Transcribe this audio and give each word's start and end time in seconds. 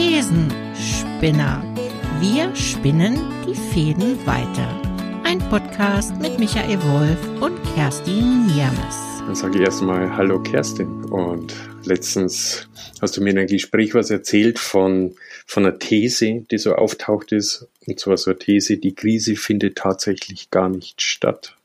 Thesenspinner. 0.00 1.62
Wir 2.20 2.56
spinnen 2.56 3.18
die 3.46 3.54
Fäden 3.54 4.16
weiter. 4.26 4.80
Ein 5.24 5.40
Podcast 5.50 6.16
mit 6.22 6.38
Michael 6.38 6.82
Wolf 6.84 7.42
und 7.42 7.62
Kerstin 7.74 8.46
Niermes. 8.46 8.96
Dann 9.18 9.34
sage 9.34 9.58
ich 9.58 9.64
erstmal 9.64 10.16
Hallo 10.16 10.42
Kerstin. 10.42 11.04
Und 11.04 11.54
letztens 11.84 12.66
hast 13.02 13.18
du 13.18 13.20
mir 13.20 13.32
in 13.32 13.38
einem 13.40 13.48
Gespräch 13.48 13.94
was 13.94 14.10
erzählt 14.10 14.58
von, 14.58 15.16
von 15.44 15.66
einer 15.66 15.78
These, 15.78 16.46
die 16.50 16.56
so 16.56 16.76
auftaucht 16.76 17.32
ist. 17.32 17.68
Und 17.86 18.00
zwar 18.00 18.16
so 18.16 18.30
eine 18.30 18.38
These, 18.38 18.78
die 18.78 18.94
Krise 18.94 19.36
findet 19.36 19.76
tatsächlich 19.76 20.50
gar 20.50 20.70
nicht 20.70 21.02
statt. 21.02 21.58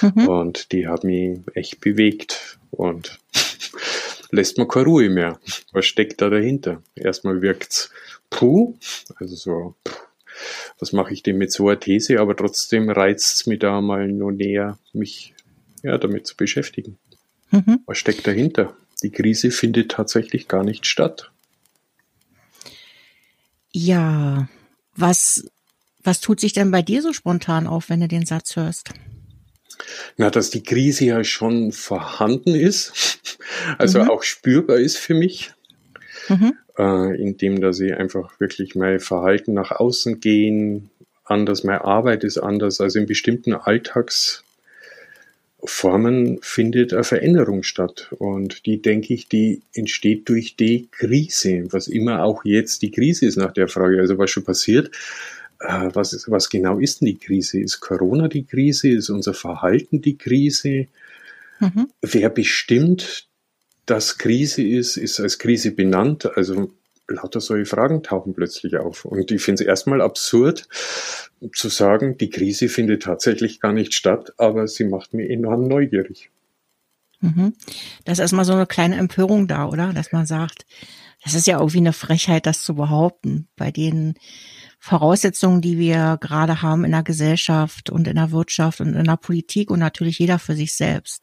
Mhm. 0.00 0.26
Und 0.26 0.72
die 0.72 0.88
hat 0.88 1.04
mich 1.04 1.38
echt 1.54 1.80
bewegt. 1.80 2.58
Und 2.72 3.20
lässt 4.32 4.58
man 4.58 4.66
keine 4.66 4.86
Ruhe 4.86 5.08
mehr. 5.08 5.38
Was 5.72 5.86
steckt 5.86 6.20
da 6.20 6.28
dahinter? 6.30 6.82
Erstmal 6.96 7.42
wirkt's 7.42 7.90
puh, 8.30 8.74
also 9.16 9.36
so, 9.36 9.74
was 10.80 10.92
mache 10.92 11.12
ich 11.12 11.22
denn 11.22 11.38
mit 11.38 11.52
so 11.52 11.68
einer 11.68 11.78
These, 11.78 12.18
aber 12.18 12.34
trotzdem 12.34 12.90
reizt 12.90 13.36
es 13.36 13.46
mich 13.46 13.60
da 13.60 13.80
mal 13.80 14.08
nur 14.08 14.32
näher, 14.32 14.78
mich 14.92 15.34
ja, 15.82 15.98
damit 15.98 16.26
zu 16.26 16.36
beschäftigen. 16.36 16.98
Mhm. 17.50 17.80
Was 17.86 17.98
steckt 17.98 18.26
dahinter? 18.26 18.74
Die 19.02 19.10
Krise 19.10 19.50
findet 19.50 19.90
tatsächlich 19.90 20.48
gar 20.48 20.64
nicht 20.64 20.86
statt. 20.86 21.30
Ja, 23.72 24.48
was, 24.94 25.46
was 26.02 26.20
tut 26.20 26.40
sich 26.40 26.52
denn 26.52 26.70
bei 26.70 26.82
dir 26.82 27.02
so 27.02 27.12
spontan 27.12 27.66
auf, 27.66 27.90
wenn 27.90 28.00
du 28.00 28.08
den 28.08 28.26
Satz 28.26 28.56
hörst? 28.56 28.92
Na, 30.16 30.30
dass 30.30 30.50
die 30.50 30.62
Krise 30.62 31.06
ja 31.06 31.24
schon 31.24 31.72
vorhanden 31.72 32.54
ist, 32.54 33.18
also 33.78 34.00
mhm. 34.00 34.10
auch 34.10 34.22
spürbar 34.22 34.78
ist 34.78 34.98
für 34.98 35.14
mich, 35.14 35.52
mhm. 36.28 36.54
äh, 36.78 37.20
indem 37.20 37.60
dass 37.60 37.80
ich 37.80 37.94
einfach 37.94 38.38
wirklich 38.40 38.74
mein 38.74 39.00
Verhalten 39.00 39.54
nach 39.54 39.70
außen 39.70 40.20
gehen, 40.20 40.90
anders, 41.24 41.64
meine 41.64 41.84
Arbeit 41.84 42.24
ist 42.24 42.38
anders, 42.38 42.80
also 42.80 42.98
in 42.98 43.06
bestimmten 43.06 43.54
Alltagsformen 43.54 46.38
findet 46.42 46.92
eine 46.92 47.04
Veränderung 47.04 47.62
statt. 47.62 48.08
Und 48.18 48.66
die, 48.66 48.82
denke 48.82 49.14
ich, 49.14 49.28
die 49.28 49.62
entsteht 49.74 50.28
durch 50.28 50.56
die 50.56 50.88
Krise, 50.90 51.72
was 51.72 51.88
immer 51.88 52.24
auch 52.24 52.44
jetzt 52.44 52.82
die 52.82 52.90
Krise 52.90 53.24
ist 53.26 53.36
nach 53.36 53.52
der 53.52 53.68
Frage. 53.68 53.98
Also 53.98 54.18
was 54.18 54.30
schon 54.30 54.44
passiert, 54.44 54.90
was, 55.62 56.12
ist, 56.12 56.30
was 56.30 56.48
genau 56.48 56.78
ist 56.78 57.00
denn 57.00 57.06
die 57.06 57.18
Krise? 57.18 57.60
Ist 57.60 57.80
Corona 57.80 58.28
die 58.28 58.44
Krise? 58.44 58.90
Ist 58.90 59.10
unser 59.10 59.34
Verhalten 59.34 60.00
die 60.00 60.18
Krise? 60.18 60.86
Mhm. 61.60 61.88
Wer 62.00 62.30
bestimmt, 62.30 63.28
dass 63.86 64.18
Krise 64.18 64.62
ist, 64.62 64.96
ist 64.96 65.20
als 65.20 65.38
Krise 65.38 65.72
benannt. 65.72 66.36
Also 66.36 66.72
lauter 67.08 67.40
solche 67.40 67.66
Fragen 67.66 68.02
tauchen 68.02 68.34
plötzlich 68.34 68.76
auf. 68.76 69.04
Und 69.04 69.30
ich 69.30 69.42
finde 69.42 69.62
es 69.62 69.68
erstmal 69.68 70.00
absurd 70.00 70.68
zu 71.54 71.68
sagen, 71.68 72.16
die 72.18 72.30
Krise 72.30 72.68
findet 72.68 73.02
tatsächlich 73.02 73.60
gar 73.60 73.72
nicht 73.72 73.94
statt, 73.94 74.32
aber 74.38 74.66
sie 74.66 74.84
macht 74.84 75.14
mir 75.14 75.28
enorm 75.28 75.68
neugierig. 75.68 76.30
Mhm. 77.20 77.54
Das 78.04 78.14
ist 78.14 78.20
erstmal 78.20 78.44
so 78.44 78.52
eine 78.52 78.66
kleine 78.66 78.96
Empörung 78.96 79.46
da, 79.46 79.66
oder? 79.66 79.92
Dass 79.92 80.12
man 80.12 80.26
sagt, 80.26 80.66
das 81.24 81.34
ist 81.34 81.46
ja 81.46 81.58
irgendwie 81.58 81.78
eine 81.78 81.92
Frechheit, 81.92 82.46
das 82.46 82.62
zu 82.62 82.74
behaupten, 82.74 83.48
bei 83.56 83.70
den 83.70 84.14
Voraussetzungen, 84.84 85.60
die 85.60 85.78
wir 85.78 86.18
gerade 86.20 86.60
haben 86.60 86.84
in 86.84 86.90
der 86.90 87.04
Gesellschaft 87.04 87.88
und 87.88 88.08
in 88.08 88.16
der 88.16 88.32
Wirtschaft 88.32 88.80
und 88.80 88.94
in 88.94 89.04
der 89.04 89.16
Politik 89.16 89.70
und 89.70 89.78
natürlich 89.78 90.18
jeder 90.18 90.40
für 90.40 90.56
sich 90.56 90.74
selbst. 90.74 91.22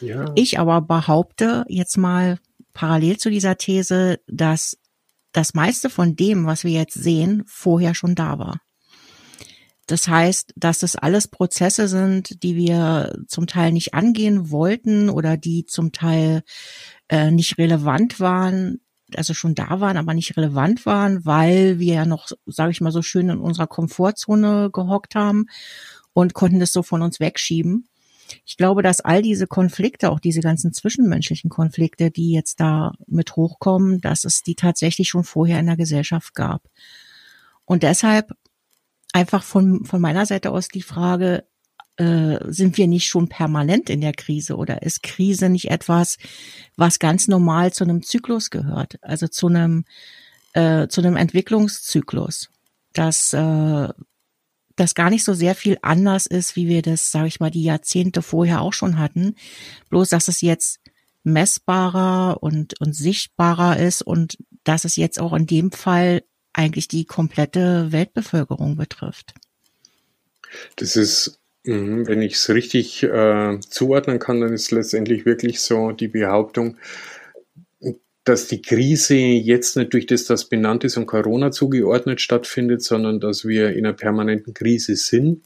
Ja. 0.00 0.32
Ich 0.34 0.58
aber 0.58 0.80
behaupte 0.80 1.64
jetzt 1.68 1.96
mal 1.96 2.40
parallel 2.74 3.16
zu 3.16 3.30
dieser 3.30 3.56
These, 3.56 4.18
dass 4.26 4.78
das 5.30 5.54
meiste 5.54 5.90
von 5.90 6.16
dem, 6.16 6.44
was 6.46 6.64
wir 6.64 6.72
jetzt 6.72 6.94
sehen, 6.94 7.44
vorher 7.46 7.94
schon 7.94 8.16
da 8.16 8.40
war. 8.40 8.60
Das 9.86 10.08
heißt, 10.08 10.54
dass 10.56 10.80
das 10.80 10.96
alles 10.96 11.28
Prozesse 11.28 11.86
sind, 11.86 12.42
die 12.42 12.56
wir 12.56 13.16
zum 13.28 13.46
Teil 13.46 13.70
nicht 13.70 13.94
angehen 13.94 14.50
wollten 14.50 15.08
oder 15.08 15.36
die 15.36 15.66
zum 15.66 15.92
Teil 15.92 16.42
äh, 17.08 17.30
nicht 17.30 17.58
relevant 17.58 18.18
waren, 18.18 18.80
also 19.16 19.34
schon 19.34 19.54
da 19.54 19.80
waren, 19.80 19.96
aber 19.96 20.14
nicht 20.14 20.36
relevant 20.36 20.86
waren, 20.86 21.24
weil 21.24 21.78
wir 21.78 21.94
ja 21.94 22.04
noch, 22.04 22.28
sage 22.46 22.70
ich 22.70 22.80
mal, 22.80 22.92
so 22.92 23.02
schön 23.02 23.28
in 23.28 23.38
unserer 23.38 23.66
Komfortzone 23.66 24.70
gehockt 24.72 25.14
haben 25.14 25.46
und 26.12 26.34
konnten 26.34 26.60
das 26.60 26.72
so 26.72 26.82
von 26.82 27.02
uns 27.02 27.20
wegschieben. 27.20 27.88
Ich 28.44 28.56
glaube, 28.56 28.82
dass 28.82 29.00
all 29.00 29.22
diese 29.22 29.46
Konflikte, 29.46 30.10
auch 30.10 30.20
diese 30.20 30.40
ganzen 30.40 30.72
zwischenmenschlichen 30.72 31.48
Konflikte, 31.48 32.10
die 32.10 32.32
jetzt 32.32 32.60
da 32.60 32.92
mit 33.06 33.36
hochkommen, 33.36 34.00
dass 34.00 34.24
es 34.24 34.42
die 34.42 34.54
tatsächlich 34.54 35.08
schon 35.08 35.24
vorher 35.24 35.60
in 35.60 35.66
der 35.66 35.76
Gesellschaft 35.76 36.34
gab. 36.34 36.62
Und 37.64 37.82
deshalb 37.82 38.32
einfach 39.12 39.42
von, 39.42 39.84
von 39.84 40.00
meiner 40.00 40.26
Seite 40.26 40.50
aus 40.50 40.68
die 40.68 40.82
Frage, 40.82 41.46
äh, 41.98 42.38
sind 42.46 42.76
wir 42.78 42.86
nicht 42.86 43.08
schon 43.08 43.28
permanent 43.28 43.90
in 43.90 44.00
der 44.00 44.12
Krise 44.12 44.56
oder 44.56 44.82
ist 44.82 45.02
Krise 45.02 45.48
nicht 45.48 45.70
etwas, 45.70 46.16
was 46.76 47.00
ganz 47.00 47.26
normal 47.26 47.72
zu 47.72 47.82
einem 47.82 48.02
Zyklus 48.02 48.50
gehört, 48.50 48.98
also 49.02 49.26
zu 49.26 49.48
einem 49.48 49.84
äh, 50.52 50.86
zu 50.88 51.00
einem 51.00 51.16
Entwicklungszyklus, 51.16 52.50
dass 52.92 53.32
äh, 53.32 53.88
das 54.76 54.94
gar 54.94 55.10
nicht 55.10 55.24
so 55.24 55.34
sehr 55.34 55.56
viel 55.56 55.76
anders 55.82 56.26
ist, 56.26 56.54
wie 56.54 56.68
wir 56.68 56.82
das, 56.82 57.10
sage 57.10 57.26
ich 57.26 57.40
mal, 57.40 57.50
die 57.50 57.64
Jahrzehnte 57.64 58.22
vorher 58.22 58.60
auch 58.60 58.72
schon 58.72 58.98
hatten, 58.98 59.34
bloß 59.90 60.08
dass 60.08 60.28
es 60.28 60.40
jetzt 60.40 60.78
messbarer 61.24 62.42
und 62.42 62.80
und 62.80 62.94
sichtbarer 62.94 63.76
ist 63.76 64.02
und 64.02 64.38
dass 64.62 64.84
es 64.84 64.94
jetzt 64.94 65.18
auch 65.20 65.32
in 65.32 65.46
dem 65.46 65.72
Fall 65.72 66.22
eigentlich 66.52 66.86
die 66.86 67.06
komplette 67.06 67.90
Weltbevölkerung 67.90 68.76
betrifft. 68.76 69.34
Das 70.76 70.94
ist 70.94 71.40
wenn 71.68 72.22
ich 72.22 72.34
es 72.34 72.48
richtig 72.48 73.02
äh, 73.02 73.60
zuordnen 73.60 74.18
kann, 74.18 74.40
dann 74.40 74.54
ist 74.54 74.70
letztendlich 74.70 75.26
wirklich 75.26 75.60
so 75.60 75.92
die 75.92 76.08
Behauptung, 76.08 76.78
dass 78.24 78.46
die 78.46 78.62
Krise 78.62 79.14
jetzt 79.16 79.76
nicht 79.76 79.92
durch 79.92 80.06
das, 80.06 80.24
das 80.24 80.46
benannt 80.46 80.84
ist 80.84 80.96
und 80.96 81.06
Corona 81.06 81.50
zugeordnet 81.50 82.20
stattfindet, 82.20 82.82
sondern 82.82 83.20
dass 83.20 83.46
wir 83.46 83.70
in 83.70 83.84
einer 83.86 83.94
permanenten 83.94 84.54
Krise 84.54 84.96
sind 84.96 85.42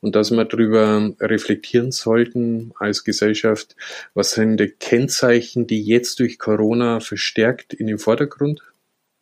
und 0.00 0.14
dass 0.14 0.30
wir 0.30 0.44
darüber 0.44 1.14
reflektieren 1.20 1.90
sollten 1.90 2.72
als 2.78 3.04
Gesellschaft, 3.04 3.74
was 4.12 4.32
sind 4.32 4.58
die 4.58 4.68
Kennzeichen, 4.68 5.66
die 5.66 5.82
jetzt 5.82 6.20
durch 6.20 6.38
Corona 6.38 7.00
verstärkt 7.00 7.72
in 7.72 7.86
den 7.86 7.98
Vordergrund 7.98 8.60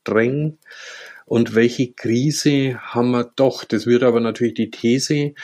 drängen 0.03 0.59
und 1.31 1.55
welche 1.55 1.93
Krise 1.93 2.81
haben 2.81 3.13
wir 3.13 3.23
doch? 3.37 3.63
Das 3.63 3.87
würde 3.87 4.09
aber 4.09 4.19
natürlich 4.19 4.55
die 4.55 4.73
These, 4.73 5.35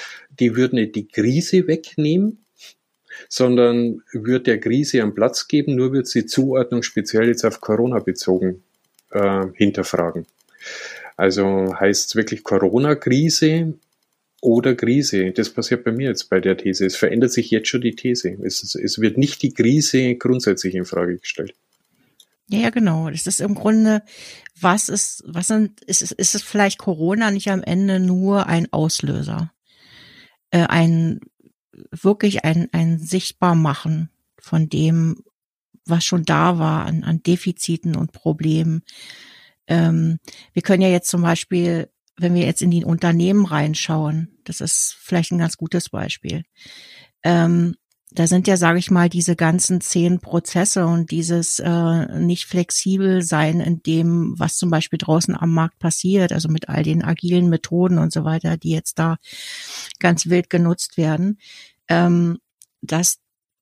die 0.41 0.57
würde 0.57 0.77
nicht 0.77 0.95
die 0.95 1.09
Krise 1.09 1.67
wegnehmen, 1.67 2.45
sondern 3.29 4.03
würde 4.13 4.45
der 4.45 4.61
Krise 4.61 5.03
einen 5.03 5.15
Platz 5.15 5.49
geben, 5.49 5.75
nur 5.75 5.93
wird 5.93 6.07
sie 6.07 6.27
Zuordnung 6.27 6.83
speziell 6.83 7.29
jetzt 7.29 7.45
auf 7.45 7.61
Corona 7.61 7.99
bezogen 7.99 8.63
äh, 9.11 9.47
hinterfragen. 9.55 10.27
Also 11.17 11.75
heißt 11.79 12.09
es 12.09 12.17
wirklich 12.17 12.45
Corona-Krise 12.45 13.75
oder 14.43 14.75
Krise? 14.75 15.33
Das 15.33 15.51
passiert 15.51 15.85
bei 15.85 15.93
mir 15.93 16.09
jetzt 16.09 16.29
bei 16.29 16.41
der 16.41 16.57
These. 16.57 16.85
Es 16.85 16.97
verändert 16.97 17.33
sich 17.33 17.51
jetzt 17.51 17.69
schon 17.69 17.81
die 17.81 17.97
These. 17.97 18.37
Es, 18.45 18.75
es 18.75 19.01
wird 19.01 19.17
nicht 19.17 19.43
die 19.43 19.55
Krise 19.55 20.15
grundsätzlich 20.17 20.75
in 20.75 20.85
Frage 20.85 21.19
gestellt. 21.19 21.55
Ja, 22.49 22.61
ja, 22.61 22.71
genau. 22.71 23.11
Das 23.11 23.27
ist 23.27 23.41
im 23.41 23.55
Grunde, 23.55 24.03
was 24.61 24.89
ist, 24.89 25.25
was 25.27 25.49
sind, 25.49 25.81
ist, 25.83 26.03
ist 26.03 26.35
es 26.35 26.43
vielleicht 26.43 26.79
Corona 26.79 27.31
nicht 27.31 27.49
am 27.49 27.63
Ende 27.63 27.99
nur 27.99 28.47
ein 28.47 28.73
Auslöser? 28.73 29.53
Äh, 30.51 30.67
ein, 30.67 31.21
wirklich 31.91 32.45
ein, 32.45 32.69
ein 32.73 32.99
Sichtbarmachen 32.99 34.11
von 34.39 34.69
dem, 34.69 35.23
was 35.85 36.05
schon 36.05 36.25
da 36.25 36.59
war 36.59 36.87
an, 36.87 37.05
an 37.05 37.23
Defiziten 37.23 37.97
und 37.97 38.13
Problemen. 38.13 38.83
Ähm, 39.67 40.19
wir 40.53 40.63
können 40.63 40.83
ja 40.83 40.89
jetzt 40.89 41.09
zum 41.09 41.23
Beispiel, 41.23 41.91
wenn 42.17 42.35
wir 42.35 42.45
jetzt 42.45 42.63
in 42.63 42.71
die 42.71 42.85
Unternehmen 42.85 43.45
reinschauen, 43.45 44.39
das 44.45 44.61
ist 44.61 44.97
vielleicht 45.01 45.33
ein 45.33 45.39
ganz 45.39 45.57
gutes 45.57 45.89
Beispiel. 45.89 46.45
Ähm, 47.23 47.77
da 48.13 48.27
sind 48.27 48.47
ja, 48.47 48.57
sage 48.57 48.79
ich 48.79 48.91
mal, 48.91 49.09
diese 49.09 49.35
ganzen 49.37 49.81
zehn 49.81 50.21
Prozesse 50.21 50.87
und 50.87 51.11
dieses 51.11 51.59
äh, 51.59 52.19
nicht 52.19 52.47
flexibel 52.47 53.23
sein 53.23 53.61
in 53.61 53.83
dem, 53.83 54.39
was 54.39 54.57
zum 54.57 54.71
Beispiel 54.71 54.99
draußen 54.99 55.37
am 55.37 55.53
Markt 55.53 55.79
passiert, 55.79 56.33
also 56.33 56.49
mit 56.49 56.69
all 56.69 56.83
den 56.83 57.03
agilen 57.03 57.49
Methoden 57.49 57.99
und 57.99 58.13
so 58.13 58.25
weiter, 58.25 58.57
die 58.57 58.71
jetzt 58.71 58.99
da 58.99 59.17
ganz 59.99 60.27
wild 60.27 60.51
genutzt 60.51 60.97
werden, 60.97 61.39
ähm, 61.89 62.39
dass 62.81 63.19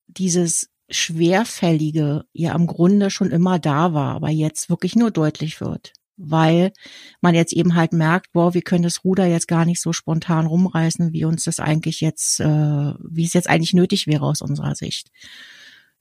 dieses 0.06 0.69
Schwerfällige 0.90 2.25
ja 2.32 2.55
im 2.55 2.67
Grunde 2.67 3.11
schon 3.11 3.31
immer 3.31 3.58
da 3.58 3.94
war, 3.94 4.14
aber 4.14 4.29
jetzt 4.29 4.69
wirklich 4.69 4.94
nur 4.94 5.11
deutlich 5.11 5.61
wird 5.61 5.94
weil 6.16 6.72
man 7.20 7.34
jetzt 7.34 7.52
eben 7.52 7.75
halt 7.75 7.93
merkt, 7.93 8.32
boah, 8.32 8.55
wir 8.55 8.62
können 8.62 8.84
das 8.84 9.05
Ruder 9.05 9.26
jetzt 9.26 9.49
gar 9.49 9.64
nicht 9.64 9.81
so 9.81 9.93
spontan 9.93 10.46
rumreißen, 10.46 11.12
wie 11.12 11.25
uns 11.25 11.44
das 11.44 11.61
eigentlich 11.61 12.00
jetzt, 12.00 12.40
äh, 12.40 12.46
wie 12.46 13.25
es 13.25 13.32
jetzt 13.34 13.49
eigentlich 13.50 13.75
nötig 13.75 14.06
wäre 14.06 14.25
aus 14.26 14.43
unserer 14.43 14.75
Sicht. 14.75 15.11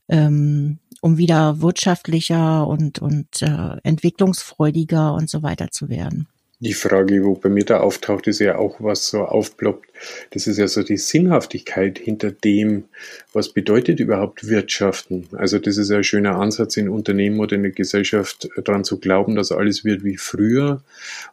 ähm, 0.09 0.79
um 1.01 1.17
wieder 1.17 1.61
wirtschaftlicher 1.61 2.67
und, 2.67 2.99
und 2.99 3.41
äh, 3.41 3.77
entwicklungsfreudiger 3.83 5.13
und 5.13 5.29
so 5.29 5.43
weiter 5.43 5.71
zu 5.71 5.89
werden 5.89 6.27
die 6.63 6.73
Frage, 6.73 7.23
wo 7.25 7.35
bei 7.35 7.49
mir 7.49 7.65
da 7.65 7.81
auftaucht, 7.81 8.27
ist 8.27 8.39
ja 8.39 8.57
auch, 8.57 8.77
was 8.79 9.09
so 9.09 9.25
aufploppt. 9.25 9.89
Das 10.31 10.47
ist 10.47 10.57
ja 10.57 10.67
so 10.67 10.81
die 10.81 10.97
Sinnhaftigkeit 10.97 11.99
hinter 11.99 12.31
dem, 12.31 12.85
was 13.33 13.49
bedeutet 13.49 13.99
überhaupt 13.99 14.47
Wirtschaften. 14.47 15.27
Also 15.33 15.59
das 15.59 15.77
ist 15.77 15.89
ja 15.89 15.97
ein 15.97 16.03
schöner 16.05 16.37
Ansatz 16.37 16.77
in 16.77 16.87
Unternehmen 16.87 17.39
oder 17.41 17.57
in 17.57 17.63
der 17.63 17.73
Gesellschaft, 17.73 18.49
daran 18.63 18.85
zu 18.85 18.99
glauben, 18.99 19.35
dass 19.35 19.51
alles 19.51 19.83
wird 19.83 20.05
wie 20.05 20.15
früher 20.15 20.81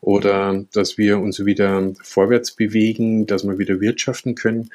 oder 0.01 0.65
dass 0.73 0.99
wir 0.99 1.21
uns 1.21 1.45
wieder 1.45 1.93
vorwärts 2.03 2.51
bewegen, 2.51 3.27
dass 3.27 3.45
wir 3.45 3.59
wieder 3.59 3.81
wirtschaften 3.81 4.35
können. 4.35 4.71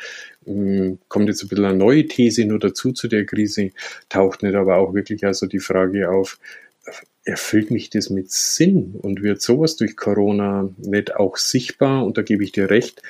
Hm, 0.46 1.00
kommt 1.10 1.28
jetzt 1.28 1.44
ein 1.44 1.50
bisschen 1.50 1.66
eine 1.66 1.78
neue 1.78 2.08
These 2.08 2.46
nur 2.46 2.60
dazu 2.60 2.94
zu 2.94 3.10
der 3.10 3.26
Krise, 3.26 3.72
taucht 4.08 4.42
nicht 4.42 4.56
aber 4.56 4.78
auch 4.78 4.94
wirklich 4.94 5.26
also 5.26 5.48
die 5.48 5.60
Frage 5.60 6.10
auf, 6.10 6.40
erfüllt 7.26 7.72
mich 7.72 7.90
das 7.90 8.10
mit 8.10 8.32
Sinn 8.32 8.96
und 9.02 9.24
wird 9.24 9.42
sowas 9.42 9.76
durch 9.76 9.98
Corona 9.98 10.70
nicht 10.78 11.16
auch 11.16 11.38
sichtbar? 11.38 12.06
Und 12.06 12.18
da 12.18 12.22
gebe 12.22 12.44
ich 12.44 12.52
dir 12.52 12.70
recht. 12.70 13.02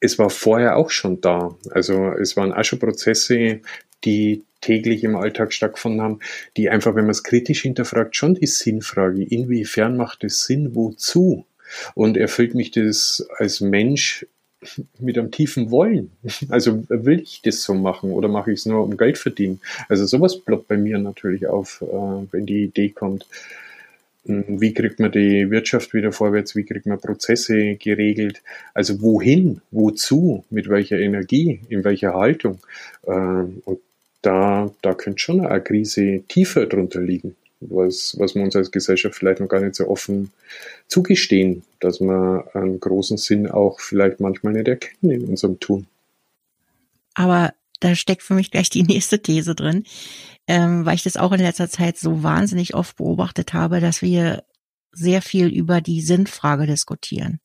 Es 0.00 0.18
war 0.18 0.30
vorher 0.30 0.76
auch 0.76 0.90
schon 0.90 1.20
da. 1.20 1.56
Also 1.70 2.12
es 2.12 2.36
waren 2.36 2.52
auch 2.52 2.64
schon 2.64 2.78
Prozesse, 2.78 3.60
die 4.04 4.42
täglich 4.60 5.04
im 5.04 5.16
Alltag 5.16 5.52
stattgefunden 5.52 6.00
haben, 6.00 6.20
die 6.56 6.70
einfach, 6.70 6.94
wenn 6.94 7.04
man 7.04 7.10
es 7.10 7.22
kritisch 7.22 7.62
hinterfragt, 7.62 8.16
schon 8.16 8.34
die 8.34 8.46
Sinnfrage, 8.46 9.22
inwiefern 9.22 9.96
macht 9.96 10.24
es 10.24 10.44
Sinn, 10.44 10.74
wozu? 10.74 11.46
Und 11.94 12.16
erfüllt 12.16 12.54
mich 12.54 12.70
das 12.70 13.26
als 13.36 13.60
Mensch 13.60 14.26
mit 14.98 15.18
einem 15.18 15.30
tiefen 15.30 15.70
Wollen. 15.70 16.10
Also 16.48 16.84
will 16.88 17.20
ich 17.20 17.42
das 17.42 17.62
so 17.62 17.74
machen 17.74 18.10
oder 18.10 18.28
mache 18.28 18.52
ich 18.52 18.60
es 18.60 18.66
nur 18.66 18.82
um 18.82 18.96
Geld 18.96 19.18
verdienen? 19.18 19.60
Also 19.88 20.06
sowas 20.06 20.38
ploppt 20.38 20.68
bei 20.68 20.76
mir 20.76 20.98
natürlich 20.98 21.46
auf, 21.46 21.82
äh, 21.82 22.26
wenn 22.32 22.46
die 22.46 22.64
Idee 22.64 22.90
kommt. 22.90 23.26
Hm, 24.26 24.60
wie 24.60 24.72
kriegt 24.72 25.00
man 25.00 25.12
die 25.12 25.50
Wirtschaft 25.50 25.94
wieder 25.94 26.12
vorwärts? 26.12 26.56
Wie 26.56 26.64
kriegt 26.64 26.86
man 26.86 27.00
Prozesse 27.00 27.76
geregelt? 27.76 28.42
Also 28.72 29.00
wohin? 29.02 29.60
Wozu? 29.70 30.44
Mit 30.50 30.68
welcher 30.68 30.98
Energie? 30.98 31.60
In 31.68 31.84
welcher 31.84 32.14
Haltung? 32.14 32.58
Ähm, 33.06 33.62
und 33.64 33.80
da, 34.22 34.70
da 34.82 34.94
könnte 34.94 35.18
schon 35.18 35.44
eine 35.44 35.62
Krise 35.62 36.22
tiefer 36.28 36.66
drunter 36.66 37.00
liegen 37.00 37.36
was, 37.68 38.16
was 38.18 38.34
wir 38.34 38.42
uns 38.42 38.56
als 38.56 38.70
Gesellschaft 38.70 39.14
vielleicht 39.16 39.40
noch 39.40 39.48
gar 39.48 39.60
nicht 39.60 39.74
so 39.74 39.88
offen 39.88 40.32
zugestehen, 40.88 41.62
dass 41.80 42.00
wir 42.00 42.48
einen 42.54 42.80
großen 42.80 43.16
Sinn 43.16 43.50
auch 43.50 43.80
vielleicht 43.80 44.20
manchmal 44.20 44.52
nicht 44.52 44.68
erkennen 44.68 45.10
in 45.10 45.24
unserem 45.24 45.60
Tun. 45.60 45.86
Aber 47.14 47.54
da 47.80 47.94
steckt 47.94 48.22
für 48.22 48.34
mich 48.34 48.50
gleich 48.50 48.70
die 48.70 48.82
nächste 48.82 49.20
These 49.20 49.54
drin, 49.54 49.84
ähm, 50.46 50.84
weil 50.84 50.94
ich 50.94 51.02
das 51.02 51.16
auch 51.16 51.32
in 51.32 51.40
letzter 51.40 51.68
Zeit 51.68 51.98
so 51.98 52.22
wahnsinnig 52.22 52.74
oft 52.74 52.96
beobachtet 52.96 53.52
habe, 53.52 53.80
dass 53.80 54.02
wir 54.02 54.44
sehr 54.92 55.22
viel 55.22 55.48
über 55.48 55.80
die 55.80 56.00
Sinnfrage 56.00 56.66
diskutieren. 56.66 57.40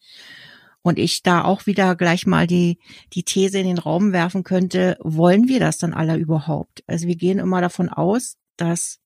Und 0.82 0.98
ich 0.98 1.24
da 1.24 1.44
auch 1.44 1.66
wieder 1.66 1.96
gleich 1.96 2.26
mal 2.26 2.48
die, 2.48 2.80
die 3.14 3.24
These 3.24 3.60
in 3.60 3.68
den 3.68 3.78
Raum 3.78 4.14
werfen 4.14 4.44
könnte, 4.44 4.98
wollen 5.02 5.48
wir 5.48 5.60
das 5.60 5.78
dann 5.78 5.94
alle 5.94 6.16
überhaupt? 6.16 6.84
Also 6.88 7.08
wir 7.08 7.16
gehen 7.16 7.38
immer 7.38 7.60
davon 7.60 7.90
aus, 7.90 8.38
dass 8.56 9.00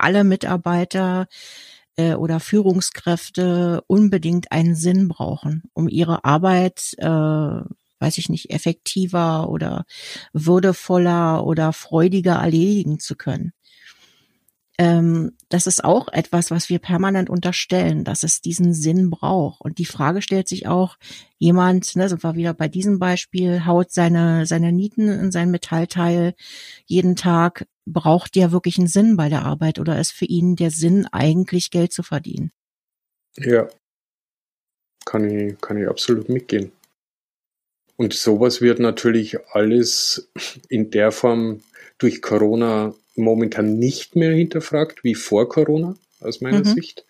alle 0.00 0.24
Mitarbeiter 0.24 1.26
äh, 1.96 2.14
oder 2.14 2.40
Führungskräfte 2.40 3.82
unbedingt 3.86 4.52
einen 4.52 4.74
Sinn 4.74 5.08
brauchen, 5.08 5.64
um 5.74 5.88
ihre 5.88 6.24
Arbeit, 6.24 6.94
äh, 6.98 7.06
weiß 7.06 8.18
ich 8.18 8.28
nicht, 8.28 8.50
effektiver 8.50 9.48
oder 9.50 9.84
würdevoller 10.32 11.44
oder 11.44 11.72
freudiger 11.72 12.34
erledigen 12.34 13.00
zu 13.00 13.16
können 13.16 13.52
ähm, 14.78 15.32
das 15.48 15.66
ist 15.66 15.82
auch 15.82 16.06
etwas, 16.08 16.52
was 16.52 16.68
wir 16.68 16.78
permanent 16.78 17.28
unterstellen, 17.28 18.04
dass 18.04 18.22
es 18.22 18.40
diesen 18.40 18.72
Sinn 18.72 19.10
braucht. 19.10 19.60
Und 19.60 19.78
die 19.78 19.84
Frage 19.84 20.22
stellt 20.22 20.46
sich 20.46 20.68
auch, 20.68 20.96
jemand, 21.38 21.96
ne, 21.96 22.08
sind 22.08 22.22
wir 22.22 22.36
wieder 22.36 22.54
bei 22.54 22.68
diesem 22.68 23.00
Beispiel, 23.00 23.66
haut 23.66 23.90
seine, 23.90 24.46
seine 24.46 24.72
Nieten 24.72 25.08
in 25.08 25.32
sein 25.32 25.50
Metallteil 25.50 26.34
jeden 26.86 27.16
Tag, 27.16 27.66
braucht 27.92 28.34
der 28.34 28.52
wirklich 28.52 28.78
einen 28.78 28.88
Sinn 28.88 29.16
bei 29.16 29.28
der 29.28 29.44
Arbeit 29.44 29.78
oder 29.78 29.98
ist 29.98 30.12
für 30.12 30.24
ihn 30.24 30.56
der 30.56 30.70
Sinn 30.70 31.06
eigentlich 31.12 31.70
Geld 31.70 31.92
zu 31.92 32.02
verdienen? 32.02 32.52
Ja, 33.36 33.68
kann 35.04 35.28
ich, 35.28 35.60
kann 35.60 35.80
ich 35.80 35.88
absolut 35.88 36.28
mitgehen. 36.28 36.72
Und 37.96 38.14
sowas 38.14 38.60
wird 38.60 38.78
natürlich 38.78 39.38
alles 39.52 40.30
in 40.68 40.90
der 40.90 41.10
Form 41.10 41.60
durch 41.98 42.22
Corona 42.22 42.94
momentan 43.16 43.78
nicht 43.78 44.14
mehr 44.14 44.32
hinterfragt 44.32 45.02
wie 45.02 45.14
vor 45.14 45.48
Corona, 45.48 45.96
aus 46.20 46.40
meiner 46.40 46.60
mhm. 46.60 46.64
Sicht. 46.64 47.04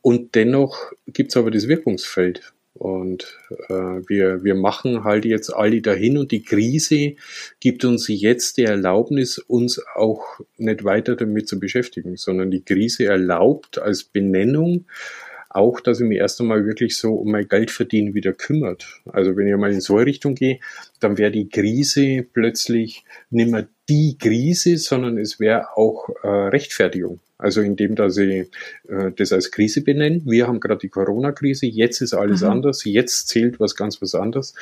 Und 0.00 0.34
dennoch 0.34 0.92
gibt 1.06 1.30
es 1.30 1.36
aber 1.36 1.50
das 1.50 1.68
Wirkungsfeld. 1.68 2.52
Und 2.82 3.38
äh, 3.68 3.74
wir, 4.08 4.42
wir 4.42 4.56
machen 4.56 5.04
halt 5.04 5.24
jetzt 5.24 5.54
alle 5.54 5.80
dahin 5.80 6.18
und 6.18 6.32
die 6.32 6.42
Krise 6.42 7.14
gibt 7.60 7.84
uns 7.84 8.08
jetzt 8.08 8.56
die 8.56 8.64
Erlaubnis, 8.64 9.38
uns 9.38 9.80
auch 9.94 10.40
nicht 10.56 10.82
weiter 10.82 11.14
damit 11.14 11.46
zu 11.46 11.60
beschäftigen, 11.60 12.16
sondern 12.16 12.50
die 12.50 12.64
Krise 12.64 13.04
erlaubt 13.04 13.78
als 13.78 14.02
Benennung 14.02 14.86
auch, 15.54 15.80
dass 15.80 16.00
ich 16.00 16.06
mich 16.06 16.18
erst 16.18 16.40
einmal 16.40 16.64
wirklich 16.66 16.96
so 16.96 17.14
um 17.14 17.30
mein 17.30 17.48
Geldverdienen 17.48 18.14
wieder 18.14 18.32
kümmert. 18.32 19.00
Also 19.06 19.36
wenn 19.36 19.46
ich 19.46 19.56
mal 19.56 19.72
in 19.72 19.80
so 19.80 19.96
eine 19.96 20.06
Richtung 20.06 20.34
gehe, 20.34 20.60
dann 21.00 21.18
wäre 21.18 21.30
die 21.30 21.48
Krise 21.48 22.22
plötzlich 22.32 23.04
nicht 23.30 23.50
mehr 23.50 23.66
die 23.88 24.16
Krise, 24.18 24.78
sondern 24.78 25.18
es 25.18 25.40
wäre 25.40 25.76
auch 25.76 26.08
äh, 26.22 26.28
Rechtfertigung. 26.28 27.20
Also 27.38 27.60
indem, 27.60 27.96
dass 27.96 28.16
ich 28.16 28.48
äh, 28.88 29.10
das 29.16 29.32
als 29.32 29.50
Krise 29.50 29.82
benenne. 29.82 30.22
Wir 30.24 30.46
haben 30.46 30.60
gerade 30.60 30.80
die 30.80 30.88
Corona-Krise, 30.88 31.66
jetzt 31.66 32.00
ist 32.00 32.14
alles 32.14 32.42
mhm. 32.42 32.48
anders, 32.48 32.84
jetzt 32.84 33.28
zählt 33.28 33.58
was 33.58 33.74
ganz 33.74 34.00
was 34.00 34.14
anderes. 34.14 34.54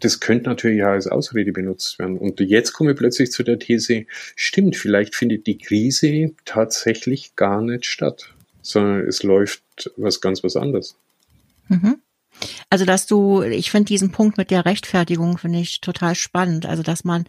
Das 0.00 0.20
könnte 0.20 0.50
natürlich 0.50 0.82
auch 0.82 0.88
als 0.88 1.06
Ausrede 1.06 1.52
benutzt 1.52 1.98
werden. 1.98 2.18
Und 2.18 2.40
jetzt 2.40 2.72
komme 2.72 2.90
ich 2.90 2.98
plötzlich 2.98 3.30
zu 3.30 3.42
der 3.44 3.58
These, 3.58 4.04
stimmt, 4.34 4.76
vielleicht 4.76 5.14
findet 5.14 5.46
die 5.46 5.58
Krise 5.58 6.32
tatsächlich 6.44 7.34
gar 7.36 7.62
nicht 7.62 7.86
statt, 7.86 8.34
sondern 8.66 9.06
es 9.06 9.22
läuft 9.22 9.62
was 9.96 10.20
ganz 10.20 10.42
was 10.42 10.56
anderes. 10.56 10.96
Mhm. 11.68 12.02
Also, 12.70 12.84
dass 12.84 13.06
du, 13.06 13.42
ich 13.42 13.70
finde 13.70 13.86
diesen 13.86 14.12
Punkt 14.12 14.38
mit 14.38 14.50
der 14.50 14.64
Rechtfertigung 14.64 15.38
finde 15.38 15.60
ich 15.60 15.80
total 15.80 16.14
spannend. 16.14 16.66
Also, 16.66 16.82
dass 16.82 17.04
man 17.04 17.24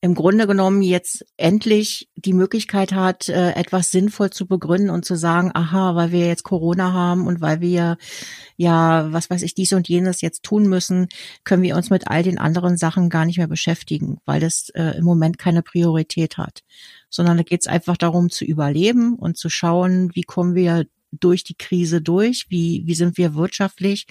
im 0.00 0.14
Grunde 0.14 0.46
genommen 0.46 0.82
jetzt 0.82 1.24
endlich 1.36 2.08
die 2.16 2.32
Möglichkeit 2.32 2.92
hat, 2.92 3.28
äh, 3.28 3.52
etwas 3.52 3.90
sinnvoll 3.90 4.30
zu 4.30 4.46
begründen 4.46 4.90
und 4.90 5.04
zu 5.04 5.16
sagen, 5.16 5.50
aha, 5.54 5.94
weil 5.94 6.12
wir 6.12 6.26
jetzt 6.26 6.42
Corona 6.42 6.92
haben 6.92 7.26
und 7.26 7.40
weil 7.40 7.60
wir 7.60 7.96
ja, 8.56 9.12
was 9.12 9.30
weiß 9.30 9.42
ich, 9.42 9.54
dies 9.54 9.72
und 9.72 9.88
jenes 9.88 10.20
jetzt 10.20 10.42
tun 10.42 10.66
müssen, 10.66 11.08
können 11.44 11.62
wir 11.62 11.76
uns 11.76 11.90
mit 11.90 12.08
all 12.08 12.22
den 12.22 12.38
anderen 12.38 12.76
Sachen 12.76 13.10
gar 13.10 13.24
nicht 13.24 13.38
mehr 13.38 13.48
beschäftigen, 13.48 14.18
weil 14.24 14.40
das 14.40 14.70
äh, 14.70 14.96
im 14.98 15.04
Moment 15.04 15.38
keine 15.38 15.62
Priorität 15.62 16.38
hat. 16.38 16.62
Sondern 17.10 17.36
da 17.36 17.42
geht 17.42 17.60
es 17.62 17.66
einfach 17.66 17.96
darum 17.96 18.30
zu 18.30 18.44
überleben 18.44 19.14
und 19.14 19.36
zu 19.36 19.48
schauen, 19.48 20.10
wie 20.14 20.22
kommen 20.22 20.54
wir 20.54 20.86
durch 21.12 21.44
die 21.44 21.56
Krise 21.56 22.00
durch? 22.00 22.46
Wie, 22.48 22.82
wie 22.86 22.94
sind 22.94 23.18
wir 23.18 23.34
wirtschaftlich? 23.34 24.06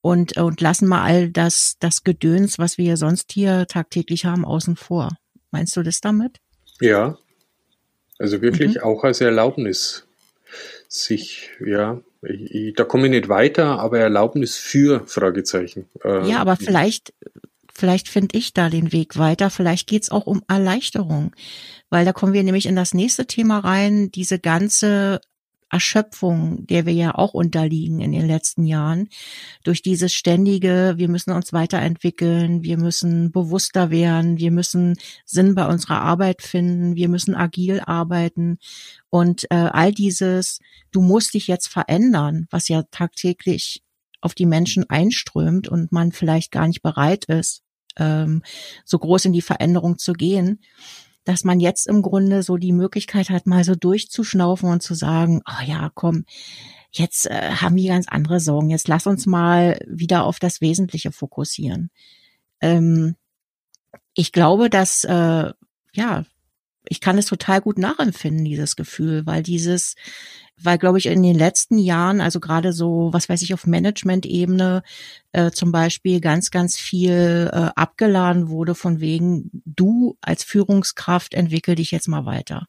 Und, 0.00 0.36
und 0.36 0.60
lassen 0.60 0.86
mal 0.86 1.02
all 1.02 1.30
das, 1.30 1.76
das 1.80 2.04
Gedöns, 2.04 2.58
was 2.58 2.76
wir 2.76 2.96
sonst 2.96 3.32
hier 3.32 3.66
tagtäglich 3.66 4.26
haben, 4.26 4.44
außen 4.44 4.76
vor. 4.76 5.16
Meinst 5.50 5.76
du 5.76 5.82
das 5.82 6.00
damit? 6.00 6.40
Ja. 6.80 7.16
Also 8.18 8.42
wirklich 8.42 8.76
mhm. 8.76 8.82
auch 8.82 9.04
als 9.04 9.20
Erlaubnis, 9.20 10.06
sich, 10.88 11.50
ja, 11.64 12.00
ich, 12.22 12.54
ich, 12.54 12.74
da 12.74 12.84
komme 12.84 13.06
ich 13.06 13.10
nicht 13.10 13.28
weiter, 13.28 13.78
aber 13.78 13.98
Erlaubnis 13.98 14.56
für 14.56 15.06
Fragezeichen. 15.06 15.86
Äh, 16.04 16.28
ja, 16.28 16.38
aber 16.38 16.56
vielleicht, 16.56 17.12
vielleicht 17.72 18.08
finde 18.08 18.38
ich 18.38 18.54
da 18.54 18.70
den 18.70 18.92
Weg 18.92 19.18
weiter. 19.18 19.50
Vielleicht 19.50 19.88
geht's 19.88 20.10
auch 20.10 20.26
um 20.26 20.42
Erleichterung, 20.48 21.34
weil 21.90 22.04
da 22.04 22.12
kommen 22.12 22.32
wir 22.32 22.42
nämlich 22.42 22.66
in 22.66 22.76
das 22.76 22.94
nächste 22.94 23.26
Thema 23.26 23.58
rein, 23.58 24.10
diese 24.10 24.38
ganze 24.38 25.20
Erschöpfung, 25.74 26.64
der 26.68 26.86
wir 26.86 26.92
ja 26.92 27.16
auch 27.16 27.34
unterliegen 27.34 28.00
in 28.00 28.12
den 28.12 28.28
letzten 28.28 28.64
Jahren, 28.64 29.08
durch 29.64 29.82
dieses 29.82 30.12
ständige, 30.12 30.94
wir 30.98 31.08
müssen 31.08 31.32
uns 31.32 31.52
weiterentwickeln, 31.52 32.62
wir 32.62 32.78
müssen 32.78 33.32
bewusster 33.32 33.90
werden, 33.90 34.38
wir 34.38 34.52
müssen 34.52 34.94
Sinn 35.24 35.56
bei 35.56 35.66
unserer 35.66 36.00
Arbeit 36.00 36.42
finden, 36.42 36.94
wir 36.94 37.08
müssen 37.08 37.34
agil 37.34 37.80
arbeiten. 37.84 38.58
Und 39.10 39.50
äh, 39.50 39.56
all 39.72 39.90
dieses, 39.90 40.60
du 40.92 41.02
musst 41.02 41.34
dich 41.34 41.48
jetzt 41.48 41.66
verändern, 41.66 42.46
was 42.50 42.68
ja 42.68 42.84
tagtäglich 42.92 43.82
auf 44.20 44.36
die 44.36 44.46
Menschen 44.46 44.88
einströmt 44.88 45.66
und 45.66 45.90
man 45.90 46.12
vielleicht 46.12 46.52
gar 46.52 46.68
nicht 46.68 46.82
bereit 46.82 47.24
ist, 47.24 47.62
ähm, 47.98 48.42
so 48.84 49.00
groß 49.00 49.24
in 49.24 49.32
die 49.32 49.42
Veränderung 49.42 49.98
zu 49.98 50.12
gehen 50.12 50.60
dass 51.24 51.44
man 51.44 51.60
jetzt 51.60 51.86
im 51.86 52.02
Grunde 52.02 52.42
so 52.42 52.56
die 52.56 52.72
Möglichkeit 52.72 53.30
hat, 53.30 53.46
mal 53.46 53.64
so 53.64 53.74
durchzuschnaufen 53.74 54.68
und 54.68 54.82
zu 54.82 54.94
sagen, 54.94 55.42
oh 55.48 55.64
ja, 55.64 55.90
komm, 55.94 56.24
jetzt 56.90 57.26
äh, 57.26 57.50
haben 57.50 57.76
wir 57.76 57.88
ganz 57.88 58.08
andere 58.08 58.40
Sorgen, 58.40 58.70
jetzt 58.70 58.88
lass 58.88 59.06
uns 59.06 59.26
mal 59.26 59.78
wieder 59.86 60.24
auf 60.24 60.38
das 60.38 60.60
Wesentliche 60.60 61.12
fokussieren. 61.12 61.90
Ähm, 62.60 63.16
ich 64.14 64.32
glaube, 64.32 64.70
dass 64.70 65.04
äh, 65.04 65.52
ja, 65.94 66.24
ich 66.86 67.00
kann 67.00 67.18
es 67.18 67.26
total 67.26 67.60
gut 67.60 67.78
nachempfinden, 67.78 68.44
dieses 68.44 68.76
Gefühl, 68.76 69.26
weil 69.26 69.42
dieses, 69.42 69.94
weil 70.60 70.78
glaube 70.78 70.98
ich 70.98 71.06
in 71.06 71.22
den 71.22 71.36
letzten 71.36 71.78
Jahren, 71.78 72.20
also 72.20 72.40
gerade 72.40 72.72
so, 72.72 73.10
was 73.12 73.28
weiß 73.28 73.42
ich, 73.42 73.54
auf 73.54 73.66
Management-Ebene 73.66 74.82
äh, 75.32 75.50
zum 75.50 75.72
Beispiel 75.72 76.20
ganz, 76.20 76.50
ganz 76.50 76.76
viel 76.76 77.50
äh, 77.52 77.70
abgeladen 77.76 78.48
wurde 78.48 78.74
von 78.74 79.00
wegen, 79.00 79.50
du 79.64 80.16
als 80.20 80.44
Führungskraft 80.44 81.34
entwickel 81.34 81.74
dich 81.74 81.90
jetzt 81.90 82.08
mal 82.08 82.24
weiter 82.26 82.66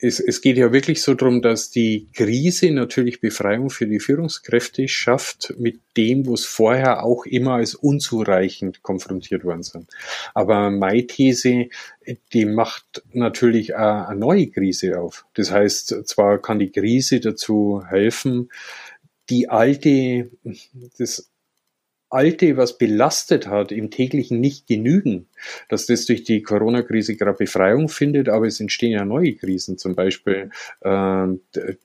es, 0.00 0.18
es 0.18 0.40
geht 0.40 0.56
ja 0.56 0.72
wirklich 0.72 1.02
so 1.02 1.14
darum, 1.14 1.40
dass 1.40 1.70
die 1.70 2.08
Krise 2.12 2.72
natürlich 2.72 3.20
Befreiung 3.20 3.70
für 3.70 3.86
die 3.86 4.00
Führungskräfte 4.00 4.88
schafft 4.88 5.54
mit 5.56 5.80
dem, 5.96 6.26
wo 6.26 6.34
es 6.34 6.44
vorher 6.44 7.04
auch 7.04 7.24
immer 7.26 7.54
als 7.54 7.76
unzureichend 7.76 8.82
konfrontiert 8.82 9.44
worden 9.44 9.62
sind. 9.62 9.88
Aber 10.34 10.70
meine 10.70 11.06
These, 11.06 11.68
die 12.32 12.44
macht 12.44 13.04
natürlich 13.12 13.76
eine 13.76 14.18
neue 14.18 14.48
Krise 14.48 15.00
auf. 15.00 15.26
Das 15.34 15.52
heißt, 15.52 16.08
zwar 16.08 16.42
kann 16.42 16.58
die 16.58 16.72
Krise 16.72 17.20
dazu 17.20 17.84
helfen, 17.86 18.50
die 19.30 19.48
alte, 19.48 20.30
das 20.98 21.30
Alte, 22.10 22.56
was 22.56 22.78
belastet 22.78 23.48
hat, 23.48 23.70
im 23.70 23.90
täglichen 23.90 24.40
nicht 24.40 24.66
genügen, 24.66 25.28
dass 25.68 25.86
das 25.86 26.06
durch 26.06 26.24
die 26.24 26.42
Corona-Krise 26.42 27.16
gerade 27.16 27.36
Befreiung 27.36 27.88
findet, 27.88 28.28
aber 28.28 28.46
es 28.46 28.60
entstehen 28.60 28.92
ja 28.92 29.04
neue 29.04 29.34
Krisen, 29.34 29.76
zum 29.76 29.94
Beispiel 29.94 30.50
äh, 30.80 31.26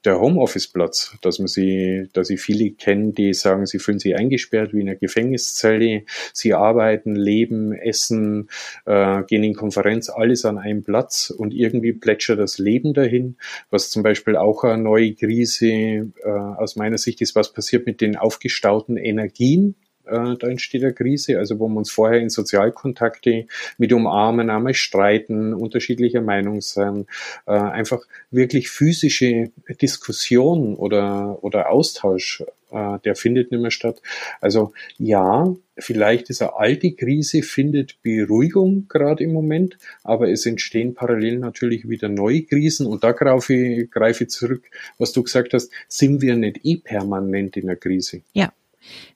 der 0.05 0.19
Homeoffice-Platz, 0.19 1.17
dass 1.21 1.39
man 1.39 1.47
sie, 1.47 2.07
dass 2.13 2.27
sie 2.27 2.37
viele 2.37 2.71
kennen, 2.71 3.13
die 3.13 3.33
sagen, 3.33 3.65
sie 3.65 3.79
fühlen 3.79 3.99
sich 3.99 4.15
eingesperrt 4.15 4.73
wie 4.73 4.81
in 4.81 4.89
einer 4.89 4.97
Gefängniszelle, 4.97 6.03
sie 6.33 6.53
arbeiten, 6.53 7.15
leben, 7.15 7.73
essen, 7.73 8.49
äh, 8.85 9.23
gehen 9.23 9.43
in 9.43 9.55
Konferenz, 9.55 10.09
alles 10.09 10.45
an 10.45 10.57
einem 10.57 10.83
Platz. 10.83 11.29
Und 11.29 11.53
irgendwie 11.53 11.93
plätschert 11.93 12.39
das 12.39 12.57
Leben 12.57 12.93
dahin, 12.93 13.37
was 13.69 13.89
zum 13.89 14.03
Beispiel 14.03 14.35
auch 14.35 14.63
eine 14.63 14.81
neue 14.81 15.13
Krise 15.13 15.67
äh, 15.67 16.11
aus 16.23 16.75
meiner 16.75 16.97
Sicht 16.97 17.21
ist, 17.21 17.35
was 17.35 17.53
passiert 17.53 17.85
mit 17.85 18.01
den 18.01 18.15
aufgestauten 18.15 18.97
Energien, 18.97 19.75
äh, 20.05 20.36
da 20.38 20.48
entsteht 20.48 20.83
eine 20.83 20.93
Krise, 20.93 21.38
also 21.38 21.60
wo 21.60 21.67
wir 21.67 21.77
uns 21.77 21.91
vorher 21.91 22.19
in 22.19 22.29
Sozialkontakte 22.29 23.48
mit 23.77 23.93
umarmen, 23.93 24.50
einmal 24.50 24.74
streiten, 24.74 25.53
unterschiedlicher 25.53 26.22
Meinung 26.22 26.62
sein, 26.62 27.05
äh, 27.45 27.51
einfach 27.51 28.01
wirklich 28.31 28.69
physische 28.69 29.51
Diskussion 29.81 30.75
oder, 30.75 31.43
oder 31.43 31.69
Austausch, 31.69 32.43
äh, 32.72 33.00
der 33.05 33.15
findet 33.15 33.51
nicht 33.51 33.62
mehr 33.62 33.72
statt. 33.72 34.01
Also 34.41 34.74
ja, 34.98 35.53
vielleicht 35.77 36.29
ist 36.29 36.41
eine 36.41 36.55
alte 36.55 36.91
Krise, 36.91 37.43
findet 37.43 38.01
Beruhigung 38.01 38.88
gerade 38.89 39.24
im 39.24 39.31
Moment, 39.31 39.77
aber 40.03 40.29
es 40.29 40.45
entstehen 40.45 40.95
parallel 40.95 41.39
natürlich 41.39 41.88
wieder 41.88 42.10
neue 42.10 42.43
Krisen 42.43 42.88
und 42.88 43.03
da 43.03 43.12
greife 43.12 43.53
ich, 43.53 43.91
greife 43.91 44.25
ich 44.25 44.31
zurück, 44.31 44.63
was 44.98 45.13
du 45.13 45.24
gesagt 45.24 45.53
hast, 45.53 45.72
sind 45.88 46.22
wir 46.22 46.36
nicht 46.36 46.65
eh 46.65 46.77
permanent 46.77 47.57
in 47.57 47.67
der 47.67 47.75
Krise? 47.75 48.22
Ja. 48.33 48.51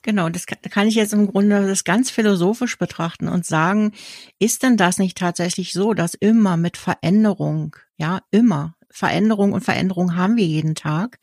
Genau, 0.02 0.30
das 0.30 0.46
kann, 0.46 0.88
ich 0.88 0.96
jetzt 0.96 1.14
im 1.14 1.28
Grunde 1.28 1.68
das 1.68 1.84
ganz 1.84 2.10
philosophisch 2.10 2.78
betrachten 2.78 3.28
und 3.28 3.46
sagen, 3.46 3.94
ist 4.40 4.64
denn 4.64 4.78
das 4.78 4.98
nicht 4.98 5.18
tatsächlich 5.18 5.74
so, 5.74 5.94
dass 5.94 6.14
immer 6.14 6.58
mit 6.58 6.78
Veränderung, 6.78 7.76
ja, 7.98 8.22
immer 8.32 8.76
Veränderung 8.90 9.54
und 9.54 9.64
Veränderung 9.64 10.16
haben 10.16 10.38
wir 10.38 10.46
jeden 10.46 10.74
Tag. 10.74 11.20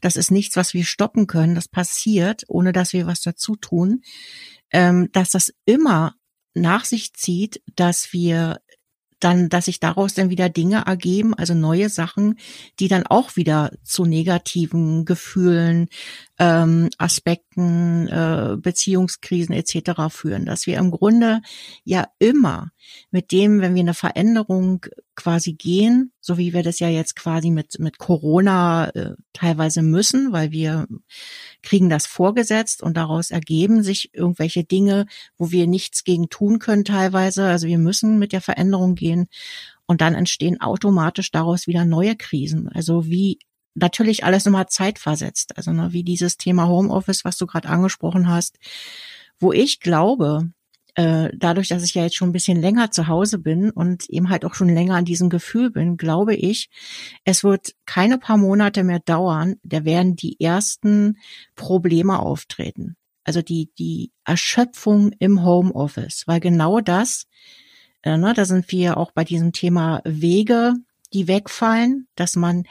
Das 0.00 0.16
ist 0.16 0.30
nichts, 0.30 0.56
was 0.56 0.74
wir 0.74 0.84
stoppen 0.84 1.26
können. 1.26 1.54
Das 1.54 1.68
passiert, 1.68 2.44
ohne 2.48 2.72
dass 2.72 2.92
wir 2.92 3.06
was 3.06 3.20
dazu 3.20 3.56
tun. 3.56 4.02
Ähm, 4.72 5.10
dass 5.12 5.30
das 5.30 5.52
immer 5.66 6.14
nach 6.54 6.84
sich 6.84 7.12
zieht, 7.12 7.62
dass 7.76 8.12
wir 8.12 8.60
dann, 9.20 9.50
dass 9.50 9.66
sich 9.66 9.80
daraus 9.80 10.14
dann 10.14 10.30
wieder 10.30 10.48
Dinge 10.48 10.84
ergeben, 10.86 11.34
also 11.34 11.54
neue 11.54 11.90
Sachen, 11.90 12.38
die 12.78 12.88
dann 12.88 13.06
auch 13.06 13.36
wieder 13.36 13.70
zu 13.84 14.06
negativen 14.06 15.04
Gefühlen, 15.04 15.88
ähm, 16.40 16.88
Aspekten, 16.96 18.08
äh, 18.08 18.56
Beziehungskrisen 18.56 19.54
etc. 19.54 20.08
führen. 20.08 20.46
Dass 20.46 20.66
wir 20.66 20.78
im 20.78 20.90
Grunde 20.90 21.42
ja 21.84 22.06
immer 22.18 22.70
mit 23.10 23.30
dem, 23.30 23.60
wenn 23.60 23.74
wir 23.74 23.82
eine 23.82 23.92
Veränderung 23.92 24.86
quasi 25.14 25.52
gehen, 25.52 26.12
so 26.18 26.38
wie 26.38 26.54
wir 26.54 26.62
das 26.62 26.78
ja 26.78 26.88
jetzt 26.88 27.14
quasi 27.14 27.50
mit, 27.50 27.78
mit 27.78 27.98
Corona 27.98 28.88
äh, 28.94 29.16
teilweise 29.34 29.82
müssen, 29.82 30.32
weil 30.32 30.50
wir 30.50 30.86
kriegen 31.62 31.90
das 31.90 32.06
vorgesetzt 32.06 32.82
und 32.82 32.96
daraus 32.96 33.30
ergeben 33.30 33.82
sich 33.82 34.14
irgendwelche 34.14 34.64
Dinge, 34.64 35.04
wo 35.36 35.50
wir 35.50 35.66
nichts 35.66 36.04
gegen 36.04 36.30
tun 36.30 36.58
können 36.58 36.86
teilweise. 36.86 37.48
Also 37.48 37.66
wir 37.66 37.78
müssen 37.78 38.18
mit 38.18 38.32
der 38.32 38.40
Veränderung 38.40 38.94
gehen 38.94 39.28
und 39.84 40.00
dann 40.00 40.14
entstehen 40.14 40.58
automatisch 40.58 41.30
daraus 41.32 41.66
wieder 41.66 41.84
neue 41.84 42.16
Krisen. 42.16 42.70
Also 42.70 43.04
wie 43.04 43.38
natürlich 43.74 44.24
alles 44.24 44.46
immer 44.46 44.66
zeitversetzt. 44.66 45.56
Also 45.56 45.72
ne, 45.72 45.92
wie 45.92 46.04
dieses 46.04 46.36
Thema 46.36 46.68
Homeoffice, 46.68 47.24
was 47.24 47.36
du 47.36 47.46
gerade 47.46 47.68
angesprochen 47.68 48.28
hast, 48.28 48.58
wo 49.38 49.52
ich 49.52 49.80
glaube, 49.80 50.50
äh, 50.94 51.30
dadurch, 51.36 51.68
dass 51.68 51.84
ich 51.84 51.94
ja 51.94 52.02
jetzt 52.02 52.16
schon 52.16 52.30
ein 52.30 52.32
bisschen 52.32 52.60
länger 52.60 52.90
zu 52.90 53.06
Hause 53.06 53.38
bin 53.38 53.70
und 53.70 54.08
eben 54.10 54.28
halt 54.28 54.44
auch 54.44 54.54
schon 54.54 54.68
länger 54.68 54.96
an 54.96 55.04
diesem 55.04 55.30
Gefühl 55.30 55.70
bin, 55.70 55.96
glaube 55.96 56.34
ich, 56.34 56.68
es 57.24 57.44
wird 57.44 57.74
keine 57.86 58.18
paar 58.18 58.36
Monate 58.36 58.84
mehr 58.84 59.00
dauern, 59.00 59.56
da 59.62 59.84
werden 59.84 60.16
die 60.16 60.40
ersten 60.40 61.16
Probleme 61.54 62.18
auftreten. 62.18 62.96
Also 63.24 63.42
die, 63.42 63.70
die 63.78 64.12
Erschöpfung 64.24 65.12
im 65.18 65.44
Homeoffice, 65.44 66.24
weil 66.26 66.40
genau 66.40 66.80
das, 66.80 67.26
äh, 68.02 68.16
ne, 68.16 68.32
da 68.34 68.44
sind 68.44 68.70
wir 68.72 68.96
auch 68.96 69.12
bei 69.12 69.24
diesem 69.24 69.52
Thema 69.52 70.00
Wege, 70.04 70.74
die 71.12 71.28
wegfallen, 71.28 72.06
dass 72.14 72.36
man 72.36 72.64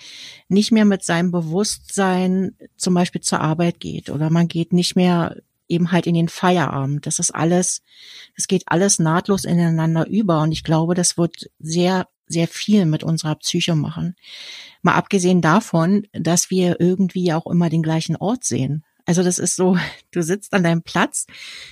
nicht 0.47 0.71
mehr 0.71 0.85
mit 0.85 1.03
seinem 1.03 1.31
Bewusstsein 1.31 2.55
zum 2.77 2.93
Beispiel 2.93 3.21
zur 3.21 3.41
Arbeit 3.41 3.79
geht 3.79 4.09
oder 4.09 4.29
man 4.29 4.47
geht 4.47 4.73
nicht 4.73 4.95
mehr 4.95 5.35
eben 5.67 5.91
halt 5.91 6.07
in 6.07 6.15
den 6.15 6.29
Feierabend. 6.29 7.05
Das 7.05 7.19
ist 7.19 7.31
alles, 7.31 7.83
es 8.35 8.47
geht 8.47 8.63
alles 8.65 8.99
nahtlos 8.99 9.45
ineinander 9.45 10.07
über 10.07 10.41
und 10.41 10.51
ich 10.51 10.63
glaube, 10.63 10.95
das 10.95 11.17
wird 11.17 11.49
sehr, 11.59 12.07
sehr 12.27 12.47
viel 12.47 12.85
mit 12.85 13.03
unserer 13.03 13.35
Psyche 13.35 13.75
machen. 13.75 14.15
Mal 14.81 14.95
abgesehen 14.95 15.41
davon, 15.41 16.07
dass 16.13 16.49
wir 16.49 16.79
irgendwie 16.79 17.33
auch 17.33 17.45
immer 17.45 17.69
den 17.69 17.83
gleichen 17.83 18.15
Ort 18.15 18.43
sehen. 18.43 18.83
Also 19.05 19.23
das 19.23 19.39
ist 19.39 19.55
so, 19.55 19.77
du 20.11 20.21
sitzt 20.21 20.53
an 20.53 20.63
deinem 20.63 20.83
Platz, 20.83 21.27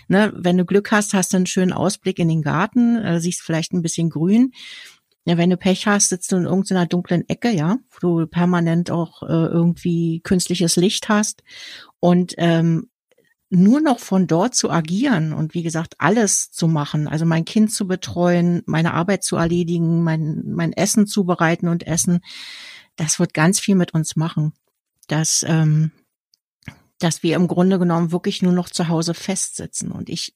ne, 0.08 0.32
wenn 0.36 0.58
du 0.58 0.66
Glück 0.66 0.92
hast, 0.92 1.14
hast 1.14 1.34
du 1.34 1.38
einen 1.38 1.46
schönen 1.48 1.74
Ausblick 1.74 2.20
in 2.20 2.30
den 2.30 2.42
Garten, 2.44 2.98
äh, 2.98 3.20
siehst 3.20 3.42
vielleicht 3.42 3.74
ein 3.74 3.82
bisschen 3.82 4.10
grün 4.10 4.54
ja, 5.28 5.38
wenn 5.38 5.50
du 5.50 5.58
Pech 5.58 5.88
hast, 5.88 6.08
sitzt 6.08 6.32
du 6.32 6.38
in 6.38 6.46
irgendeiner 6.46 6.86
dunklen 6.86 7.28
Ecke, 7.28 7.52
ja, 7.52 7.80
wo 7.92 8.22
du 8.22 8.28
permanent 8.28 8.92
auch 8.92 9.24
äh, 9.24 9.26
irgendwie 9.26 10.22
künstliches 10.22 10.78
Licht 10.78 11.10
hast 11.10 11.44
und 12.00 12.34
ähm, 12.38 12.90
nur 13.50 13.82
noch 13.82 14.00
von 14.00 14.26
dort 14.28 14.56
zu 14.56 14.72
agieren 14.72 15.34
und 15.34 15.54
wie 15.54 15.64
gesagt 15.64 15.96
alles 15.98 16.52
zu 16.52 16.70
machen, 16.70 17.10
also 17.10 17.26
mein 17.26 17.44
Kind 17.44 17.74
zu 17.74 17.88
betreuen, 17.88 18.64
meine 18.68 18.94
Arbeit 18.94 19.22
zu 19.26 19.36
erledigen, 19.36 20.02
mein 20.02 20.44
mein 20.46 20.72
Essen 20.72 21.08
zubereiten 21.08 21.68
und 21.68 21.86
essen, 21.86 22.22
das 22.96 23.20
wird 23.20 23.34
ganz 23.34 23.60
viel 23.60 23.76
mit 23.76 23.94
uns 23.94 24.16
machen. 24.16 24.54
Das 25.10 25.44
ähm, 25.46 25.92
dass 27.00 27.22
wir 27.22 27.36
im 27.36 27.50
Grunde 27.50 27.80
genommen 27.80 28.14
wirklich 28.14 28.42
nur 28.42 28.54
noch 28.54 28.70
zu 28.70 28.88
Hause 28.88 29.14
festsitzen 29.14 29.92
und 29.92 30.08
ich 30.08 30.34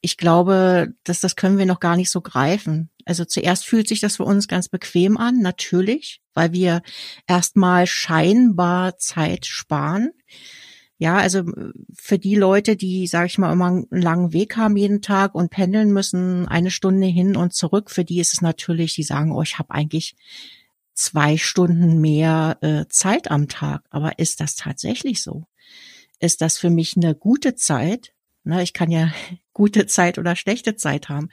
ich 0.00 0.16
glaube, 0.16 0.94
dass 1.04 1.20
das 1.20 1.36
können 1.36 1.58
wir 1.58 1.66
noch 1.66 1.80
gar 1.80 1.96
nicht 1.96 2.10
so 2.10 2.22
greifen. 2.22 2.90
Also 3.06 3.24
zuerst 3.24 3.64
fühlt 3.64 3.88
sich 3.88 4.00
das 4.00 4.16
für 4.16 4.24
uns 4.24 4.48
ganz 4.48 4.68
bequem 4.68 5.16
an, 5.16 5.40
natürlich, 5.40 6.20
weil 6.34 6.52
wir 6.52 6.82
erstmal 7.26 7.86
scheinbar 7.86 8.98
Zeit 8.98 9.46
sparen. 9.46 10.10
Ja, 10.98 11.16
also 11.16 11.44
für 11.94 12.18
die 12.18 12.34
Leute, 12.34 12.74
die, 12.74 13.06
sage 13.06 13.26
ich 13.26 13.38
mal, 13.38 13.52
immer 13.52 13.66
einen 13.66 13.86
langen 13.90 14.32
Weg 14.32 14.56
haben 14.56 14.76
jeden 14.76 15.02
Tag 15.02 15.34
und 15.34 15.50
pendeln 15.50 15.92
müssen, 15.92 16.48
eine 16.48 16.70
Stunde 16.70 17.06
hin 17.06 17.36
und 17.36 17.52
zurück, 17.52 17.90
für 17.90 18.04
die 18.04 18.18
ist 18.18 18.32
es 18.32 18.40
natürlich, 18.40 18.94
die 18.94 19.02
sagen, 19.02 19.30
oh, 19.30 19.42
ich 19.42 19.58
habe 19.58 19.72
eigentlich 19.72 20.16
zwei 20.94 21.36
Stunden 21.36 22.00
mehr 22.00 22.58
äh, 22.62 22.86
Zeit 22.88 23.30
am 23.30 23.46
Tag. 23.46 23.84
Aber 23.90 24.18
ist 24.18 24.40
das 24.40 24.56
tatsächlich 24.56 25.22
so? 25.22 25.44
Ist 26.18 26.40
das 26.40 26.58
für 26.58 26.70
mich 26.70 26.96
eine 26.96 27.14
gute 27.14 27.54
Zeit? 27.54 28.14
Ne, 28.42 28.62
ich 28.62 28.72
kann 28.72 28.90
ja 28.90 29.12
gute 29.56 29.86
Zeit 29.86 30.18
oder 30.18 30.36
schlechte 30.36 30.76
Zeit 30.76 31.08
haben. 31.08 31.30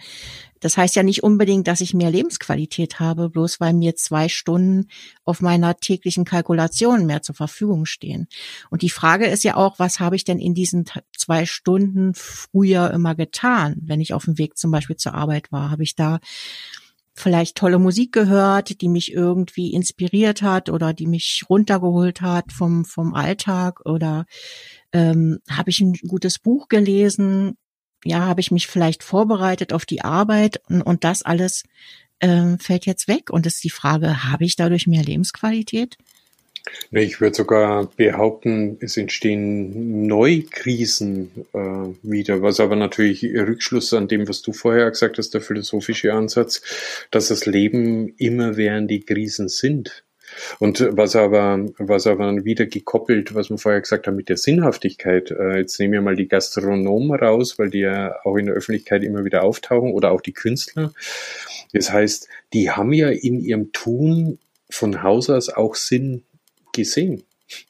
Das 0.62 0.78
heißt 0.78 0.96
ja 0.96 1.04
nicht 1.04 1.24
unbedingt, 1.24 1.68
dass 1.68 1.82
ich 1.82 1.94
mehr 1.94 2.10
Lebensqualität 2.10 3.02
habe, 3.02 3.30
bloß 3.30 3.60
weil 3.60 3.74
mir 3.74 3.98
zwei 3.98 4.30
Stunden 4.30 4.88
auf 5.26 5.42
meiner 5.42 5.76
täglichen 5.76 6.24
Kalkulation 6.24 7.06
mehr 7.06 7.22
zur 7.22 7.36
Verfügung 7.36 7.86
stehen. 7.86 8.30
Und 8.70 8.82
die 8.82 8.90
Frage 8.90 9.26
ist 9.26 9.44
ja 9.44 9.58
auch, 9.58 9.78
was 9.78 10.00
habe 10.00 10.16
ich 10.16 10.24
denn 10.24 10.40
in 10.40 10.54
diesen 10.54 10.86
zwei 11.18 11.46
Stunden 11.46 12.14
früher 12.16 12.92
immer 12.92 13.14
getan, 13.14 13.76
wenn 13.82 14.00
ich 14.00 14.14
auf 14.14 14.24
dem 14.24 14.38
Weg 14.38 14.58
zum 14.58 14.72
Beispiel 14.72 14.96
zur 14.96 15.16
Arbeit 15.16 15.52
war? 15.52 15.70
Habe 15.70 15.84
ich 15.84 15.96
da 15.96 16.22
vielleicht 17.14 17.58
tolle 17.58 17.78
Musik 17.78 18.14
gehört, 18.14 18.80
die 18.80 18.88
mich 18.88 19.12
irgendwie 19.12 19.74
inspiriert 19.74 20.42
hat 20.42 20.70
oder 20.70 20.94
die 20.94 21.08
mich 21.08 21.44
runtergeholt 21.50 22.22
hat 22.22 22.54
vom, 22.54 22.86
vom 22.86 23.14
Alltag 23.16 23.82
oder 23.86 24.26
ähm, 24.94 25.40
habe 25.50 25.72
ich 25.72 25.82
ein 25.82 25.94
gutes 26.08 26.40
Buch 26.40 26.70
gelesen, 26.70 27.58
ja, 28.04 28.22
habe 28.22 28.42
ich 28.42 28.52
mich 28.52 28.68
vielleicht 28.68 29.04
vorbereitet 29.04 29.74
auf 29.74 29.86
die 29.86 30.02
Arbeit 30.02 30.62
und, 30.70 30.82
und 30.82 31.04
das 31.04 31.24
alles 31.24 31.64
ähm, 32.20 32.60
fällt 32.60 32.86
jetzt 32.86 33.08
weg. 33.08 33.30
Und 33.30 33.46
ist 33.46 33.64
die 33.64 33.70
Frage, 33.70 34.24
habe 34.24 34.46
ich 34.46 34.56
dadurch 34.56 34.88
mehr 34.88 35.04
Lebensqualität? 35.04 35.98
Ich 36.92 37.20
würde 37.20 37.36
sogar 37.36 37.88
behaupten, 37.88 38.78
es 38.80 38.96
entstehen 38.96 40.08
Neukrisen 40.08 41.30
äh, 41.54 41.60
wieder, 42.04 42.42
was 42.42 42.62
aber 42.62 42.78
natürlich 42.78 43.24
Rückschluss 43.24 43.94
an 43.94 44.08
dem, 44.08 44.30
was 44.30 44.42
du 44.42 44.54
vorher 44.54 44.90
gesagt 44.90 45.18
hast, 45.18 45.34
der 45.34 45.42
philosophische 45.42 46.14
Ansatz, 46.14 46.62
dass 47.12 47.28
das 47.28 47.46
Leben 47.46 48.14
immer 48.18 48.56
während 48.56 48.90
die 48.90 49.02
Krisen 49.02 49.50
sind. 49.50 50.06
Und 50.60 50.88
was 50.92 51.16
aber, 51.16 51.66
was 51.78 52.08
aber 52.08 52.46
wieder 52.46 52.66
gekoppelt, 52.66 53.36
was 53.36 53.50
wir 53.50 53.58
vorher 53.58 53.82
gesagt 53.82 54.08
haben 54.08 54.16
mit 54.16 54.30
der 54.30 54.38
Sinnhaftigkeit, 54.38 55.32
äh, 55.32 55.58
jetzt 55.58 55.80
nehmen 55.80 55.94
wir 55.94 56.02
mal 56.02 56.16
die 56.16 56.28
Gastronomen 56.28 57.18
raus, 57.18 57.60
weil 57.60 57.70
die 57.70 57.80
ja 57.80 58.16
auch 58.24 58.38
in 58.38 58.48
der 58.48 58.56
Öffentlichkeit 58.56 59.04
immer 59.04 59.26
wieder 59.26 59.44
auftauchen 59.44 59.92
oder 59.92 60.12
auch 60.12 60.22
die 60.22 60.34
Künstler. 60.34 60.94
Das 61.74 61.92
heißt, 61.92 62.28
die 62.54 62.72
haben 62.72 62.94
ja 62.94 63.10
in 63.10 63.40
ihrem 63.40 63.72
Tun 63.72 64.40
von 64.70 65.04
Haus 65.04 65.30
aus 65.30 65.50
auch 65.50 65.76
Sinn 65.76 66.24
gesehen 66.74 67.24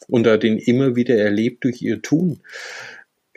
und 0.07 0.27
hat 0.27 0.43
ihn 0.43 0.57
immer 0.57 0.95
wieder 0.95 1.15
erlebt 1.15 1.63
durch 1.63 1.81
ihr 1.81 2.01
Tun. 2.01 2.39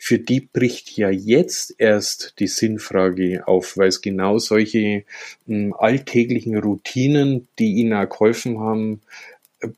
Für 0.06 0.20
die 0.20 0.38
bricht 0.38 0.96
ja 0.96 1.10
jetzt 1.10 1.74
erst 1.78 2.34
die 2.38 2.46
Sinnfrage 2.46 3.48
auf, 3.48 3.76
weil 3.76 3.88
es 3.88 4.02
genau 4.02 4.38
solche 4.38 4.78
m, 4.78 5.04
hm, 5.48 5.74
alltäglichen 5.76 6.56
Routinen, 6.56 7.48
die 7.58 7.72
ihnen 7.72 7.92
auch 7.92 8.08
geholfen 8.08 8.60
haben, 8.60 9.00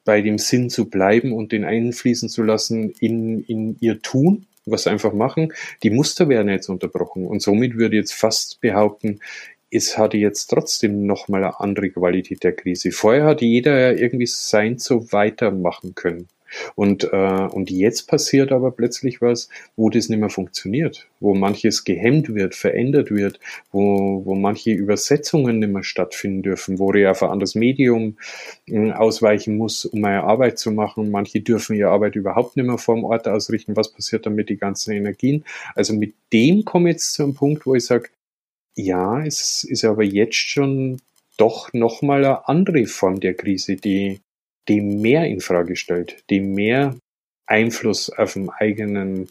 bei 0.04 0.20
dem 0.20 0.36
Sinn 0.36 0.68
zu 0.68 0.90
bleiben 0.90 1.32
und 1.32 1.50
den 1.52 1.64
einfließen 1.64 2.28
zu 2.28 2.42
lassen 2.42 2.90
in, 3.00 3.42
in 3.44 3.78
ihr 3.80 4.02
Tun, 4.02 4.44
was 4.66 4.82
sie 4.82 4.90
einfach 4.90 5.14
machen, 5.14 5.54
die 5.82 5.88
Muster 5.88 6.28
werden 6.28 6.50
jetzt 6.50 6.68
unterbrochen. 6.68 7.26
Und 7.26 7.40
somit 7.40 7.78
würde 7.78 7.96
ich 7.96 8.02
jetzt 8.02 8.12
fast 8.12 8.60
behaupten, 8.60 9.20
es 9.70 9.96
hatte 9.96 10.18
jetzt 10.18 10.48
trotzdem 10.48 11.06
nochmal 11.06 11.42
eine 11.42 11.58
andere 11.58 11.88
Qualität 11.88 12.44
der 12.44 12.52
Krise. 12.52 12.92
Vorher 12.92 13.24
hat 13.24 13.40
jeder 13.40 13.80
ja 13.80 13.92
irgendwie 13.92 14.26
sein 14.26 14.76
so 14.76 15.10
weitermachen 15.10 15.94
können. 15.94 16.28
Und, 16.74 17.04
äh, 17.12 17.46
und 17.50 17.70
jetzt 17.70 18.08
passiert 18.08 18.52
aber 18.52 18.70
plötzlich 18.70 19.20
was, 19.20 19.48
wo 19.76 19.90
das 19.90 20.08
nicht 20.08 20.18
mehr 20.18 20.30
funktioniert, 20.30 21.06
wo 21.20 21.34
manches 21.34 21.84
gehemmt 21.84 22.34
wird, 22.34 22.54
verändert 22.54 23.10
wird, 23.10 23.40
wo, 23.72 24.24
wo 24.24 24.34
manche 24.34 24.72
Übersetzungen 24.72 25.58
nicht 25.58 25.72
mehr 25.72 25.82
stattfinden 25.82 26.42
dürfen, 26.42 26.78
wo 26.78 26.92
ich 26.92 27.06
auf 27.06 27.22
ein 27.22 27.30
anderes 27.30 27.54
Medium 27.54 28.16
äh, 28.66 28.92
ausweichen 28.92 29.56
muss, 29.56 29.84
um 29.84 30.00
meine 30.00 30.24
Arbeit 30.24 30.58
zu 30.58 30.70
machen. 30.70 31.10
Manche 31.10 31.40
dürfen 31.40 31.76
ihre 31.76 31.90
Arbeit 31.90 32.16
überhaupt 32.16 32.56
nicht 32.56 32.66
mehr 32.66 32.78
vom 32.78 33.04
Ort 33.04 33.28
ausrichten. 33.28 33.76
Was 33.76 33.92
passiert 33.92 34.26
dann 34.26 34.34
mit 34.34 34.48
den 34.48 34.58
ganzen 34.58 34.92
Energien? 34.92 35.44
Also 35.74 35.94
mit 35.94 36.14
dem 36.32 36.64
komme 36.64 36.90
ich 36.90 36.94
jetzt 36.94 37.12
zu 37.12 37.22
einem 37.22 37.34
Punkt, 37.34 37.66
wo 37.66 37.74
ich 37.74 37.84
sage, 37.84 38.08
ja, 38.74 39.24
es 39.24 39.64
ist 39.64 39.84
aber 39.84 40.04
jetzt 40.04 40.36
schon 40.36 41.00
doch 41.36 41.72
nochmal 41.72 42.24
eine 42.24 42.48
andere 42.48 42.86
Form 42.86 43.20
der 43.20 43.34
Krise, 43.34 43.76
die, 43.76 44.20
die 44.68 44.80
mehr 44.80 45.26
in 45.26 45.40
Frage 45.40 45.76
stellt, 45.76 46.24
die 46.30 46.40
mehr 46.40 46.94
Einfluss 47.46 48.10
auf 48.10 48.34
den 48.34 48.50
eigenen 48.50 49.28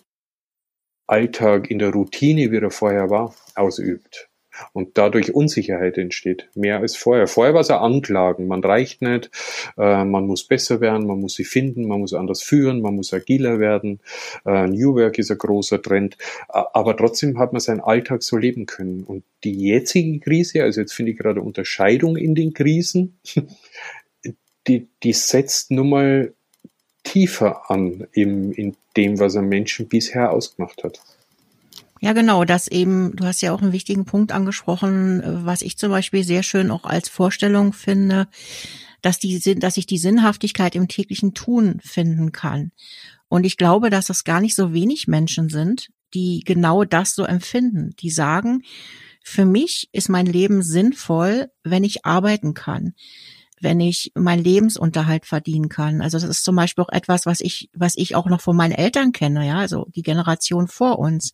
Alltag 1.08 1.72
in 1.72 1.80
der 1.80 1.92
Routine, 1.92 2.52
wie 2.52 2.58
er 2.58 2.72
vorher 2.72 3.10
war, 3.10 3.34
ausübt. 3.56 4.30
Und 4.74 4.98
dadurch 4.98 5.36
Unsicherheit 5.36 6.00
entsteht, 6.00 6.50
mehr 6.56 6.80
als 6.80 6.96
vorher. 6.96 7.28
Vorher 7.28 7.54
war 7.54 7.62
es 7.62 7.68
ja 7.68 7.80
Anklagen, 7.80 8.48
man 8.48 8.64
reicht 8.64 9.04
nicht, 9.04 9.30
äh, 9.78 10.04
man 10.04 10.26
muss 10.26 10.46
besser 10.46 10.82
werden, 10.82 11.06
man 11.06 11.20
muss 11.20 11.36
sie 11.36 11.44
finden, 11.44 11.88
man 11.88 12.00
muss 12.00 12.14
anders 12.14 12.42
führen, 12.42 12.82
man 12.82 12.96
muss 12.96 13.14
agiler 13.14 13.60
werden. 13.60 14.00
Äh, 14.46 14.66
New 14.68 14.96
Work 14.96 15.20
ist 15.20 15.30
ein 15.30 15.38
großer 15.38 15.80
Trend, 15.82 16.18
aber 16.48 16.98
trotzdem 16.98 17.38
hat 17.38 17.54
man 17.54 17.60
seinen 17.60 17.82
Alltag 17.82 18.24
so 18.24 18.36
leben 18.36 18.66
können. 18.66 19.04
Und 19.04 19.24
die 19.44 19.54
jetzige 19.54 20.20
Krise, 20.20 20.64
also 20.64 20.82
jetzt 20.82 20.94
finde 20.94 21.12
ich 21.12 21.20
gerade 21.20 21.42
Unterscheidung 21.42 22.18
in 22.18 22.34
den 22.34 22.54
Krisen, 22.54 23.20
die, 24.68 24.88
die 25.04 25.14
setzt 25.14 25.72
nun 25.72 25.90
mal 25.90 26.34
tiefer 27.04 27.70
an 27.72 28.08
im, 28.12 28.52
in 28.52 28.76
dem, 28.96 29.20
was 29.20 29.36
ein 29.36 29.48
Menschen 29.48 29.88
bisher 29.88 30.32
ausgemacht 30.32 30.84
hat. 30.84 31.00
Ja, 32.00 32.14
genau, 32.14 32.46
das 32.46 32.68
eben, 32.68 33.16
du 33.16 33.26
hast 33.26 33.42
ja 33.42 33.54
auch 33.54 33.62
einen 33.62 33.72
wichtigen 33.72 34.06
Punkt 34.06 34.32
angesprochen, 34.32 35.24
was 35.46 35.62
ich 35.62 35.78
zum 35.78 35.90
Beispiel 35.90 36.24
sehr 36.24 36.44
schön 36.44 36.70
auch 36.70 36.84
als 36.84 37.10
Vorstellung 37.10 37.74
finde, 37.74 38.28
dass 39.02 39.20
die, 39.20 39.40
dass 39.56 39.78
ich 39.78 39.88
die 39.88 39.98
Sinnhaftigkeit 39.98 40.76
im 40.76 40.88
täglichen 40.88 41.34
Tun 41.34 41.80
finden 41.84 42.32
kann. 42.32 42.72
Und 43.30 43.46
ich 43.46 43.58
glaube, 43.58 43.90
dass 43.90 44.10
es 44.10 44.26
gar 44.26 44.42
nicht 44.42 44.56
so 44.56 44.74
wenig 44.74 45.08
Menschen 45.08 45.50
sind, 45.50 45.90
die 46.14 46.44
genau 46.46 46.84
das 46.84 47.16
so 47.16 47.24
empfinden. 47.24 47.96
Die 48.00 48.12
sagen, 48.12 48.64
für 49.24 49.46
mich 49.46 49.90
ist 49.92 50.10
mein 50.10 50.26
Leben 50.26 50.62
sinnvoll, 50.62 51.50
wenn 51.64 51.84
ich 51.84 52.06
arbeiten 52.06 52.54
kann 52.54 52.94
wenn 53.60 53.80
ich 53.80 54.12
meinen 54.16 54.44
Lebensunterhalt 54.44 55.26
verdienen 55.26 55.70
kann. 55.70 56.02
Also 56.02 56.20
das 56.20 56.30
ist 56.30 56.44
zum 56.44 56.56
Beispiel 56.56 56.84
auch 56.84 56.94
etwas, 56.94 57.26
was 57.26 57.42
ich, 57.42 57.70
was 57.74 57.94
ich 57.98 58.16
auch 58.16 58.28
noch 58.28 58.42
von 58.42 58.56
meinen 58.56 58.74
Eltern 58.74 59.12
kenne, 59.12 59.48
ja, 59.48 59.58
also 59.58 59.88
die 59.96 60.04
Generation 60.04 60.68
vor 60.68 61.00
uns, 61.00 61.34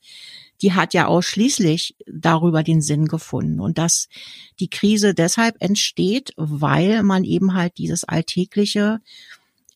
die 0.62 0.74
hat 0.74 0.94
ja 0.94 1.08
ausschließlich 1.08 1.96
darüber 2.08 2.64
den 2.64 2.82
Sinn 2.82 3.08
gefunden 3.08 3.60
und 3.60 3.78
dass 3.78 4.08
die 4.60 4.70
Krise 4.70 5.14
deshalb 5.14 5.58
entsteht, 5.60 6.34
weil 6.38 7.04
man 7.04 7.24
eben 7.26 7.54
halt 7.54 7.78
dieses 7.78 8.06
alltägliche 8.06 9.02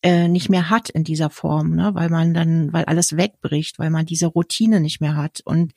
äh, 0.04 0.28
nicht 0.28 0.50
mehr 0.50 0.70
hat 0.70 0.90
in 0.90 1.04
dieser 1.04 1.30
Form, 1.30 1.76
ne? 1.76 1.92
weil 1.96 2.10
man 2.10 2.34
dann, 2.34 2.72
weil 2.72 2.86
alles 2.86 3.18
wegbricht, 3.18 3.80
weil 3.80 3.90
man 3.90 4.06
diese 4.06 4.28
Routine 4.28 4.80
nicht 4.80 5.02
mehr 5.02 5.16
hat 5.16 5.42
und 5.44 5.74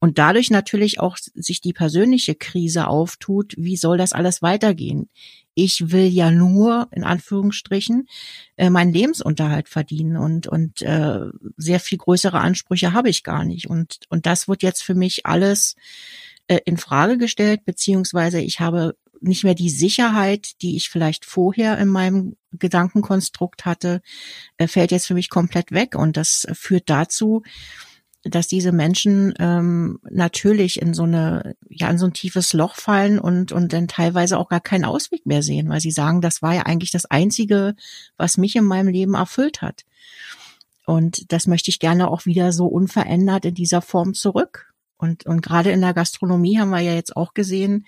und 0.00 0.18
dadurch 0.18 0.50
natürlich 0.50 1.00
auch 1.00 1.16
sich 1.34 1.60
die 1.60 1.72
persönliche 1.72 2.34
Krise 2.34 2.88
auftut. 2.88 3.54
Wie 3.56 3.76
soll 3.76 3.96
das 3.96 4.12
alles 4.12 4.42
weitergehen? 4.42 5.08
Ich 5.54 5.92
will 5.92 6.06
ja 6.06 6.30
nur 6.30 6.88
in 6.90 7.04
Anführungsstrichen 7.04 8.06
äh, 8.56 8.68
meinen 8.70 8.92
Lebensunterhalt 8.92 9.68
verdienen 9.68 10.16
und 10.18 10.46
und 10.46 10.82
äh, 10.82 11.20
sehr 11.56 11.80
viel 11.80 11.98
größere 11.98 12.40
Ansprüche 12.40 12.92
habe 12.92 13.08
ich 13.08 13.24
gar 13.24 13.44
nicht 13.44 13.70
und 13.70 14.00
und 14.10 14.26
das 14.26 14.46
wird 14.46 14.62
jetzt 14.62 14.82
für 14.82 14.94
mich 14.94 15.24
alles 15.24 15.76
äh, 16.48 16.58
in 16.66 16.76
Frage 16.76 17.16
gestellt 17.16 17.64
beziehungsweise 17.64 18.40
ich 18.40 18.60
habe 18.60 18.94
nicht 19.24 19.44
mehr 19.44 19.54
die 19.54 19.70
Sicherheit, 19.70 20.60
die 20.62 20.76
ich 20.76 20.88
vielleicht 20.88 21.24
vorher 21.24 21.78
in 21.78 21.88
meinem 21.88 22.36
Gedankenkonstrukt 22.52 23.64
hatte, 23.64 24.00
äh, 24.56 24.68
fällt 24.68 24.92
jetzt 24.92 25.06
für 25.06 25.14
mich 25.14 25.30
komplett 25.30 25.72
weg. 25.72 25.94
Und 25.94 26.16
das 26.16 26.46
führt 26.52 26.88
dazu, 26.88 27.42
dass 28.24 28.48
diese 28.48 28.72
Menschen 28.72 29.34
ähm, 29.38 29.98
natürlich 30.10 30.80
in 30.80 30.94
so 30.94 31.02
eine, 31.02 31.56
ja, 31.68 31.90
in 31.90 31.98
so 31.98 32.06
ein 32.06 32.14
tiefes 32.14 32.52
Loch 32.52 32.74
fallen 32.74 33.18
und, 33.18 33.52
und 33.52 33.72
dann 33.72 33.86
teilweise 33.86 34.38
auch 34.38 34.48
gar 34.48 34.60
keinen 34.60 34.86
Ausweg 34.86 35.26
mehr 35.26 35.42
sehen, 35.42 35.68
weil 35.68 35.80
sie 35.80 35.90
sagen, 35.90 36.20
das 36.20 36.40
war 36.40 36.54
ja 36.54 36.62
eigentlich 36.62 36.90
das 36.90 37.04
Einzige, 37.04 37.74
was 38.16 38.38
mich 38.38 38.56
in 38.56 38.64
meinem 38.64 38.88
Leben 38.88 39.14
erfüllt 39.14 39.60
hat. 39.60 39.84
Und 40.86 41.32
das 41.32 41.46
möchte 41.46 41.70
ich 41.70 41.78
gerne 41.78 42.08
auch 42.08 42.24
wieder 42.26 42.52
so 42.52 42.66
unverändert 42.66 43.44
in 43.44 43.54
dieser 43.54 43.82
Form 43.82 44.14
zurück. 44.14 44.73
Und, 45.04 45.26
und 45.26 45.42
gerade 45.42 45.70
in 45.70 45.82
der 45.82 45.92
Gastronomie 45.92 46.58
haben 46.58 46.70
wir 46.70 46.80
ja 46.80 46.94
jetzt 46.94 47.14
auch 47.14 47.34
gesehen, 47.34 47.84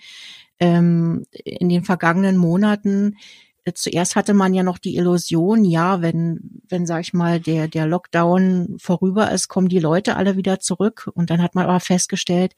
ähm, 0.59 1.25
in 1.31 1.69
den 1.69 1.83
vergangenen 1.83 2.37
Monaten, 2.37 3.17
äh, 3.63 3.73
zuerst 3.73 4.15
hatte 4.15 4.33
man 4.35 4.53
ja 4.53 4.61
noch 4.61 4.77
die 4.77 4.95
Illusion, 4.97 5.65
ja, 5.65 6.01
wenn, 6.01 6.61
wenn, 6.69 6.85
sag 6.85 7.01
ich 7.01 7.13
mal, 7.13 7.39
der, 7.39 7.67
der 7.67 7.87
Lockdown 7.87 8.77
vorüber 8.79 9.31
ist, 9.31 9.47
kommen 9.47 9.67
die 9.67 9.79
Leute 9.79 10.15
alle 10.15 10.37
wieder 10.37 10.59
zurück. 10.59 11.09
Und 11.15 11.31
dann 11.31 11.41
hat 11.41 11.55
man 11.55 11.65
aber 11.65 11.79
festgestellt, 11.79 12.53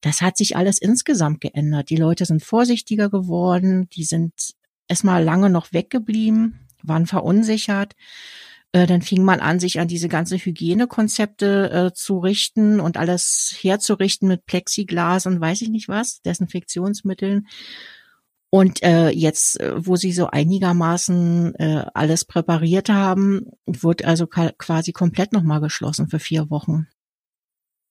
das 0.00 0.22
hat 0.22 0.36
sich 0.36 0.56
alles 0.56 0.78
insgesamt 0.78 1.40
geändert. 1.40 1.90
Die 1.90 1.96
Leute 1.96 2.24
sind 2.24 2.42
vorsichtiger 2.42 3.10
geworden, 3.10 3.88
die 3.90 4.04
sind 4.04 4.32
erstmal 4.88 5.22
lange 5.22 5.50
noch 5.50 5.72
weggeblieben, 5.72 6.60
waren 6.82 7.06
verunsichert. 7.06 7.94
Äh, 8.72 8.86
dann 8.86 9.02
fing 9.02 9.24
man 9.24 9.40
an, 9.40 9.58
sich 9.58 9.80
an 9.80 9.88
diese 9.88 10.08
ganze 10.08 10.36
Hygienekonzepte 10.36 11.70
äh, 11.70 11.92
zu 11.92 12.18
richten 12.18 12.78
und 12.78 12.96
alles 12.96 13.56
herzurichten 13.60 14.28
mit 14.28 14.46
Plexiglas 14.46 15.26
und 15.26 15.40
weiß 15.40 15.62
ich 15.62 15.70
nicht 15.70 15.88
was, 15.88 16.20
Desinfektionsmitteln. 16.22 17.48
Und 18.50 18.82
äh, 18.82 19.10
jetzt, 19.10 19.60
äh, 19.60 19.74
wo 19.76 19.96
sie 19.96 20.12
so 20.12 20.26
einigermaßen 20.26 21.54
äh, 21.54 21.84
alles 21.94 22.24
präpariert 22.24 22.88
haben, 22.88 23.46
wird 23.66 24.04
also 24.04 24.26
quasi 24.26 24.92
komplett 24.92 25.32
nochmal 25.32 25.60
geschlossen 25.60 26.08
für 26.08 26.18
vier 26.18 26.50
Wochen. 26.50 26.88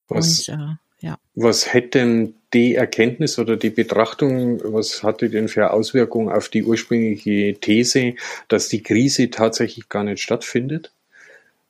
Was, 0.08 0.48
und, 0.48 0.54
äh, 0.54 0.74
ja. 1.00 1.18
was 1.34 1.72
hätte 1.72 1.98
denn 1.98 2.34
die 2.52 2.74
Erkenntnis 2.74 3.38
oder 3.38 3.56
die 3.56 3.70
Betrachtung, 3.70 4.60
was 4.64 5.02
hatte 5.02 5.30
denn 5.30 5.48
für 5.48 5.72
Auswirkungen 5.72 6.28
auf 6.28 6.48
die 6.48 6.64
ursprüngliche 6.64 7.54
These, 7.60 8.14
dass 8.48 8.68
die 8.68 8.82
Krise 8.82 9.30
tatsächlich 9.30 9.88
gar 9.88 10.04
nicht 10.04 10.22
stattfindet? 10.22 10.92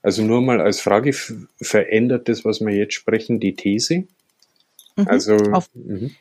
Also 0.02 0.22
nur 0.22 0.40
mal 0.40 0.60
als 0.60 0.80
Frage, 0.80 1.12
verändert 1.60 2.28
das, 2.28 2.44
was 2.44 2.60
wir 2.60 2.74
jetzt 2.74 2.94
sprechen, 2.94 3.40
die 3.40 3.54
These? 3.54 4.04
Mhm. 4.96 5.08
Also, 5.08 5.36
mhm. 5.74 6.12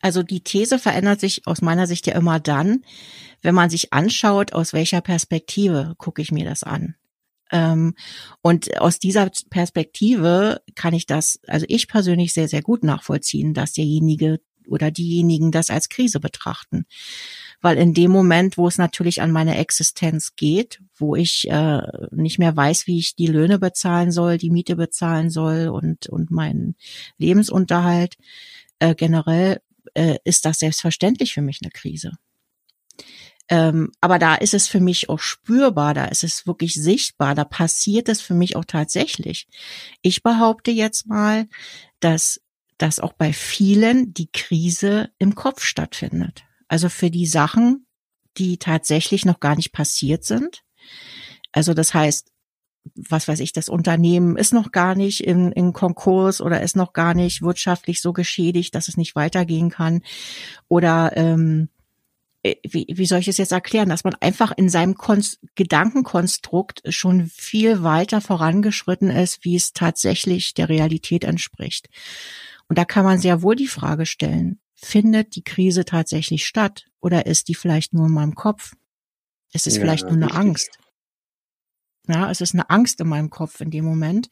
also 0.00 0.22
die 0.24 0.40
These 0.40 0.78
verändert 0.78 1.20
sich 1.20 1.46
aus 1.46 1.62
meiner 1.62 1.86
Sicht 1.86 2.06
ja 2.08 2.14
immer 2.14 2.40
dann, 2.40 2.84
wenn 3.42 3.54
man 3.54 3.70
sich 3.70 3.92
anschaut, 3.92 4.52
aus 4.52 4.72
welcher 4.72 5.00
Perspektive 5.00 5.94
gucke 5.98 6.22
ich 6.22 6.32
mir 6.32 6.44
das 6.44 6.64
an. 6.64 6.96
Ähm, 7.52 7.94
und 8.42 8.80
aus 8.80 8.98
dieser 8.98 9.30
Perspektive 9.50 10.62
kann 10.74 10.94
ich 10.94 11.06
das, 11.06 11.40
also 11.46 11.66
ich 11.68 11.88
persönlich 11.88 12.32
sehr, 12.32 12.48
sehr 12.48 12.62
gut 12.62 12.84
nachvollziehen, 12.84 13.54
dass 13.54 13.72
derjenige 13.72 14.40
oder 14.66 14.90
diejenigen 14.90 15.52
das 15.52 15.70
als 15.70 15.88
Krise 15.88 16.20
betrachten. 16.20 16.86
Weil 17.60 17.76
in 17.78 17.94
dem 17.94 18.10
Moment, 18.10 18.58
wo 18.58 18.66
es 18.66 18.78
natürlich 18.78 19.22
an 19.22 19.30
meine 19.30 19.56
Existenz 19.58 20.36
geht, 20.36 20.80
wo 20.96 21.16
ich 21.16 21.48
äh, 21.50 21.82
nicht 22.10 22.38
mehr 22.38 22.56
weiß, 22.56 22.86
wie 22.86 22.98
ich 22.98 23.16
die 23.16 23.26
Löhne 23.26 23.58
bezahlen 23.58 24.10
soll, 24.10 24.38
die 24.38 24.50
Miete 24.50 24.76
bezahlen 24.76 25.30
soll 25.30 25.68
und, 25.68 26.08
und 26.08 26.30
meinen 26.30 26.76
Lebensunterhalt, 27.18 28.16
äh, 28.78 28.94
generell 28.94 29.60
äh, 29.94 30.16
ist 30.24 30.44
das 30.44 30.58
selbstverständlich 30.58 31.34
für 31.34 31.42
mich 31.42 31.60
eine 31.62 31.70
Krise. 31.70 32.12
Ähm, 33.48 33.92
aber 34.00 34.18
da 34.18 34.36
ist 34.36 34.54
es 34.54 34.68
für 34.68 34.80
mich 34.80 35.08
auch 35.08 35.20
spürbar, 35.20 35.92
da 35.92 36.06
ist 36.06 36.24
es 36.24 36.46
wirklich 36.46 36.74
sichtbar, 36.74 37.34
da 37.34 37.44
passiert 37.44 38.08
es 38.08 38.22
für 38.22 38.34
mich 38.34 38.56
auch 38.56 38.64
tatsächlich. 38.64 39.48
Ich 40.00 40.22
behaupte 40.22 40.70
jetzt 40.70 41.06
mal, 41.06 41.46
dass, 42.00 42.40
dass 42.78 43.00
auch 43.00 43.12
bei 43.12 43.32
vielen 43.32 44.14
die 44.14 44.30
Krise 44.32 45.10
im 45.18 45.34
Kopf 45.34 45.62
stattfindet. 45.62 46.44
Also 46.68 46.88
für 46.88 47.10
die 47.10 47.26
Sachen, 47.26 47.86
die 48.38 48.56
tatsächlich 48.56 49.26
noch 49.26 49.40
gar 49.40 49.56
nicht 49.56 49.72
passiert 49.72 50.24
sind. 50.24 50.64
Also 51.52 51.74
das 51.74 51.92
heißt, 51.92 52.30
was 52.94 53.28
weiß 53.28 53.40
ich, 53.40 53.52
das 53.52 53.68
Unternehmen 53.68 54.36
ist 54.36 54.52
noch 54.52 54.70
gar 54.72 54.94
nicht 54.94 55.24
in, 55.24 55.52
in 55.52 55.72
Konkurs 55.72 56.40
oder 56.40 56.62
ist 56.62 56.76
noch 56.76 56.92
gar 56.92 57.14
nicht 57.14 57.42
wirtschaftlich 57.42 58.02
so 58.02 58.12
geschädigt, 58.12 58.74
dass 58.74 58.88
es 58.88 58.96
nicht 58.96 59.14
weitergehen 59.14 59.70
kann. 59.70 60.02
Oder 60.68 61.12
ähm, 61.16 61.68
äh, 61.68 61.73
wie, 62.44 62.86
wie 62.88 63.06
soll 63.06 63.20
ich 63.20 63.28
es 63.28 63.38
jetzt 63.38 63.52
erklären, 63.52 63.88
dass 63.88 64.04
man 64.04 64.14
einfach 64.20 64.52
in 64.56 64.68
seinem 64.68 64.96
Konst 64.96 65.40
Gedankenkonstrukt 65.54 66.82
schon 66.90 67.26
viel 67.26 67.82
weiter 67.82 68.20
vorangeschritten 68.20 69.10
ist, 69.10 69.44
wie 69.44 69.56
es 69.56 69.72
tatsächlich 69.72 70.52
der 70.52 70.68
Realität 70.68 71.24
entspricht. 71.24 71.88
Und 72.68 72.78
da 72.78 72.84
kann 72.84 73.04
man 73.04 73.18
sehr 73.18 73.42
wohl 73.42 73.56
die 73.56 73.66
Frage 73.66 74.04
stellen, 74.04 74.60
findet 74.74 75.36
die 75.36 75.44
Krise 75.44 75.86
tatsächlich 75.86 76.46
statt 76.46 76.84
oder 77.00 77.26
ist 77.26 77.48
die 77.48 77.54
vielleicht 77.54 77.94
nur 77.94 78.06
in 78.06 78.12
meinem 78.12 78.34
Kopf? 78.34 78.74
Ist 79.52 79.66
es 79.66 79.76
ja, 79.76 79.80
vielleicht 79.80 80.04
nur 80.04 80.12
eine 80.12 80.26
richtig. 80.26 80.40
Angst? 80.40 80.78
Ja, 82.08 82.30
es 82.30 82.42
ist 82.42 82.52
eine 82.52 82.68
Angst 82.68 83.00
in 83.00 83.08
meinem 83.08 83.30
Kopf 83.30 83.62
in 83.62 83.70
dem 83.70 83.86
Moment, 83.86 84.28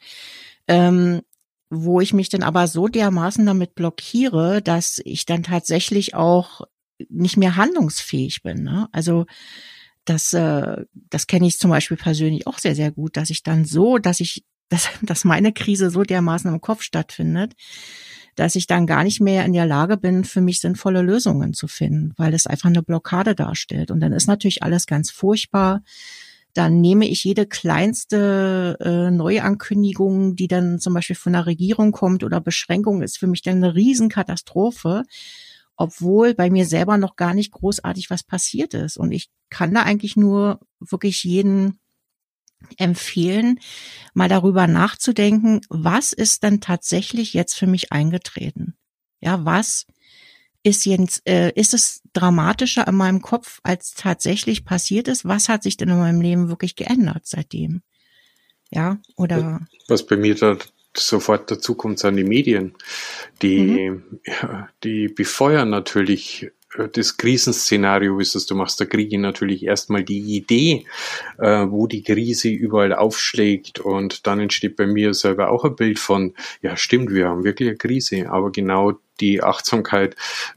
ähm, 0.68 1.22
wo 1.70 2.02
ich 2.02 2.12
mich 2.12 2.28
dann 2.28 2.42
aber 2.42 2.66
so 2.66 2.88
dermaßen 2.88 3.46
damit 3.46 3.74
blockiere, 3.74 4.60
dass 4.60 5.00
ich 5.02 5.24
dann 5.24 5.42
tatsächlich 5.42 6.14
auch 6.14 6.66
nicht 7.10 7.36
mehr 7.36 7.56
handlungsfähig 7.56 8.42
bin. 8.42 8.62
Ne? 8.62 8.88
Also 8.92 9.26
das, 10.04 10.32
äh, 10.32 10.84
das 11.10 11.26
kenne 11.26 11.46
ich 11.46 11.58
zum 11.58 11.70
Beispiel 11.70 11.96
persönlich 11.96 12.46
auch 12.46 12.58
sehr, 12.58 12.74
sehr 12.74 12.90
gut, 12.90 13.16
dass 13.16 13.30
ich 13.30 13.42
dann 13.42 13.64
so, 13.64 13.98
dass 13.98 14.20
ich, 14.20 14.44
dass, 14.68 14.88
dass 15.02 15.24
meine 15.24 15.52
Krise 15.52 15.90
so 15.90 16.02
dermaßen 16.02 16.52
im 16.52 16.60
Kopf 16.60 16.82
stattfindet, 16.82 17.54
dass 18.36 18.56
ich 18.56 18.66
dann 18.66 18.86
gar 18.86 19.04
nicht 19.04 19.20
mehr 19.20 19.44
in 19.44 19.52
der 19.52 19.66
Lage 19.66 19.98
bin, 19.98 20.24
für 20.24 20.40
mich 20.40 20.60
sinnvolle 20.60 21.02
Lösungen 21.02 21.52
zu 21.52 21.68
finden, 21.68 22.14
weil 22.16 22.32
es 22.32 22.46
einfach 22.46 22.70
eine 22.70 22.82
Blockade 22.82 23.34
darstellt. 23.34 23.90
Und 23.90 24.00
dann 24.00 24.12
ist 24.12 24.26
natürlich 24.26 24.62
alles 24.62 24.86
ganz 24.86 25.10
furchtbar. 25.10 25.82
Dann 26.54 26.80
nehme 26.80 27.06
ich 27.06 27.24
jede 27.24 27.46
kleinste 27.46 28.78
äh, 28.80 29.10
Neuankündigung, 29.10 30.36
die 30.36 30.48
dann 30.48 30.80
zum 30.80 30.94
Beispiel 30.94 31.16
von 31.16 31.34
der 31.34 31.44
Regierung 31.44 31.92
kommt 31.92 32.24
oder 32.24 32.40
Beschränkung, 32.40 33.02
ist 33.02 33.18
für 33.18 33.26
mich 33.26 33.42
dann 33.42 33.56
eine 33.56 33.74
Riesenkatastrophe 33.74 35.02
obwohl 35.82 36.32
bei 36.34 36.48
mir 36.48 36.64
selber 36.64 36.96
noch 36.96 37.16
gar 37.16 37.34
nicht 37.34 37.50
großartig 37.50 38.08
was 38.08 38.22
passiert 38.22 38.72
ist. 38.72 38.96
Und 38.96 39.10
ich 39.10 39.30
kann 39.50 39.74
da 39.74 39.82
eigentlich 39.82 40.16
nur 40.16 40.60
wirklich 40.78 41.24
jeden 41.24 41.80
empfehlen, 42.76 43.58
mal 44.14 44.28
darüber 44.28 44.68
nachzudenken, 44.68 45.60
was 45.68 46.12
ist 46.12 46.44
denn 46.44 46.60
tatsächlich 46.60 47.34
jetzt 47.34 47.54
für 47.54 47.66
mich 47.66 47.90
eingetreten? 47.90 48.76
Ja, 49.20 49.44
was 49.44 49.86
ist 50.62 50.84
jetzt, 50.86 51.28
äh, 51.28 51.50
ist 51.56 51.74
es 51.74 52.02
dramatischer 52.12 52.86
in 52.86 52.94
meinem 52.94 53.20
Kopf, 53.20 53.58
als 53.64 53.94
tatsächlich 53.94 54.64
passiert 54.64 55.08
ist? 55.08 55.24
Was 55.24 55.48
hat 55.48 55.64
sich 55.64 55.76
denn 55.76 55.88
in 55.88 55.98
meinem 55.98 56.20
Leben 56.20 56.48
wirklich 56.48 56.76
geändert 56.76 57.26
seitdem? 57.26 57.82
Ja, 58.70 58.98
oder? 59.16 59.66
Was 59.88 60.06
bei 60.06 60.16
mir 60.16 60.36
da 60.36 60.56
sofort 60.96 61.50
dazu 61.50 61.74
kommt, 61.74 61.98
sind 61.98 62.16
die 62.16 62.24
Medien. 62.24 62.74
Die, 63.40 63.90
mhm. 63.90 64.04
die 64.84 65.08
befeuern 65.08 65.70
natürlich 65.70 66.50
das 66.92 67.16
Krisenszenario, 67.16 68.18
wie 68.18 68.22
es. 68.22 68.46
Du 68.46 68.54
machst, 68.54 68.80
da 68.80 68.84
kriege 68.84 69.14
ich 69.14 69.20
natürlich 69.20 69.64
erstmal 69.64 70.02
die 70.02 70.36
Idee, 70.36 70.86
äh, 71.38 71.66
wo 71.68 71.86
die 71.86 72.02
Krise 72.02 72.48
überall 72.48 72.94
aufschlägt. 72.94 73.80
Und 73.80 74.26
dann 74.26 74.40
entsteht 74.40 74.76
bei 74.76 74.86
mir 74.86 75.14
selber 75.14 75.50
auch 75.50 75.64
ein 75.64 75.76
Bild 75.76 75.98
von, 75.98 76.34
ja 76.62 76.76
stimmt, 76.76 77.10
wir 77.10 77.28
haben 77.28 77.44
wirklich 77.44 77.68
eine 77.68 77.78
Krise, 77.78 78.30
aber 78.30 78.50
genau 78.50 78.98
die 79.20 79.42
Achtsamkeit, 79.42 80.16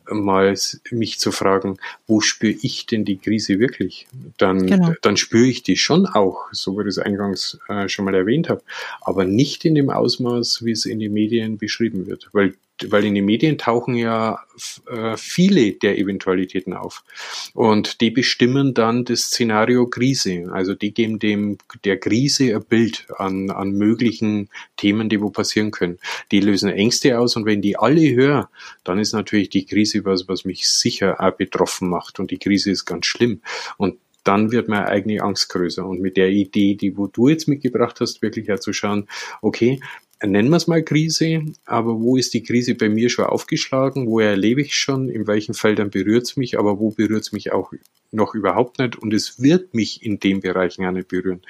mal 0.10 0.56
mich 0.90 1.20
zu 1.20 1.32
fragen, 1.32 1.78
wo 2.08 2.22
spüre 2.22 2.56
ich 2.62 2.86
denn 2.86 3.06
die 3.06 3.18
Krise 3.18 3.60
wirklich? 3.60 4.08
Dann, 4.38 4.66
genau. 4.66 4.94
dann 5.02 5.18
spüre 5.18 5.46
ich 5.46 5.62
die 5.62 5.78
schon 5.78 6.06
auch, 6.06 6.48
so 6.52 6.78
wie 6.78 6.82
ich 6.82 6.88
es 6.88 6.98
eingangs 6.98 7.60
äh, 7.68 7.90
schon 7.90 8.06
mal 8.06 8.16
erwähnt 8.16 8.50
habe, 8.50 8.64
aber 9.02 9.26
nicht 9.26 9.66
in 9.66 9.76
dem 9.76 9.90
Ausmaß, 9.90 10.64
wie 10.64 10.72
es 10.72 10.86
in 10.86 11.00
den 11.00 11.14
Medien 11.14 11.58
beschrieben 11.58 12.08
wird, 12.08 12.30
weil 12.32 12.56
weil 12.90 13.06
in 13.06 13.16
den 13.16 13.26
Medien 13.26 13.58
tauchen 13.58 13.96
ja 13.96 14.40
äh, 14.90 15.16
viele 15.18 15.74
der 15.74 15.98
Eventualitäten 15.98 16.74
auf. 16.74 17.04
Und 17.54 18.02
die 18.02 18.12
bestimmen 18.12 18.74
dann 18.74 19.06
das 19.06 19.24
Szenario 19.24 19.88
Krise. 19.88 20.50
Also 20.52 20.74
die 20.74 20.94
geben 20.94 21.20
dem 21.20 21.58
der 21.84 21.98
Krise 21.98 22.56
ein 22.56 22.64
Bild 22.64 23.08
an, 23.18 23.50
an 23.50 23.72
möglichen 23.72 24.50
Themen, 24.78 25.10
die 25.10 25.22
wo 25.22 25.30
passieren 25.30 25.72
können. 25.72 26.00
Die 26.32 26.42
lösen 26.42 26.70
Ängste 26.70 27.20
aus 27.20 27.36
und 27.36 27.46
wenn 27.46 27.62
die 27.62 27.78
alle 27.78 28.14
hören, 28.14 28.48
dann 28.84 29.00
ist 29.00 29.14
natürlich 29.14 29.50
die 29.50 29.66
Krise 29.66 30.04
was, 30.06 30.28
was 30.28 30.46
mich 30.46 30.68
sicher 30.68 31.22
auch 31.22 31.32
betroffen 31.32 31.90
macht. 31.90 32.20
Und 32.20 32.32
die 32.32 32.40
Krise 32.40 32.72
ist 32.72 32.86
ganz 32.86 33.06
schlimm. 33.06 33.42
Und 33.78 33.98
dann 34.26 34.52
wird 34.52 34.68
meine 34.68 34.88
eigene 34.88 35.22
Angst 35.22 35.50
größer. 35.50 35.86
Und 35.86 36.02
mit 36.02 36.18
der 36.18 36.30
Idee, 36.30 36.76
die 36.76 36.98
wo 36.98 37.08
du 37.08 37.30
jetzt 37.30 37.48
mitgebracht 37.48 38.02
hast, 38.02 38.22
wirklich 38.22 38.48
herzuschauen, 38.48 39.08
okay, 39.42 39.80
nennen 40.22 40.50
wir 40.50 40.58
es 40.58 40.68
mal 40.68 40.84
Krise, 40.84 41.42
aber 41.66 42.00
wo 42.00 42.18
ist 42.18 42.34
die 42.34 42.44
Krise 42.44 42.76
bei 42.76 42.90
mir 42.90 43.10
schon 43.10 43.26
aufgeschlagen? 43.26 44.08
Wo 44.08 44.20
erlebe 44.20 44.62
ich 44.62 44.76
schon? 44.76 45.10
In 45.10 45.28
welchen 45.28 45.54
Feldern 45.54 45.90
berührt 45.90 46.24
es 46.24 46.38
mich? 46.38 46.58
Aber 46.58 46.80
wo 46.80 46.92
berührt 46.92 47.24
es 47.24 47.32
mich 47.32 47.52
auch 47.52 47.72
noch 48.12 48.34
überhaupt 48.34 48.80
nicht? 48.80 48.96
Und 48.96 49.14
es 49.14 49.42
wird 49.42 49.74
mich 49.74 50.04
in 50.04 50.20
den 50.20 50.40
Bereichen 50.42 50.86
auch 50.86 50.92
nicht 50.92 51.08
berühren. 51.08 51.42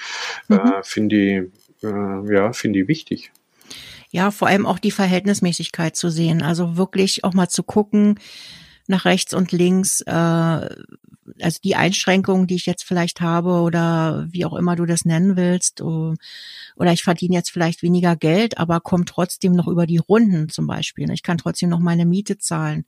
Mhm. 0.47 0.57
Äh, 0.57 0.83
finde 0.83 1.15
ich, 1.15 1.83
äh, 1.83 2.33
ja, 2.33 2.53
finde 2.53 2.81
ich 2.81 2.87
wichtig. 2.87 3.31
Ja, 4.11 4.31
vor 4.31 4.47
allem 4.47 4.65
auch 4.65 4.79
die 4.79 4.91
Verhältnismäßigkeit 4.91 5.95
zu 5.95 6.09
sehen. 6.09 6.41
Also 6.41 6.77
wirklich 6.77 7.23
auch 7.23 7.33
mal 7.33 7.49
zu 7.49 7.63
gucken, 7.63 8.19
nach 8.87 9.05
rechts 9.05 9.33
und 9.33 9.51
links, 9.51 10.01
äh, 10.01 10.11
also 10.11 11.59
die 11.63 11.75
Einschränkungen, 11.75 12.47
die 12.47 12.55
ich 12.55 12.65
jetzt 12.65 12.83
vielleicht 12.83 13.21
habe 13.21 13.61
oder 13.61 14.27
wie 14.29 14.45
auch 14.45 14.53
immer 14.53 14.75
du 14.75 14.85
das 14.85 15.05
nennen 15.05 15.35
willst, 15.35 15.81
oder 15.81 16.93
ich 16.93 17.03
verdiene 17.03 17.35
jetzt 17.35 17.51
vielleicht 17.51 17.81
weniger 17.81 18.15
Geld, 18.15 18.57
aber 18.57 18.79
komme 18.79 19.05
trotzdem 19.05 19.53
noch 19.53 19.67
über 19.67 19.87
die 19.87 19.97
Runden 19.97 20.49
zum 20.49 20.67
Beispiel. 20.67 21.09
Ich 21.11 21.23
kann 21.23 21.37
trotzdem 21.37 21.69
noch 21.69 21.79
meine 21.79 22.05
Miete 22.05 22.37
zahlen. 22.37 22.85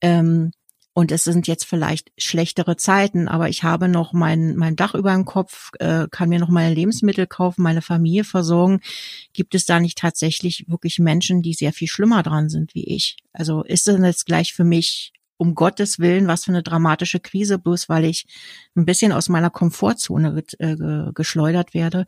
Ähm, 0.00 0.52
und 0.98 1.12
es 1.12 1.22
sind 1.22 1.46
jetzt 1.46 1.64
vielleicht 1.64 2.10
schlechtere 2.18 2.76
Zeiten, 2.76 3.28
aber 3.28 3.48
ich 3.48 3.62
habe 3.62 3.88
noch 3.88 4.12
mein, 4.12 4.56
mein 4.56 4.74
Dach 4.74 4.94
über 4.96 5.12
dem 5.12 5.24
Kopf, 5.24 5.70
äh, 5.78 6.08
kann 6.10 6.28
mir 6.28 6.40
noch 6.40 6.48
meine 6.48 6.74
Lebensmittel 6.74 7.28
kaufen, 7.28 7.62
meine 7.62 7.82
Familie 7.82 8.24
versorgen. 8.24 8.80
Gibt 9.32 9.54
es 9.54 9.64
da 9.64 9.78
nicht 9.78 9.96
tatsächlich 9.96 10.64
wirklich 10.66 10.98
Menschen, 10.98 11.40
die 11.40 11.54
sehr 11.54 11.72
viel 11.72 11.86
schlimmer 11.86 12.24
dran 12.24 12.48
sind 12.48 12.74
wie 12.74 12.82
ich? 12.82 13.16
Also 13.32 13.62
ist 13.62 13.86
es 13.86 14.00
jetzt 14.00 14.26
gleich 14.26 14.52
für 14.52 14.64
mich 14.64 15.12
um 15.38 15.54
Gottes 15.54 15.98
Willen, 15.98 16.26
was 16.26 16.44
für 16.44 16.50
eine 16.50 16.62
dramatische 16.62 17.20
Krise, 17.20 17.58
bloß 17.58 17.88
weil 17.88 18.04
ich 18.04 18.26
ein 18.76 18.84
bisschen 18.84 19.12
aus 19.12 19.28
meiner 19.30 19.50
Komfortzone 19.50 20.42
äh, 20.58 21.12
geschleudert 21.14 21.72
werde? 21.72 22.04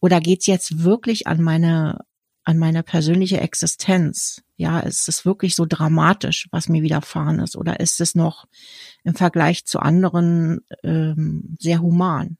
Oder 0.00 0.20
geht's 0.20 0.46
jetzt 0.46 0.82
wirklich 0.82 1.26
an 1.26 1.40
meine, 1.40 2.00
an 2.42 2.58
meine 2.58 2.82
persönliche 2.82 3.40
Existenz? 3.40 4.42
Ja, 4.56 4.80
ist 4.80 5.08
es 5.08 5.24
wirklich 5.24 5.54
so 5.54 5.64
dramatisch, 5.66 6.48
was 6.50 6.68
mir 6.68 6.82
widerfahren 6.82 7.40
ist? 7.40 7.56
Oder 7.56 7.80
ist 7.80 8.00
es 8.00 8.14
noch 8.14 8.44
im 9.04 9.14
Vergleich 9.14 9.64
zu 9.64 9.78
anderen 9.80 10.60
ähm, 10.82 11.56
sehr 11.58 11.80
human? 11.80 12.36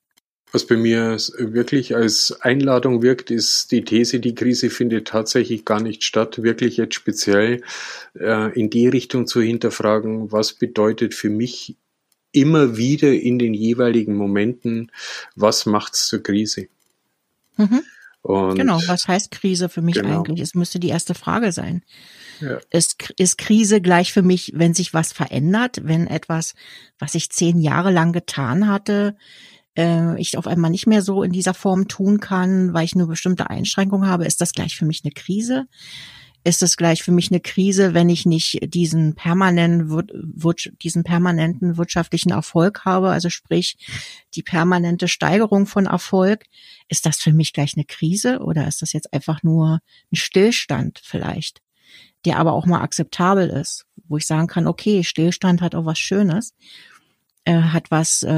Was 0.55 0.69
bei 0.69 0.77
mir 0.77 1.17
wirklich 1.37 1.97
als 1.97 2.41
Einladung 2.41 3.03
wirkt, 3.03 3.33
ist 3.33 3.73
die 3.73 3.85
These, 3.85 4.21
die 4.21 4.37
Krise 4.37 4.71
findet 4.71 5.09
tatsächlich 5.09 5.65
gar 5.65 5.83
nicht 5.83 6.05
statt, 6.05 6.45
wirklich 6.45 6.77
jetzt 6.77 6.95
speziell 6.95 7.61
äh, 8.17 8.57
in 8.57 8.71
die 8.71 8.87
Richtung 8.87 9.27
zu 9.27 9.43
hinterfragen, 9.43 10.31
was 10.31 10.53
bedeutet 10.53 11.13
für 11.13 11.29
mich 11.29 11.77
immer 12.31 12.77
wieder 12.77 13.13
in 13.13 13.41
den 13.41 13.53
jeweiligen 13.53 14.15
Momenten, 14.15 14.93
was 15.35 15.67
macht's 15.67 16.07
zur 16.07 16.23
Krise? 16.23 16.69
Mhm. 17.57 17.83
genau, 18.23 18.81
was 18.87 19.09
heißt 19.09 19.33
Krise 19.33 19.69
für 19.69 19.83
mich 19.83 19.97
genau. 19.97 20.21
eigentlich? 20.21 20.39
Es 20.39 20.55
müsste 20.55 20.79
die 20.79 20.91
erste 20.91 21.15
Frage 21.15 21.51
sein. 21.51 21.83
Ja. 22.39 22.61
Ist, 22.71 23.13
ist 23.17 23.39
Krise 23.39 23.81
gleich 23.81 24.13
für 24.13 24.23
mich, 24.23 24.53
wenn 24.55 24.73
sich 24.73 24.95
was 24.95 25.13
verändert, 25.13 25.81
wenn 25.83 26.07
etwas, 26.07 26.55
was 27.01 27.17
ich 27.17 27.31
zehn 27.31 27.59
Jahre 27.59 27.91
lang 27.91 28.13
getan 28.13 28.69
hatte, 28.69 29.17
äh, 29.77 30.21
ich 30.21 30.37
auf 30.39 30.47
einmal 30.47 30.71
nicht 30.71 30.87
mehr 30.87 31.03
so 31.03 31.23
in 31.23 31.33
dieser 31.33 31.55
Form 31.55 31.89
tun 31.89 32.21
kann, 32.21 32.73
weil 32.75 32.85
ich 32.85 32.95
nur 32.95 33.09
bestimmte 33.09 33.51
Einschränkungen 33.51 34.09
habe, 34.09 34.27
ist 34.27 34.41
das 34.41 34.53
gleich 34.53 34.77
für 34.77 34.85
mich 34.85 35.03
eine 35.05 35.13
Krise? 35.13 35.67
ist 36.45 36.63
es 36.63 36.77
gleich 36.77 37.03
für 37.03 37.11
mich 37.11 37.31
eine 37.31 37.41
Krise, 37.41 37.95
wenn 37.95 38.11
ich 38.11 38.27
nicht 38.27 38.59
diesen 38.63 39.15
permanenten, 39.15 40.07
diesen 40.83 41.03
permanenten 41.03 41.79
wirtschaftlichen 41.79 42.31
Erfolg 42.31 42.85
habe, 42.85 43.11
also 43.11 43.31
sprich 43.31 43.79
die 44.35 44.43
permanente 44.43 45.09
Steigerung 45.09 45.67
von 45.67 45.87
Erfolg. 45.87 46.45
Ist 46.89 47.07
das 47.07 47.17
für 47.17 47.33
mich 47.33 47.55
gleich 47.55 47.75
eine 47.77 47.87
Krise 47.87 48.41
oder 48.41 48.69
ist 48.69 48.83
das 48.83 48.93
jetzt 48.93 49.13
einfach 49.15 49.43
nur 49.43 49.81
ein 50.13 50.17
Stillstand 50.17 51.01
vielleicht, 51.03 51.63
der 52.27 52.39
aber 52.39 52.53
auch 52.53 52.67
mal 52.67 52.83
akzeptabel 52.83 53.49
ist, 53.49 53.87
wo 54.07 54.19
ich 54.19 54.27
sagen 54.27 54.47
kann, 54.47 54.67
okay, 54.67 55.03
Stillstand 55.03 55.63
hat 55.63 55.75
auch 55.75 55.87
was 55.87 55.99
Schönes 55.99 56.55
äh, 57.45 57.55
hat 57.55 57.91
was, 57.91 58.23
äh, 58.23 58.31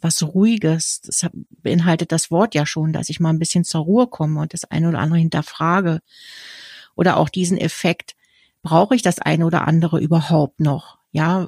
was 0.00 0.22
Ruhiges. 0.22 1.00
Das 1.02 1.26
beinhaltet 1.62 2.12
das 2.12 2.30
Wort 2.30 2.54
ja 2.54 2.66
schon, 2.66 2.92
dass 2.92 3.08
ich 3.08 3.20
mal 3.20 3.30
ein 3.30 3.38
bisschen 3.38 3.64
zur 3.64 3.82
Ruhe 3.82 4.06
komme 4.06 4.40
und 4.40 4.52
das 4.54 4.64
eine 4.64 4.88
oder 4.88 5.00
andere 5.00 5.18
hinterfrage. 5.18 6.00
Oder 6.94 7.16
auch 7.16 7.28
diesen 7.28 7.58
Effekt, 7.58 8.16
brauche 8.62 8.94
ich 8.94 9.02
das 9.02 9.18
eine 9.18 9.46
oder 9.46 9.66
andere 9.66 10.00
überhaupt 10.00 10.60
noch? 10.60 10.98
Ja, 11.10 11.46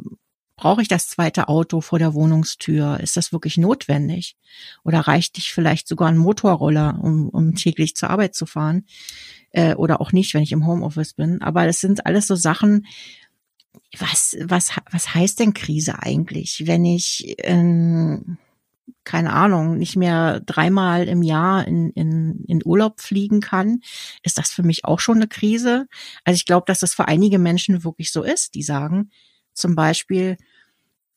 brauche 0.56 0.82
ich 0.82 0.88
das 0.88 1.08
zweite 1.08 1.48
Auto 1.48 1.80
vor 1.80 1.98
der 1.98 2.14
Wohnungstür? 2.14 3.00
Ist 3.00 3.16
das 3.16 3.32
wirklich 3.32 3.56
notwendig? 3.56 4.36
Oder 4.84 5.00
reicht 5.00 5.36
dich 5.36 5.52
vielleicht 5.52 5.88
sogar 5.88 6.08
ein 6.08 6.18
Motorroller, 6.18 6.98
um, 7.02 7.28
um 7.28 7.54
täglich 7.54 7.96
zur 7.96 8.10
Arbeit 8.10 8.34
zu 8.34 8.46
fahren? 8.46 8.84
Äh, 9.52 9.74
oder 9.74 10.00
auch 10.00 10.12
nicht, 10.12 10.34
wenn 10.34 10.42
ich 10.42 10.52
im 10.52 10.66
Homeoffice 10.66 11.14
bin. 11.14 11.40
Aber 11.40 11.66
das 11.66 11.80
sind 11.80 12.06
alles 12.06 12.26
so 12.26 12.36
Sachen, 12.36 12.86
was, 13.98 14.36
was, 14.40 14.72
was 14.90 15.14
heißt 15.14 15.40
denn 15.40 15.54
Krise 15.54 16.02
eigentlich, 16.02 16.64
wenn 16.66 16.84
ich, 16.84 17.36
ähm, 17.38 18.38
keine 19.04 19.32
Ahnung, 19.32 19.78
nicht 19.78 19.96
mehr 19.96 20.40
dreimal 20.40 21.08
im 21.08 21.22
Jahr 21.22 21.66
in, 21.66 21.90
in, 21.90 22.44
in 22.46 22.62
Urlaub 22.64 23.00
fliegen 23.00 23.40
kann, 23.40 23.80
ist 24.22 24.38
das 24.38 24.50
für 24.50 24.62
mich 24.62 24.84
auch 24.84 25.00
schon 25.00 25.16
eine 25.16 25.28
Krise. 25.28 25.86
Also 26.24 26.36
ich 26.36 26.46
glaube, 26.46 26.64
dass 26.66 26.80
das 26.80 26.94
für 26.94 27.08
einige 27.08 27.38
Menschen 27.38 27.84
wirklich 27.84 28.12
so 28.12 28.22
ist, 28.22 28.54
die 28.54 28.62
sagen 28.62 29.10
zum 29.52 29.74
Beispiel, 29.74 30.36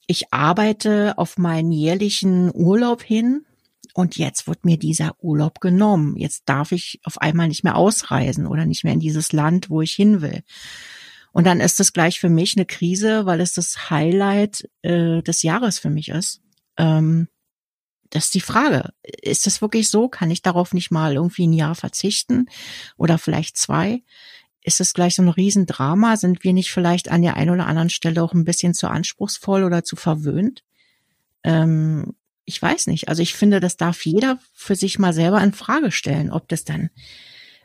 ich 0.07 0.33
arbeite 0.33 1.17
auf 1.17 1.37
meinen 1.37 1.71
jährlichen 1.71 2.51
Urlaub 2.53 3.01
hin 3.01 3.45
und 3.93 4.17
jetzt 4.17 4.47
wird 4.47 4.65
mir 4.65 4.77
dieser 4.77 5.15
Urlaub 5.23 5.61
genommen. 5.61 6.17
Jetzt 6.17 6.43
darf 6.45 6.71
ich 6.71 6.99
auf 7.03 7.21
einmal 7.21 7.47
nicht 7.47 7.63
mehr 7.63 7.75
ausreisen 7.75 8.47
oder 8.47 8.65
nicht 8.65 8.83
mehr 8.83 8.93
in 8.93 8.99
dieses 8.99 9.31
Land, 9.31 9.69
wo 9.69 9.81
ich 9.81 9.93
hin 9.93 10.21
will. 10.21 10.43
Und 11.33 11.45
dann 11.45 11.59
ist 11.59 11.79
es 11.79 11.93
gleich 11.93 12.19
für 12.19 12.29
mich 12.29 12.55
eine 12.55 12.65
Krise, 12.65 13.25
weil 13.25 13.41
es 13.41 13.53
das 13.53 13.89
Highlight 13.89 14.69
äh, 14.83 15.21
des 15.23 15.41
Jahres 15.41 15.79
für 15.79 15.89
mich 15.89 16.09
ist. 16.09 16.41
Ähm, 16.77 17.27
das 18.11 18.25
ist 18.25 18.35
die 18.35 18.41
Frage. 18.41 18.93
Ist 19.01 19.47
es 19.47 19.59
wirklich 19.59 19.89
so? 19.89 20.07
Kann 20.07 20.29
ich 20.29 20.43
darauf 20.43 20.73
nicht 20.73 20.91
mal 20.91 21.15
irgendwie 21.15 21.47
ein 21.47 21.53
Jahr 21.53 21.73
verzichten 21.73 22.45
oder 22.97 23.17
vielleicht 23.17 23.57
zwei? 23.57 24.03
Ist 24.61 24.79
es 24.79 24.93
gleich 24.93 25.15
so 25.15 25.23
ein 25.23 25.29
Riesendrama? 25.29 26.17
Sind 26.17 26.43
wir 26.43 26.53
nicht 26.53 26.71
vielleicht 26.71 27.09
an 27.09 27.23
der 27.23 27.35
einen 27.35 27.49
oder 27.49 27.65
anderen 27.65 27.89
Stelle 27.89 28.21
auch 28.21 28.33
ein 28.33 28.45
bisschen 28.45 28.75
zu 28.75 28.87
anspruchsvoll 28.87 29.63
oder 29.63 29.83
zu 29.83 29.95
verwöhnt? 29.95 30.63
Ähm, 31.43 32.13
ich 32.45 32.61
weiß 32.61 32.87
nicht. 32.87 33.09
Also 33.09 33.23
ich 33.23 33.33
finde, 33.33 33.59
das 33.59 33.75
darf 33.75 34.05
jeder 34.05 34.37
für 34.53 34.75
sich 34.75 34.99
mal 34.99 35.13
selber 35.13 35.41
in 35.43 35.53
Frage 35.53 35.91
stellen, 35.91 36.31
ob 36.31 36.47
das 36.47 36.63
dann 36.63 36.91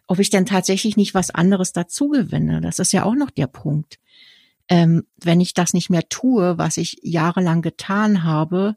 ob 0.09 0.19
ich 0.19 0.31
denn 0.31 0.47
tatsächlich 0.47 0.97
nicht 0.97 1.15
was 1.15 1.31
anderes 1.31 1.73
dazu 1.73 2.09
gewinne. 2.09 2.61
Das 2.61 2.79
ist 2.79 2.93
ja 2.93 3.05
auch 3.05 3.15
noch 3.15 3.31
der 3.31 3.47
Punkt. 3.47 3.99
Ähm, 4.69 5.05
wenn 5.23 5.41
ich 5.41 5.55
das 5.55 5.75
nicht 5.75 5.91
mehr 5.91 6.09
tue, 6.09 6.59
was 6.59 6.79
ich 6.79 6.99
jahrelang 7.03 7.63
getan 7.63 8.25
habe 8.25 8.75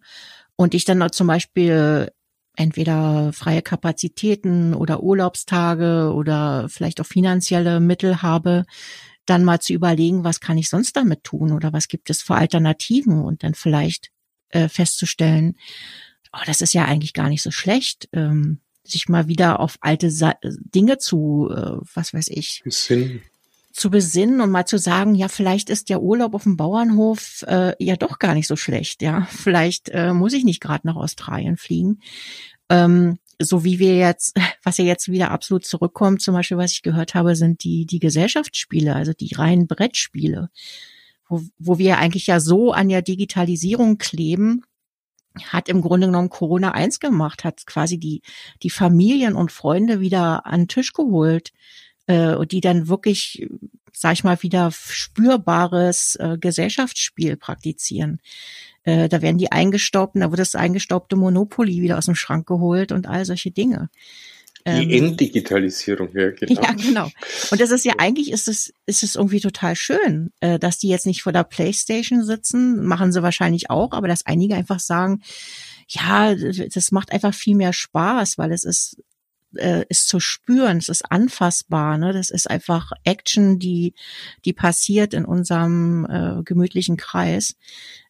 und 0.56 0.74
ich 0.74 0.86
dann 0.86 1.12
zum 1.12 1.28
Beispiel 1.28 2.12
entweder 2.56 3.32
freie 3.34 3.62
Kapazitäten 3.62 4.74
oder 4.74 5.02
Urlaubstage 5.02 6.14
oder 6.14 6.68
vielleicht 6.70 7.00
auch 7.00 7.06
finanzielle 7.06 7.80
Mittel 7.80 8.22
habe, 8.22 8.66
dann 9.26 9.46
mal 9.46 9.62
zu 9.62 9.74
überlegen, 9.74 10.26
was 10.26 10.42
kann 10.42 10.58
ich 10.58 10.70
sonst 10.70 10.98
damit 10.98 11.24
tun 11.24 11.54
oder 11.54 11.72
was 11.72 11.88
gibt 11.88 12.10
es 12.10 12.22
für 12.22 12.36
Alternativen 12.36 13.24
und 13.24 13.44
dann 13.44 13.54
vielleicht 13.54 14.12
äh, 14.50 14.68
festzustellen, 14.68 15.56
oh, 16.34 16.42
das 16.46 16.62
ist 16.62 16.74
ja 16.74 16.86
eigentlich 16.86 17.14
gar 17.14 17.30
nicht 17.30 17.42
so 17.42 17.52
schlecht. 17.52 18.10
Ähm, 18.12 18.60
sich 18.84 19.10
mal 19.10 19.28
wieder 19.28 19.60
auf 19.60 19.78
alte 19.82 20.12
Sa 20.12 20.36
Dinge 20.44 20.98
zu, 20.98 21.50
äh, 21.52 21.78
was 21.94 22.14
weiß 22.14 22.30
ich, 22.30 22.62
besinnen. 22.64 23.22
zu 23.72 23.90
besinnen 23.90 24.42
und 24.42 24.52
mal 24.52 24.66
zu 24.66 24.78
sagen, 24.78 25.16
ja, 25.16 25.28
vielleicht 25.28 25.70
ist 25.70 25.90
der 25.90 26.02
Urlaub 26.02 26.34
auf 26.34 26.44
dem 26.44 26.58
Bauernhof 26.58 27.44
äh, 27.48 27.74
ja 27.84 27.96
doch 27.96 28.20
gar 28.20 28.34
nicht 28.34 28.48
so 28.48 28.56
schlecht, 28.56 29.02
ja. 29.02 29.26
Vielleicht 29.30 29.90
äh, 29.90 30.14
muss 30.14 30.34
ich 30.34 30.44
nicht 30.44 30.62
gerade 30.62 30.88
nach 30.88 30.96
Australien 30.96 31.58
fliegen. 31.58 32.02
Ähm, 32.70 33.20
so 33.42 33.64
wie 33.64 33.80
wir 33.80 33.98
jetzt, 33.98 34.36
was 34.64 34.78
ja 34.78 34.86
jetzt 34.86 35.10
wieder 35.10 35.32
absolut 35.32 35.66
zurückkommt, 35.66 36.22
zum 36.22 36.34
Beispiel, 36.34 36.58
was 36.58 36.72
ich 36.72 36.82
gehört 36.82 37.14
habe, 37.14 37.36
sind 37.36 37.64
die, 37.64 37.86
die 37.86 38.00
Gesellschaftsspiele, 38.00 38.96
also 38.96 39.14
die 39.14 39.34
reinen 39.36 39.68
Brettspiele, 39.68 40.50
wo, 41.28 41.42
wo 41.58 41.78
wir 41.78 41.98
eigentlich 41.98 42.28
ja 42.28 42.40
so 42.40 42.72
an 42.72 42.90
der 42.90 43.02
Digitalisierung 43.02 43.98
kleben, 43.98 44.64
hat 45.44 45.70
im 45.70 45.82
Grunde 45.82 46.08
genommen 46.08 46.30
Corona 46.30 46.72
eins 46.72 47.00
gemacht, 47.00 47.44
hat 47.44 47.66
quasi 47.66 47.98
die, 47.98 48.22
die 48.64 48.70
Familien 48.70 49.36
und 49.36 49.52
Freunde 49.52 50.00
wieder 50.00 50.46
an 50.46 50.62
den 50.62 50.68
Tisch 50.68 50.94
geholt, 50.94 51.52
äh, 52.08 52.36
und 52.36 52.52
die 52.52 52.62
dann 52.62 52.88
wirklich, 52.88 53.48
sag 53.94 54.14
ich 54.14 54.24
mal, 54.24 54.42
wieder 54.44 54.72
spürbares 54.72 56.16
äh, 56.16 56.38
Gesellschaftsspiel 56.40 57.38
praktizieren. 57.38 58.20
Äh, 58.84 59.10
da 59.10 59.22
werden 59.22 59.38
die 59.38 59.52
eingestaubten, 59.52 60.22
da 60.22 60.32
wird 60.32 60.40
das 60.40 60.56
eingestaubte 60.56 61.16
Monopoly 61.16 61.82
wieder 61.82 61.98
aus 61.98 62.06
dem 62.06 62.16
Schrank 62.16 62.48
geholt 62.48 62.92
und 62.92 63.08
all 63.08 63.26
solche 63.26 63.52
Dinge. 63.52 63.90
Die 64.68 64.72
ähm, 64.72 65.06
Entdigitalisierung, 65.06 66.10
ja, 66.14 66.30
genau. 66.40 66.62
Ja, 66.62 66.72
genau. 66.74 67.10
Und 67.50 67.62
das 67.62 67.72
ist 67.72 67.86
ja 67.86 67.94
eigentlich 67.98 68.32
ist 68.32 68.48
es, 68.48 68.74
ist 68.86 69.04
es 69.04 69.16
irgendwie 69.16 69.40
total 69.40 69.76
schön, 69.76 70.32
äh, 70.40 70.60
dass 70.60 70.78
die 70.78 70.88
jetzt 70.88 71.06
nicht 71.06 71.24
vor 71.24 71.34
der 71.34 71.44
Playstation 71.44 72.24
sitzen, 72.24 72.86
machen 72.86 73.12
sie 73.12 73.24
wahrscheinlich 73.24 73.70
auch, 73.70 73.92
aber 73.92 74.08
dass 74.08 74.26
einige 74.26 74.56
einfach 74.56 74.80
sagen, 74.80 75.22
ja, 75.88 76.36
das 76.36 76.92
macht 76.92 77.12
einfach 77.12 77.34
viel 77.34 77.56
mehr 77.56 77.74
Spaß, 77.74 78.38
weil 78.38 78.52
es 78.52 78.64
ist 78.64 78.98
äh, 79.56 79.86
ist 79.90 80.08
zu 80.08 80.20
spüren, 80.20 80.78
es 80.78 80.90
ist 80.90 81.12
anfassbar, 81.12 81.98
ne? 81.98 82.14
Das 82.14 82.30
ist 82.30 82.50
einfach 82.50 82.92
Action, 83.04 83.60
die 83.60 83.94
die 84.46 84.54
passiert 84.54 85.14
in 85.14 85.26
unserem 85.26 86.06
äh, 86.10 86.44
gemütlichen 86.44 86.98
Kreis, 86.98 87.56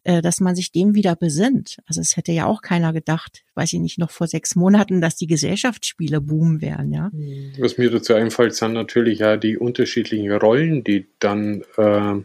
äh, 0.04 0.22
dass 0.22 0.40
man 0.40 0.56
sich 0.56 0.72
dem 0.72 0.96
wieder 0.96 1.16
besinnt. 1.16 1.78
Also 1.86 2.02
es 2.02 2.18
hätte 2.18 2.32
ja 2.32 2.46
auch 2.46 2.62
keiner 2.62 2.94
gedacht, 2.94 3.44
weiß 3.56 3.74
ich 3.74 3.80
nicht, 3.80 4.00
noch 4.00 4.12
vor 4.12 4.28
sechs 4.28 4.56
Monaten, 4.56 5.02
dass 5.02 5.16
die 5.16 5.28
Gesellschaftsspiele 5.28 6.22
boomen 6.22 6.62
werden, 6.62 6.92
ja. 6.92 7.12
Was 7.60 7.78
mir 7.78 7.90
dazu 7.90 8.14
einfällt, 8.14 8.56
sind 8.56 8.74
natürlich 8.74 9.20
ja 9.20 9.38
die 9.38 9.58
unterschiedlichen 9.58 10.32
Rollen, 10.32 10.84
die 10.84 11.08
dann 11.20 11.64
äh, 11.78 12.16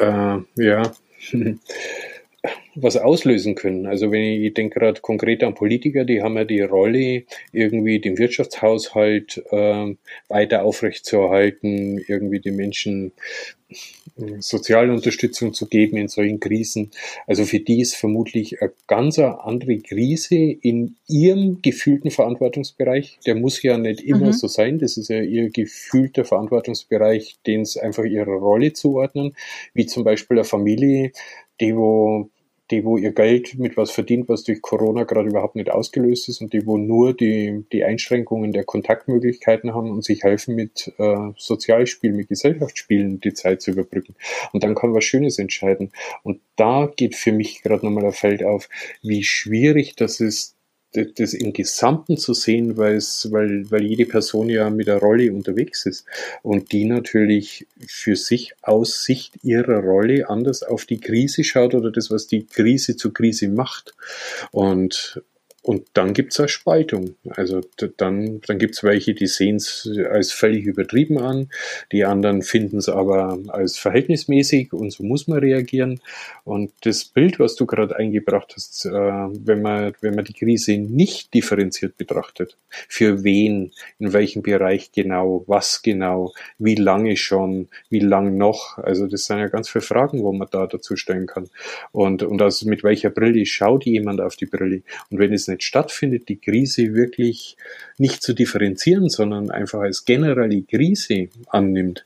äh, 0.00 0.42
ja 0.56 0.92
was 2.74 2.96
auslösen 2.96 3.54
können. 3.54 3.86
Also 3.86 4.10
wenn 4.10 4.22
ich, 4.22 4.42
ich 4.42 4.54
denke 4.54 4.78
gerade 4.78 5.00
konkret 5.00 5.42
an 5.42 5.54
Politiker, 5.54 6.04
die 6.04 6.22
haben 6.22 6.36
ja 6.36 6.44
die 6.44 6.60
Rolle, 6.60 7.24
irgendwie 7.52 8.00
den 8.00 8.18
Wirtschaftshaushalt 8.18 9.42
äh, 9.50 9.94
weiter 10.28 10.64
aufrechtzuerhalten, 10.64 12.04
irgendwie 12.06 12.40
den 12.40 12.56
Menschen 12.56 13.12
äh, 14.16 14.40
soziale 14.40 14.92
Unterstützung 14.92 15.54
zu 15.54 15.66
geben 15.66 15.96
in 15.96 16.08
solchen 16.08 16.40
Krisen. 16.40 16.90
Also 17.26 17.44
für 17.44 17.60
die 17.60 17.80
ist 17.80 17.96
vermutlich 17.96 18.60
eine 18.60 18.72
ganz 18.86 19.18
andere 19.18 19.78
Krise 19.78 20.36
in 20.36 20.96
ihrem 21.08 21.62
gefühlten 21.62 22.10
Verantwortungsbereich. 22.10 23.18
Der 23.26 23.34
muss 23.34 23.62
ja 23.62 23.78
nicht 23.78 24.00
immer 24.02 24.26
mhm. 24.26 24.32
so 24.32 24.46
sein. 24.46 24.78
Das 24.78 24.96
ist 24.96 25.08
ja 25.08 25.20
ihr 25.20 25.50
gefühlter 25.50 26.24
Verantwortungsbereich, 26.24 27.38
den 27.46 27.62
es 27.62 27.76
einfach 27.76 28.04
ihrer 28.04 28.34
Rolle 28.34 28.72
zuordnen, 28.72 29.36
wie 29.74 29.86
zum 29.86 30.04
Beispiel 30.04 30.38
eine 30.38 30.44
Familie, 30.44 31.12
die 31.60 31.76
wo 31.76 32.28
die, 32.70 32.84
wo 32.84 32.96
ihr 32.96 33.12
Geld 33.12 33.58
mit 33.58 33.76
was 33.76 33.90
verdient, 33.90 34.28
was 34.28 34.42
durch 34.44 34.62
Corona 34.62 35.04
gerade 35.04 35.28
überhaupt 35.28 35.56
nicht 35.56 35.70
ausgelöst 35.70 36.28
ist 36.28 36.40
und 36.40 36.52
die, 36.52 36.66
wo 36.66 36.78
nur 36.78 37.14
die, 37.14 37.64
die 37.72 37.84
Einschränkungen 37.84 38.52
der 38.52 38.64
Kontaktmöglichkeiten 38.64 39.74
haben 39.74 39.90
und 39.90 40.02
sich 40.02 40.22
helfen 40.22 40.54
mit 40.54 40.92
äh, 40.98 41.32
Sozialspielen, 41.36 42.16
mit 42.16 42.28
Gesellschaftsspielen 42.28 43.20
die 43.20 43.34
Zeit 43.34 43.60
zu 43.60 43.72
überbrücken. 43.72 44.14
Und 44.52 44.64
dann 44.64 44.74
kann 44.74 44.94
was 44.94 45.04
Schönes 45.04 45.38
entscheiden. 45.38 45.92
Und 46.22 46.40
da 46.56 46.90
geht 46.96 47.14
für 47.14 47.32
mich 47.32 47.62
gerade 47.62 47.84
nochmal 47.84 48.06
ein 48.06 48.12
Feld 48.12 48.42
auf, 48.42 48.68
wie 49.02 49.24
schwierig 49.24 49.96
das 49.96 50.20
ist, 50.20 50.53
das 50.94 51.34
im 51.34 51.52
Gesamten 51.52 52.16
zu 52.16 52.34
sehen, 52.34 52.76
weil 52.76 52.96
es, 52.96 53.28
weil, 53.30 53.70
weil 53.70 53.82
jede 53.82 54.06
Person 54.06 54.48
ja 54.48 54.70
mit 54.70 54.86
der 54.86 54.98
Rolle 54.98 55.32
unterwegs 55.32 55.86
ist 55.86 56.06
und 56.42 56.72
die 56.72 56.84
natürlich 56.84 57.66
für 57.86 58.16
sich 58.16 58.54
aus 58.62 59.04
Sicht 59.04 59.34
ihrer 59.42 59.80
Rolle 59.80 60.28
anders 60.28 60.62
auf 60.62 60.84
die 60.84 61.00
Krise 61.00 61.44
schaut 61.44 61.74
oder 61.74 61.90
das, 61.90 62.10
was 62.10 62.26
die 62.26 62.46
Krise 62.46 62.96
zur 62.96 63.12
Krise 63.12 63.48
macht. 63.48 63.94
Und 64.52 65.22
und 65.64 65.86
dann 65.94 66.12
gibt's 66.12 66.38
eine 66.38 66.50
Spaltung. 66.50 67.14
Also 67.30 67.62
dann, 67.96 68.42
dann 68.46 68.58
gibt's 68.58 68.84
welche, 68.84 69.14
die 69.14 69.26
sehen 69.26 69.56
es 69.56 69.88
als 70.10 70.30
völlig 70.30 70.66
übertrieben 70.66 71.16
an, 71.16 71.48
die 71.90 72.04
anderen 72.04 72.42
finden 72.42 72.76
es 72.76 72.90
aber 72.90 73.38
als 73.48 73.78
verhältnismäßig 73.78 74.74
und 74.74 74.90
so 74.90 75.04
muss 75.04 75.26
man 75.26 75.38
reagieren. 75.38 76.02
Und 76.44 76.70
das 76.82 77.06
Bild, 77.06 77.40
was 77.40 77.56
du 77.56 77.64
gerade 77.64 77.96
eingebracht 77.96 78.52
hast, 78.54 78.84
äh, 78.84 78.90
wenn, 78.90 79.62
man, 79.62 79.94
wenn 80.02 80.14
man 80.14 80.26
die 80.26 80.34
Krise 80.34 80.76
nicht 80.76 81.32
differenziert 81.32 81.96
betrachtet, 81.96 82.58
für 82.68 83.24
wen, 83.24 83.72
in 83.98 84.12
welchem 84.12 84.42
Bereich 84.42 84.92
genau, 84.92 85.44
was 85.46 85.80
genau, 85.80 86.34
wie 86.58 86.74
lange 86.74 87.16
schon, 87.16 87.68
wie 87.88 88.00
lang 88.00 88.36
noch, 88.36 88.76
also 88.76 89.06
das 89.06 89.24
sind 89.24 89.38
ja 89.38 89.48
ganz 89.48 89.70
viele 89.70 89.80
Fragen, 89.80 90.22
wo 90.22 90.32
man 90.34 90.48
da 90.50 90.66
dazu 90.66 90.94
stellen 90.96 91.26
kann. 91.26 91.48
Und, 91.90 92.22
und 92.22 92.42
also 92.42 92.68
mit 92.68 92.84
welcher 92.84 93.08
Brille 93.08 93.46
schaut 93.46 93.86
jemand 93.86 94.20
auf 94.20 94.36
die 94.36 94.44
Brille? 94.44 94.82
Und 95.10 95.18
wenn 95.18 95.32
es 95.32 95.53
nicht 95.54 95.64
stattfindet, 95.64 96.28
die 96.28 96.36
Krise 96.36 96.94
wirklich 96.94 97.56
nicht 97.98 98.22
zu 98.22 98.34
differenzieren, 98.34 99.08
sondern 99.08 99.50
einfach 99.50 99.80
als 99.80 100.04
generelle 100.04 100.62
Krise 100.62 101.28
annimmt, 101.48 102.04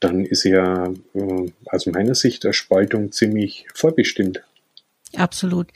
dann 0.00 0.24
ist 0.24 0.44
ja 0.44 0.92
äh, 1.14 1.52
aus 1.66 1.86
meiner 1.86 2.14
Sicht 2.14 2.44
der 2.44 2.52
Spaltung 2.52 3.12
ziemlich 3.12 3.66
vorbestimmt. 3.74 4.42
Absolut. 5.14 5.68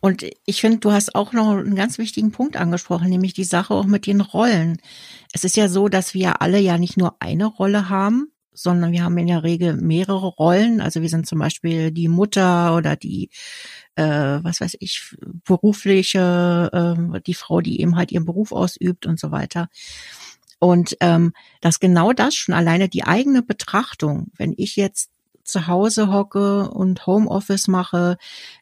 Und 0.00 0.24
ich 0.44 0.60
finde, 0.60 0.78
du 0.78 0.92
hast 0.92 1.14
auch 1.14 1.32
noch 1.32 1.56
einen 1.56 1.74
ganz 1.74 1.98
wichtigen 1.98 2.30
Punkt 2.30 2.56
angesprochen, 2.56 3.08
nämlich 3.08 3.34
die 3.34 3.44
Sache 3.44 3.74
auch 3.74 3.86
mit 3.86 4.06
den 4.06 4.20
Rollen. 4.20 4.78
Es 5.32 5.44
ist 5.44 5.56
ja 5.56 5.68
so, 5.68 5.88
dass 5.88 6.14
wir 6.14 6.40
alle 6.40 6.58
ja 6.58 6.78
nicht 6.78 6.96
nur 6.96 7.16
eine 7.20 7.46
Rolle 7.46 7.88
haben, 7.88 8.30
sondern 8.56 8.92
wir 8.92 9.04
haben 9.04 9.18
in 9.18 9.26
der 9.26 9.42
Regel 9.42 9.74
mehrere 9.74 10.26
Rollen. 10.26 10.80
Also 10.80 11.02
wir 11.02 11.08
sind 11.08 11.26
zum 11.26 11.38
Beispiel 11.38 11.90
die 11.92 12.08
Mutter 12.08 12.74
oder 12.74 12.96
die, 12.96 13.30
äh, 13.96 14.04
was 14.42 14.60
weiß 14.60 14.76
ich, 14.80 15.16
berufliche, 15.44 16.70
äh, 16.72 17.20
die 17.20 17.34
Frau, 17.34 17.60
die 17.60 17.80
eben 17.80 17.96
halt 17.96 18.12
ihren 18.12 18.24
Beruf 18.24 18.52
ausübt 18.52 19.06
und 19.06 19.20
so 19.20 19.30
weiter. 19.30 19.68
Und 20.58 20.96
ähm, 21.00 21.32
dass 21.60 21.80
genau 21.80 22.12
das 22.12 22.34
schon 22.34 22.54
alleine 22.54 22.88
die 22.88 23.04
eigene 23.04 23.42
Betrachtung, 23.42 24.28
wenn 24.36 24.54
ich 24.56 24.76
jetzt 24.76 25.10
zu 25.44 25.66
Hause 25.66 26.12
hocke 26.12 26.70
und 26.70 27.06
Homeoffice 27.06 27.68
mache, 27.68 28.16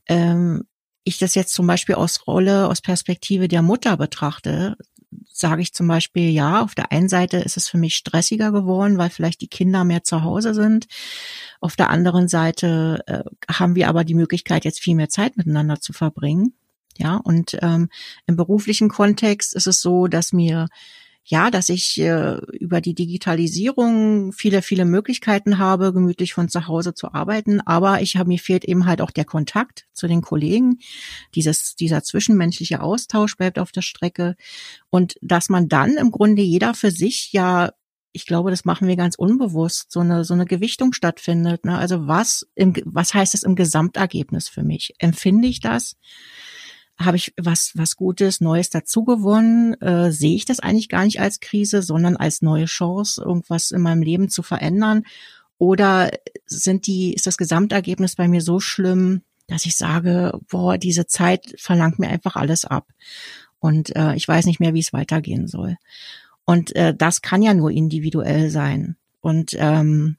ähm, 0.07 0.65
ich 1.05 1.19
das 1.19 1.35
jetzt 1.35 1.53
zum 1.53 1.67
Beispiel 1.67 1.95
aus 1.95 2.27
Rolle, 2.27 2.67
aus 2.69 2.81
Perspektive 2.81 3.47
der 3.47 3.63
Mutter 3.63 3.97
betrachte, 3.97 4.77
sage 5.33 5.63
ich 5.63 5.73
zum 5.73 5.89
Beispiel, 5.89 6.31
ja, 6.31 6.63
auf 6.63 6.75
der 6.75 6.93
einen 6.93 7.09
Seite 7.09 7.39
ist 7.39 7.57
es 7.57 7.69
für 7.69 7.79
mich 7.79 7.97
stressiger 7.97 8.53
geworden, 8.53 8.99
weil 8.99 9.11
vielleicht 9.11 9.41
die 9.41 9.49
Kinder 9.49 9.85
mehr 9.85 10.05
zu 10.05 10.23
Hause 10.23 10.55
sind. 10.55 10.87
Auf 11.61 11.77
der 11.77 11.91
anderen 11.91 12.29
Seite 12.29 13.03
äh, 13.07 13.25
haben 13.53 13.75
wir 13.75 13.89
aber 13.89 14.05
die 14.05 14.15
Möglichkeit, 14.15 14.65
jetzt 14.65 14.81
viel 14.81 14.95
mehr 14.95 15.09
Zeit 15.09 15.37
miteinander 15.37 15.81
zu 15.81 15.93
verbringen. 15.93 16.55
Ja, 16.97 17.17
und 17.17 17.59
ähm, 17.61 17.89
im 18.27 18.37
beruflichen 18.37 18.89
Kontext 18.89 19.55
ist 19.55 19.67
es 19.67 19.81
so, 19.81 20.07
dass 20.07 20.33
mir 20.33 20.69
ja, 21.27 21.51
dass 21.51 21.71
ich 21.71 21.99
äh, 22.01 22.37
über 22.53 22.83
die 22.83 22.95
Digitalisierung 22.95 24.33
viele, 24.33 24.61
viele 24.61 24.85
Möglichkeiten 24.85 25.59
habe, 25.59 25.95
gemütlich 25.95 26.35
von 26.35 26.51
zu 26.51 26.67
Hause 26.67 26.93
zu 26.93 27.15
arbeiten. 27.15 27.63
Aber 27.63 28.03
ich 28.03 28.17
habe, 28.17 28.29
mir 28.29 28.39
fehlt 28.39 28.65
eben 28.65 28.85
halt 28.85 29.01
auch 29.01 29.11
der 29.11 29.25
Kontakt 29.25 29.87
zu 29.95 30.07
den 30.07 30.21
Kollegen. 30.21 30.81
Dieses, 31.35 31.77
dieser 31.77 32.03
zwischenmenschliche 32.03 32.83
Austausch 32.83 33.37
bleibt 33.39 33.59
auf 33.59 33.73
der 33.73 33.81
Strecke. 33.81 34.37
Und 34.91 35.17
dass 35.23 35.49
man 35.49 35.69
dann 35.69 35.95
im 35.95 36.11
Grunde 36.11 36.43
jeder 36.43 36.75
für 36.75 36.91
sich 36.91 37.33
ja 37.33 37.73
ich 38.17 38.27
glaube, 38.27 38.51
das 38.51 38.65
machen 38.65 38.87
wir 38.87 38.95
ganz 38.95 39.17
unbewusst, 39.17 39.91
so 39.91 39.99
eine, 39.99 40.23
so 40.23 40.35
eine 40.35 40.45
Gewichtung 40.45 40.93
stattfindet. 40.93 41.65
Ne? 41.65 41.77
Also 41.77 42.07
was, 42.07 42.47
im, 42.55 42.73
was 42.85 43.13
heißt 43.13 43.35
es 43.35 43.43
im 43.43 43.57
Gesamtergebnis 43.57 44.49
für 44.49 44.63
mich? 44.63 44.95
Empfinde 44.99 45.49
ich 45.49 45.59
das? 45.59 45.97
Habe 46.99 47.17
ich 47.17 47.35
was, 47.41 47.73
was 47.75 47.97
Gutes, 47.97 48.41
Neues 48.41 48.71
dazugewonnen? 48.71 49.75
Äh, 49.81 50.13
sehe 50.13 50.37
ich 50.37 50.45
das 50.45 50.61
eigentlich 50.61 50.89
gar 50.89 51.05
nicht 51.05 51.21
als 51.21 51.41
Krise, 51.41 51.83
sondern 51.83 52.17
als 52.17 52.43
neue 52.43 52.67
Chance, 52.67 53.23
irgendwas 53.23 53.71
in 53.71 53.83
meinem 53.83 54.03
Leben 54.03 54.29
zu 54.29 54.43
verändern? 54.43 55.05
Oder 55.59 56.11
sind 56.47 56.87
die, 56.87 57.15
ist 57.15 57.27
das 57.27 57.37
Gesamtergebnis 57.37 58.17
bei 58.17 58.29
mir 58.29 58.41
so 58.41 58.61
schlimm, 58.61 59.23
dass 59.47 59.67
ich 59.67 59.77
sage, 59.77 60.39
boah, 60.49 60.79
diese 60.79 61.07
Zeit 61.07 61.55
verlangt 61.59 61.99
mir 61.99 62.09
einfach 62.09 62.37
alles 62.37 62.65
ab. 62.65 62.89
Und 63.59 63.95
äh, 63.97 64.15
ich 64.15 64.27
weiß 64.27 64.47
nicht 64.47 64.61
mehr, 64.61 64.75
wie 64.75 64.81
es 64.81 64.93
weitergehen 64.93 65.47
soll. 65.47 65.77
Und 66.45 66.75
äh, 66.77 66.95
das 66.95 67.23
kann 67.23 67.43
ja 67.43 67.55
nur 67.55 67.71
individuell 67.71 68.51
sein. 68.51 68.97
Und 69.21 69.57
ähm, 69.59 70.17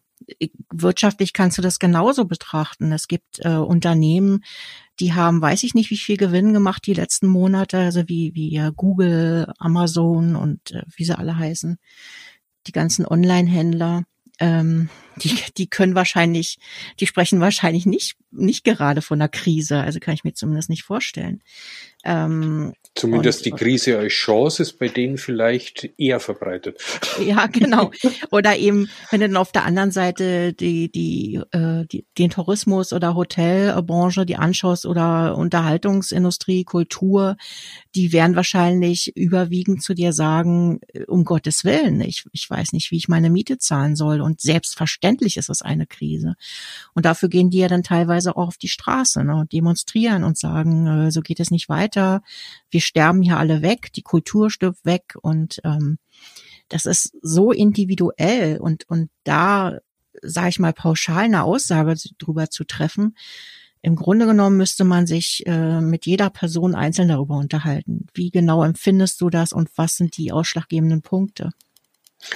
wirtschaftlich 0.71 1.33
kannst 1.33 1.57
du 1.57 1.61
das 1.61 1.79
genauso 1.79 2.25
betrachten. 2.25 2.91
Es 2.91 3.07
gibt 3.07 3.45
äh, 3.45 3.49
Unternehmen, 3.49 4.43
die 4.99 5.13
haben, 5.13 5.41
weiß 5.41 5.63
ich 5.63 5.73
nicht, 5.73 5.89
wie 5.89 5.97
viel 5.97 6.17
Gewinn 6.17 6.53
gemacht 6.53 6.85
die 6.85 6.93
letzten 6.93 7.27
Monate, 7.27 7.79
also 7.79 8.07
wie, 8.07 8.33
wie 8.33 8.69
Google, 8.75 9.51
Amazon 9.57 10.35
und 10.35 10.71
äh, 10.71 10.83
wie 10.95 11.03
sie 11.03 11.17
alle 11.17 11.37
heißen, 11.37 11.77
die 12.67 12.71
ganzen 12.71 13.05
Online-Händler. 13.05 14.03
Ähm, 14.39 14.89
die, 15.17 15.35
die 15.57 15.67
können 15.67 15.95
wahrscheinlich, 15.95 16.57
die 16.99 17.07
sprechen 17.07 17.39
wahrscheinlich 17.39 17.85
nicht, 17.85 18.15
nicht 18.31 18.63
gerade 18.63 19.01
von 19.01 19.19
einer 19.19 19.29
Krise, 19.29 19.79
also 19.79 19.99
kann 19.99 20.13
ich 20.13 20.23
mir 20.23 20.33
zumindest 20.33 20.69
nicht 20.69 20.83
vorstellen. 20.83 21.41
Ähm, 22.03 22.73
Zumindest 22.93 23.39
und, 23.39 23.45
die 23.45 23.51
Krise 23.51 23.97
als 23.97 24.13
Chance 24.13 24.61
ist 24.61 24.79
bei 24.79 24.87
denen 24.87 25.17
vielleicht 25.17 25.89
eher 25.97 26.21
verbreitet. 26.21 26.81
Ja, 27.19 27.47
genau. 27.51 27.91
Oder 28.31 28.57
eben, 28.57 28.89
wenn 29.09 29.19
du 29.19 29.27
dann 29.27 29.37
auf 29.37 29.51
der 29.51 29.65
anderen 29.65 29.91
Seite 29.91 30.53
die, 30.53 30.89
die, 30.89 31.41
äh, 31.51 31.85
die, 31.87 32.05
den 32.17 32.29
Tourismus 32.29 32.93
oder 32.93 33.15
Hotelbranche 33.15 34.25
die 34.25 34.37
anschaust 34.37 34.85
oder 34.85 35.35
Unterhaltungsindustrie, 35.35 36.63
Kultur, 36.63 37.35
die 37.95 38.13
werden 38.13 38.35
wahrscheinlich 38.35 39.15
überwiegend 39.17 39.83
zu 39.83 39.93
dir 39.93 40.13
sagen, 40.13 40.79
äh, 40.93 41.03
um 41.05 41.25
Gottes 41.25 41.65
Willen, 41.65 41.99
ich, 42.01 42.25
ich 42.31 42.49
weiß 42.49 42.71
nicht, 42.71 42.91
wie 42.91 42.97
ich 42.97 43.07
meine 43.07 43.29
Miete 43.29 43.57
zahlen 43.57 43.95
soll. 43.95 44.21
Und 44.21 44.39
selbstverständlich 44.39 45.04
ist 45.37 45.49
es 45.49 45.61
eine 45.61 45.87
Krise. 45.87 46.35
Und 46.93 47.05
dafür 47.05 47.29
gehen 47.29 47.49
die 47.49 47.59
ja 47.59 47.67
dann 47.67 47.83
teilweise 47.83 48.35
auch 48.35 48.47
auf 48.47 48.57
die 48.57 48.67
Straße, 48.67 49.23
ne, 49.23 49.45
demonstrieren 49.51 50.23
und 50.23 50.37
sagen, 50.37 50.87
äh, 50.87 51.11
so 51.11 51.21
geht 51.21 51.39
es 51.39 51.51
nicht 51.51 51.69
weiter. 51.69 52.21
Wir 52.69 52.81
sterben 52.81 53.21
hier 53.21 53.37
alle 53.37 53.61
weg, 53.61 53.93
die 53.93 54.01
Kultur 54.01 54.49
stirbt 54.49 54.85
weg 54.85 55.15
und 55.21 55.61
ähm, 55.63 55.97
das 56.69 56.85
ist 56.85 57.15
so 57.21 57.51
individuell 57.51 58.57
und 58.59 58.89
und 58.89 59.09
da 59.23 59.77
sage 60.21 60.49
ich 60.49 60.59
mal 60.59 60.73
pauschal 60.73 61.25
eine 61.25 61.43
Aussage 61.43 61.95
drüber 62.17 62.49
zu 62.49 62.63
treffen. 62.63 63.15
Im 63.81 63.95
Grunde 63.95 64.25
genommen 64.25 64.57
müsste 64.57 64.83
man 64.83 65.05
sich 65.05 65.43
äh, 65.45 65.79
mit 65.79 66.07
jeder 66.07 66.31
Person 66.31 66.73
einzeln 66.73 67.07
darüber 67.07 67.37
unterhalten. 67.37 68.07
Wie 68.15 68.31
genau 68.31 68.63
empfindest 68.63 69.21
du 69.21 69.29
das 69.29 69.53
und 69.53 69.69
was 69.75 69.95
sind 69.95 70.17
die 70.17 70.31
ausschlaggebenden 70.31 71.03
Punkte? 71.03 71.51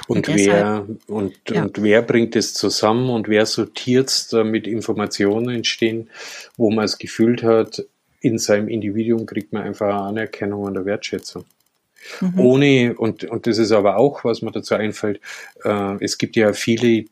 Und, 0.08 0.28
und 0.28 0.36
wer 0.36 0.86
und, 1.08 1.36
ja. 1.50 1.64
und 1.64 1.82
wer 1.82 2.02
bringt 2.02 2.36
es 2.36 2.54
zusammen 2.54 3.10
und 3.10 3.28
wer 3.28 3.46
sortiert 3.46 4.10
es, 4.10 4.28
damit 4.28 4.68
Informationen 4.68 5.50
entstehen, 5.50 6.10
wo 6.58 6.70
man 6.70 6.86
es 6.86 6.98
gefühlt 6.98 7.44
hat, 7.44 7.84
in 8.22 8.38
seinem 8.38 8.68
Individuum 8.68 9.26
kriegt 9.26 9.54
man 9.54 9.64
einfach 9.64 10.08
Anerkennung 10.08 10.64
und 10.64 10.86
Wertschätzung. 10.86 11.46
Mhm. 12.22 12.40
Ohne, 12.40 12.96
und, 12.98 13.24
und 13.26 13.48
das 13.48 13.58
ist 13.58 13.72
aber 13.72 13.98
auch, 13.98 14.24
was 14.24 14.42
mir 14.42 14.52
dazu 14.52 14.76
einfällt, 14.76 15.20
äh, 15.64 16.04
es 16.04 16.18
gibt 16.18 16.36
ja 16.36 16.54
viele, 16.54 17.06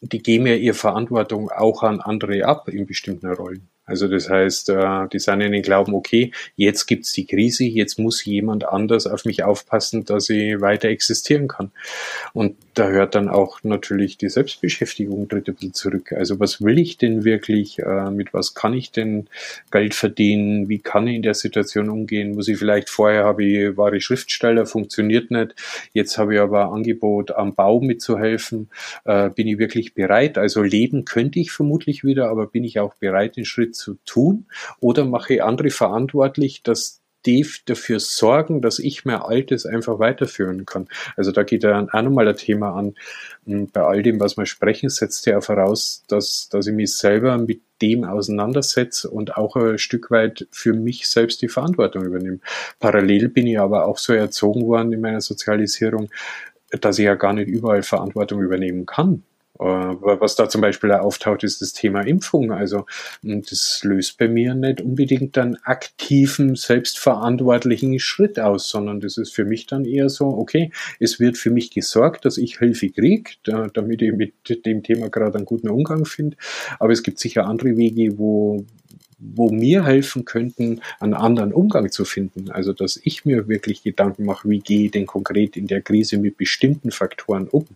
die 0.00 0.22
geben 0.22 0.46
ja 0.46 0.54
ihre 0.54 0.74
Verantwortung 0.74 1.50
auch 1.50 1.82
an 1.82 2.00
andere 2.00 2.44
ab 2.44 2.68
in 2.68 2.86
bestimmten 2.86 3.30
Rollen. 3.32 3.68
Also 3.88 4.06
das 4.06 4.30
heißt, 4.30 4.70
äh, 4.70 5.08
die 5.12 5.18
sind 5.18 5.40
in 5.40 5.52
den 5.52 5.62
Glauben, 5.62 5.94
okay, 5.94 6.32
jetzt 6.56 6.86
gibt's 6.86 7.12
die 7.12 7.26
Krise, 7.26 7.64
jetzt 7.64 7.98
muss 7.98 8.24
jemand 8.24 8.68
anders 8.68 9.06
auf 9.06 9.24
mich 9.24 9.42
aufpassen, 9.42 10.04
dass 10.04 10.30
ich 10.30 10.60
weiter 10.60 10.88
existieren 10.88 11.48
kann. 11.48 11.72
Und 12.32 12.56
da 12.74 12.88
hört 12.88 13.14
dann 13.14 13.28
auch 13.28 13.64
natürlich 13.64 14.18
die 14.18 14.28
Selbstbeschäftigung 14.28 15.28
tritt 15.28 15.48
bisschen 15.54 15.74
zurück. 15.74 16.12
Also 16.12 16.38
was 16.38 16.62
will 16.62 16.78
ich 16.78 16.98
denn 16.98 17.24
wirklich? 17.24 17.78
Äh, 17.78 18.10
mit 18.10 18.34
was 18.34 18.54
kann 18.54 18.74
ich 18.74 18.92
denn 18.92 19.28
Geld 19.70 19.94
verdienen? 19.94 20.68
Wie 20.68 20.78
kann 20.78 21.06
ich 21.06 21.16
in 21.16 21.22
der 21.22 21.34
Situation 21.34 21.88
umgehen? 21.88 22.34
Muss 22.34 22.48
ich 22.48 22.58
vielleicht 22.58 22.90
vorher 22.90 23.24
habe 23.24 23.44
ich 23.44 23.76
wahre 23.76 24.00
Schriftsteller, 24.00 24.66
funktioniert 24.66 25.30
nicht. 25.30 25.54
Jetzt 25.92 26.18
habe 26.18 26.34
ich 26.34 26.40
aber 26.40 26.66
ein 26.66 26.78
Angebot, 26.78 27.32
am 27.32 27.54
Bau 27.54 27.80
mitzuhelfen. 27.80 28.68
Äh, 29.04 29.30
bin 29.30 29.48
ich 29.48 29.58
wirklich 29.58 29.94
bereit? 29.94 30.38
Also 30.38 30.62
leben 30.62 31.04
könnte 31.04 31.40
ich 31.40 31.50
vermutlich 31.50 32.04
wieder, 32.04 32.28
aber 32.28 32.46
bin 32.46 32.64
ich 32.64 32.78
auch 32.78 32.94
bereit, 32.94 33.36
den 33.36 33.44
Schritt 33.44 33.74
zu 33.78 33.94
tun? 34.04 34.46
Oder 34.80 35.04
mache 35.04 35.34
ich 35.34 35.42
andere 35.42 35.70
verantwortlich, 35.70 36.62
dass 36.62 37.00
die 37.26 37.46
dafür 37.66 38.00
sorgen, 38.00 38.62
dass 38.62 38.78
ich 38.78 39.04
mein 39.04 39.20
Altes 39.20 39.66
einfach 39.66 39.98
weiterführen 39.98 40.66
kann. 40.66 40.88
Also 41.16 41.32
da 41.32 41.42
geht 41.42 41.62
ja 41.64 41.86
auch 41.92 42.02
nochmal 42.02 42.28
ein 42.28 42.36
Thema 42.36 42.74
an. 42.74 42.94
Hm, 43.44 43.68
bei 43.72 43.82
all 43.82 44.02
dem, 44.02 44.20
was 44.20 44.36
wir 44.36 44.46
sprechen, 44.46 44.88
setzt 44.88 45.26
ja 45.26 45.40
voraus, 45.40 46.04
dass, 46.08 46.48
dass 46.48 46.66
ich 46.66 46.74
mich 46.74 46.94
selber 46.94 47.36
mit 47.38 47.60
dem 47.82 48.04
auseinandersetze 48.04 49.10
und 49.10 49.36
auch 49.36 49.56
ein 49.56 49.78
Stück 49.78 50.10
weit 50.10 50.46
für 50.50 50.72
mich 50.72 51.08
selbst 51.08 51.42
die 51.42 51.48
Verantwortung 51.48 52.04
übernehme. 52.04 52.40
Parallel 52.78 53.28
bin 53.28 53.46
ich 53.46 53.58
aber 53.58 53.86
auch 53.86 53.98
so 53.98 54.12
erzogen 54.12 54.66
worden 54.66 54.92
in 54.92 55.00
meiner 55.00 55.20
Sozialisierung, 55.20 56.10
dass 56.80 56.98
ich 56.98 57.04
ja 57.04 57.14
gar 57.14 57.32
nicht 57.32 57.48
überall 57.48 57.82
Verantwortung 57.82 58.42
übernehmen 58.42 58.86
kann. 58.86 59.22
Äh, 59.60 59.64
was 59.64 60.36
da 60.36 60.48
zum 60.48 60.60
Beispiel 60.60 60.92
auftaucht, 60.92 61.42
ist 61.42 61.60
das 61.60 61.72
Thema 61.72 62.02
Impfung. 62.02 62.52
Also 62.52 62.86
das 63.22 63.80
löst 63.82 64.18
bei 64.18 64.28
mir 64.28 64.54
nicht 64.54 64.80
unbedingt 64.80 65.36
einen 65.38 65.56
aktiven, 65.64 66.54
selbstverantwortlichen 66.54 67.98
Schritt 67.98 68.38
aus, 68.38 68.68
sondern 68.68 69.00
das 69.00 69.16
ist 69.16 69.34
für 69.34 69.44
mich 69.44 69.66
dann 69.66 69.84
eher 69.84 70.08
so, 70.08 70.26
okay, 70.26 70.70
es 71.00 71.18
wird 71.18 71.36
für 71.36 71.50
mich 71.50 71.70
gesorgt, 71.70 72.24
dass 72.24 72.38
ich 72.38 72.58
Hilfe 72.58 72.90
kriege, 72.90 73.32
damit 73.44 74.02
ich 74.02 74.12
mit 74.12 74.66
dem 74.66 74.82
Thema 74.82 75.10
gerade 75.10 75.36
einen 75.36 75.46
guten 75.46 75.68
Umgang 75.68 76.04
finde. 76.04 76.36
Aber 76.78 76.92
es 76.92 77.02
gibt 77.02 77.18
sicher 77.18 77.46
andere 77.46 77.76
Wege, 77.76 78.18
wo, 78.18 78.64
wo 79.18 79.50
mir 79.50 79.84
helfen 79.84 80.24
könnten, 80.24 80.80
einen 81.00 81.14
anderen 81.14 81.52
Umgang 81.52 81.90
zu 81.90 82.04
finden. 82.04 82.50
Also, 82.50 82.72
dass 82.72 83.00
ich 83.02 83.24
mir 83.24 83.48
wirklich 83.48 83.82
Gedanken 83.82 84.24
mache, 84.24 84.48
wie 84.48 84.60
gehe 84.60 84.86
ich 84.86 84.90
denn 84.92 85.06
konkret 85.06 85.56
in 85.56 85.66
der 85.66 85.82
Krise 85.82 86.18
mit 86.18 86.36
bestimmten 86.36 86.92
Faktoren 86.92 87.48
um. 87.48 87.66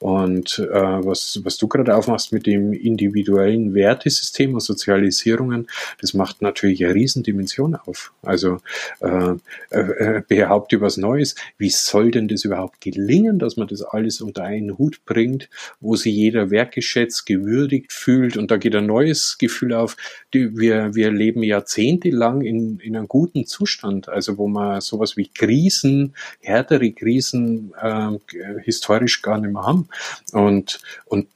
Und 0.00 0.58
äh, 0.58 0.72
was, 0.72 1.40
was 1.44 1.56
du 1.56 1.68
gerade 1.68 1.94
aufmachst 1.94 2.32
mit 2.32 2.46
dem 2.46 2.72
individuellen 2.72 3.74
Wertesystem 3.74 4.54
und 4.54 4.60
Sozialisierungen, 4.60 5.68
das 6.00 6.14
macht 6.14 6.42
natürlich 6.42 6.84
eine 6.84 6.94
Riesendimension 6.94 7.76
auf. 7.76 8.12
Also 8.22 8.58
äh, 9.00 9.34
äh, 9.70 10.22
behaupte 10.26 10.80
was 10.80 10.96
Neues. 10.96 11.36
Wie 11.58 11.70
soll 11.70 12.10
denn 12.10 12.26
das 12.26 12.44
überhaupt 12.44 12.80
gelingen, 12.80 13.38
dass 13.38 13.56
man 13.56 13.68
das 13.68 13.82
alles 13.82 14.20
unter 14.20 14.42
einen 14.42 14.78
Hut 14.78 15.04
bringt, 15.04 15.48
wo 15.80 15.94
sich 15.94 16.14
jeder 16.14 16.50
wertgeschätzt, 16.50 17.26
gewürdigt 17.26 17.92
fühlt 17.92 18.36
und 18.36 18.50
da 18.50 18.56
geht 18.56 18.74
ein 18.74 18.86
neues 18.86 19.38
Gefühl 19.38 19.74
auf, 19.74 19.96
die, 20.34 20.56
wir 20.58 20.71
wir, 20.72 20.94
wir 20.94 21.10
leben 21.10 21.42
jahrzehntelang 21.42 22.42
in, 22.42 22.78
in 22.80 22.96
einem 22.96 23.08
guten 23.08 23.46
Zustand, 23.46 24.08
also 24.08 24.38
wo 24.38 24.48
man 24.48 24.80
sowas 24.80 25.16
wie 25.16 25.28
Krisen, 25.28 26.14
härtere 26.40 26.92
Krisen 26.92 27.72
äh, 27.80 28.18
historisch 28.62 29.22
gar 29.22 29.38
nicht 29.38 29.52
mehr 29.52 29.62
haben. 29.62 29.88
Und, 30.32 30.80
und 31.06 31.28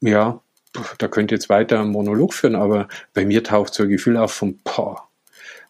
ja, 0.00 0.40
da 0.98 1.08
könnte 1.08 1.34
jetzt 1.34 1.48
weiter 1.48 1.80
einen 1.80 1.90
Monolog 1.90 2.34
führen, 2.34 2.54
aber 2.54 2.88
bei 3.14 3.24
mir 3.24 3.42
taucht 3.42 3.74
so 3.74 3.84
ein 3.84 3.88
Gefühl 3.88 4.16
auf 4.16 4.32
von, 4.32 4.58
boah, 4.64 5.07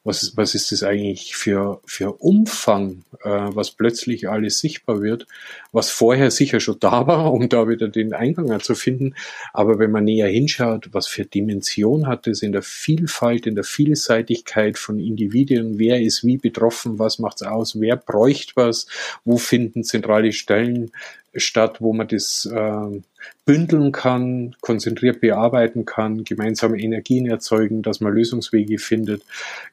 was, 0.08 0.36
was 0.36 0.54
ist 0.54 0.72
das 0.72 0.82
eigentlich 0.82 1.36
für, 1.36 1.80
für 1.84 2.12
Umfang, 2.14 3.04
äh, 3.22 3.28
was 3.28 3.70
plötzlich 3.70 4.28
alles 4.28 4.58
sichtbar 4.58 5.02
wird, 5.02 5.26
was 5.70 5.90
vorher 5.90 6.30
sicher 6.30 6.60
schon 6.60 6.80
da 6.80 7.06
war, 7.06 7.30
um 7.32 7.48
da 7.50 7.68
wieder 7.68 7.88
den 7.88 8.14
Eingang 8.14 8.58
zu 8.60 8.74
finden. 8.74 9.14
Aber 9.52 9.78
wenn 9.78 9.90
man 9.90 10.04
näher 10.04 10.28
hinschaut, 10.28 10.88
was 10.92 11.06
für 11.06 11.26
Dimension 11.26 12.06
hat 12.06 12.26
es 12.26 12.42
in 12.42 12.52
der 12.52 12.62
Vielfalt, 12.62 13.46
in 13.46 13.54
der 13.54 13.64
Vielseitigkeit 13.64 14.78
von 14.78 14.98
Individuen, 14.98 15.78
wer 15.78 16.00
ist 16.00 16.24
wie 16.24 16.38
betroffen, 16.38 16.98
was 16.98 17.18
macht's 17.18 17.42
aus, 17.42 17.78
wer 17.78 17.96
bräucht 17.96 18.56
was, 18.56 18.86
wo 19.26 19.36
finden 19.36 19.84
zentrale 19.84 20.32
Stellen 20.32 20.90
statt, 21.34 21.82
wo 21.82 21.92
man 21.92 22.08
das 22.08 22.48
äh, 22.50 23.00
bündeln 23.48 23.92
kann, 23.92 24.54
konzentriert 24.60 25.22
bearbeiten 25.22 25.86
kann, 25.86 26.22
gemeinsame 26.22 26.78
Energien 26.78 27.24
erzeugen, 27.26 27.80
dass 27.80 27.98
man 28.00 28.12
Lösungswege 28.12 28.76
findet. 28.78 29.22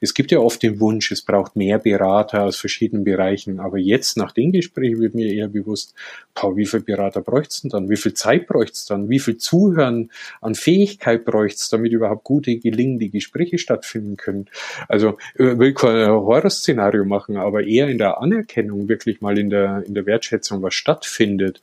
Es 0.00 0.14
gibt 0.14 0.30
ja 0.32 0.38
oft 0.38 0.62
den 0.62 0.80
Wunsch, 0.80 1.12
es 1.12 1.20
braucht 1.20 1.56
mehr 1.56 1.78
Berater 1.78 2.44
aus 2.44 2.56
verschiedenen 2.56 3.04
Bereichen, 3.04 3.60
aber 3.60 3.76
jetzt 3.76 4.16
nach 4.16 4.32
dem 4.32 4.50
Gespräch 4.50 4.98
wird 4.98 5.14
mir 5.14 5.30
eher 5.30 5.48
bewusst, 5.48 5.94
boah, 6.34 6.56
wie 6.56 6.64
viel 6.64 6.80
Berater 6.80 7.20
bräuchte 7.20 7.50
es 7.50 7.60
denn 7.60 7.70
dann? 7.70 7.90
Wie 7.90 7.98
viel 7.98 8.14
Zeit 8.14 8.46
bräuchte 8.46 8.72
es 8.72 8.86
dann? 8.86 9.10
Wie 9.10 9.18
viel 9.18 9.36
Zuhören 9.36 10.10
an 10.40 10.54
Fähigkeit 10.54 11.26
bräuchte 11.26 11.58
es, 11.58 11.68
damit 11.68 11.92
überhaupt 11.92 12.24
gute, 12.24 12.56
gelingende 12.56 13.10
Gespräche 13.10 13.58
stattfinden 13.58 14.16
können? 14.16 14.46
Also 14.88 15.18
äh, 15.34 15.58
will 15.58 15.74
kein 15.74 16.08
Horrorszenario 16.08 17.04
machen, 17.04 17.36
aber 17.36 17.64
eher 17.64 17.88
in 17.88 17.98
der 17.98 18.22
Anerkennung, 18.22 18.88
wirklich 18.88 19.20
mal 19.20 19.36
in 19.36 19.50
der, 19.50 19.82
in 19.86 19.92
der 19.92 20.06
Wertschätzung, 20.06 20.62
was 20.62 20.72
stattfindet 20.72 21.60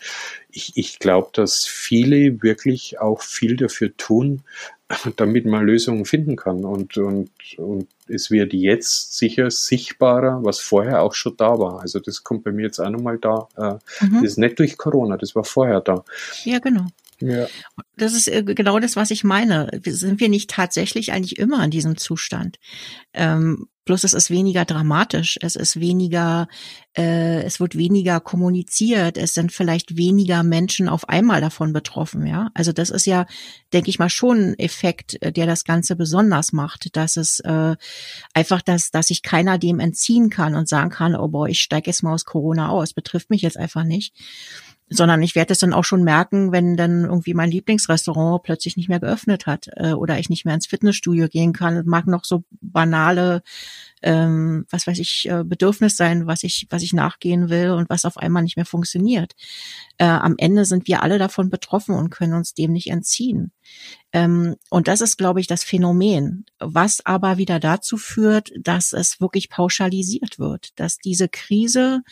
ich, 0.53 0.73
ich 0.75 0.99
glaube, 0.99 1.29
dass 1.33 1.65
viele 1.84 2.41
wirklich 2.41 2.99
auch 2.99 3.21
viel 3.21 3.57
dafür 3.57 3.95
tun, 3.97 4.41
damit 5.17 5.45
man 5.45 5.65
Lösungen 5.65 6.05
finden 6.05 6.36
kann. 6.36 6.63
Und, 6.63 6.97
und, 6.97 7.29
und 7.57 7.88
es 8.07 8.31
wird 8.31 8.53
jetzt 8.53 9.17
sicher 9.17 9.51
sichtbarer, 9.51 10.43
was 10.43 10.59
vorher 10.59 11.01
auch 11.01 11.13
schon 11.13 11.36
da 11.38 11.59
war. 11.59 11.81
Also 11.81 11.99
das 11.99 12.23
kommt 12.23 12.43
bei 12.43 12.51
mir 12.51 12.63
jetzt 12.63 12.79
auch 12.79 12.89
nochmal 12.89 13.17
da. 13.17 13.47
Äh, 13.57 14.05
mhm. 14.05 14.21
Das 14.21 14.31
ist 14.31 14.38
nicht 14.38 14.59
durch 14.59 14.77
Corona, 14.77 15.17
das 15.17 15.36
war 15.36 15.43
vorher 15.43 15.81
da. 15.81 16.03
Ja, 16.45 16.59
genau. 16.59 16.86
Ja. 17.19 17.47
Das 17.95 18.13
ist 18.13 18.27
äh, 18.27 18.43
genau 18.43 18.79
das, 18.79 18.95
was 18.95 19.11
ich 19.11 19.23
meine. 19.23 19.69
Sind 19.86 20.19
wir 20.19 20.29
nicht 20.29 20.49
tatsächlich 20.49 21.11
eigentlich 21.11 21.38
immer 21.38 21.63
in 21.63 21.71
diesem 21.71 21.97
Zustand? 21.97 22.59
Ähm, 23.13 23.67
bloß 23.86 24.03
es 24.03 24.13
ist 24.13 24.29
weniger 24.29 24.65
dramatisch, 24.65 25.38
es 25.41 25.55
ist 25.55 25.79
weniger, 25.79 26.47
äh, 26.95 27.43
es 27.43 27.59
wird 27.59 27.77
weniger 27.77 28.19
kommuniziert, 28.19 29.17
es 29.17 29.34
sind 29.34 29.51
vielleicht 29.51 29.97
weniger 29.97 30.43
Menschen 30.43 30.88
auf 30.88 31.09
einmal 31.09 31.41
davon 31.41 31.73
betroffen, 31.73 32.25
ja. 32.25 32.49
Also 32.53 32.71
das 32.71 32.89
ist 32.89 33.05
ja, 33.05 33.25
denke 33.73 33.89
ich 33.89 33.99
mal, 33.99 34.09
schon 34.09 34.38
ein 34.38 34.59
Effekt, 34.59 35.21
äh, 35.21 35.31
der 35.31 35.45
das 35.45 35.65
Ganze 35.65 35.95
besonders 35.95 36.53
macht, 36.53 36.95
dass 36.95 37.17
es 37.17 37.39
äh, 37.41 37.75
einfach, 38.34 38.61
dass, 38.61 38.91
dass 38.91 39.07
sich 39.07 39.21
keiner 39.21 39.57
dem 39.57 39.79
entziehen 39.79 40.29
kann 40.29 40.55
und 40.55 40.69
sagen 40.69 40.89
kann, 40.89 41.15
oh 41.15 41.27
boy, 41.27 41.51
ich 41.51 41.59
steige 41.59 41.89
jetzt 41.89 42.03
mal 42.03 42.13
aus 42.13 42.25
Corona 42.25 42.69
aus, 42.69 42.93
betrifft 42.93 43.29
mich 43.29 43.41
jetzt 43.41 43.57
einfach 43.57 43.84
nicht 43.84 44.13
sondern 44.89 45.21
ich 45.23 45.36
werde 45.36 45.53
es 45.53 45.59
dann 45.59 45.73
auch 45.73 45.84
schon 45.84 46.03
merken, 46.03 46.51
wenn 46.51 46.77
dann 46.77 47.05
irgendwie 47.05 47.34
mein 47.34 47.49
Lieblingsrestaurant 47.49 48.43
plötzlich 48.43 48.77
nicht 48.77 48.89
mehr 48.89 48.99
geöffnet 48.99 49.47
hat 49.47 49.69
äh, 49.75 49.93
oder 49.93 50.19
ich 50.19 50.29
nicht 50.29 50.45
mehr 50.45 50.53
ins 50.53 50.67
Fitnessstudio 50.67 51.27
gehen 51.27 51.53
kann. 51.53 51.75
Das 51.75 51.86
mag 51.86 52.05
noch 52.05 52.25
so 52.25 52.43
banale, 52.61 53.41
ähm, 54.01 54.65
was 54.69 54.86
weiß 54.86 54.99
ich, 54.99 55.27
äh, 55.29 55.43
Bedürfnis 55.43 55.97
sein, 55.97 56.27
was 56.27 56.43
ich, 56.43 56.67
was 56.69 56.84
ich 56.84 56.93
nachgehen 56.93 57.49
will 57.49 57.71
und 57.71 57.89
was 57.89 58.05
auf 58.05 58.17
einmal 58.17 58.43
nicht 58.43 58.57
mehr 58.57 58.65
funktioniert. 58.65 59.34
Äh, 59.97 60.05
am 60.05 60.36
Ende 60.38 60.65
sind 60.65 60.88
wir 60.88 61.01
alle 61.01 61.17
davon 61.17 61.49
betroffen 61.49 61.95
und 61.95 62.09
können 62.09 62.34
uns 62.34 62.53
dem 62.53 62.71
nicht 62.71 62.89
entziehen. 62.89 63.51
Ähm, 64.11 64.55
und 64.69 64.88
das 64.88 65.01
ist, 65.01 65.17
glaube 65.17 65.39
ich, 65.39 65.47
das 65.47 65.63
Phänomen, 65.63 66.45
was 66.59 67.05
aber 67.05 67.38
wieder 67.38 67.59
dazu 67.59 67.97
führt, 67.97 68.51
dass 68.59 68.93
es 68.93 69.21
wirklich 69.21 69.49
pauschalisiert 69.49 70.39
wird, 70.39 70.79
dass 70.79 70.97
diese 70.97 71.29
Krise 71.29 72.03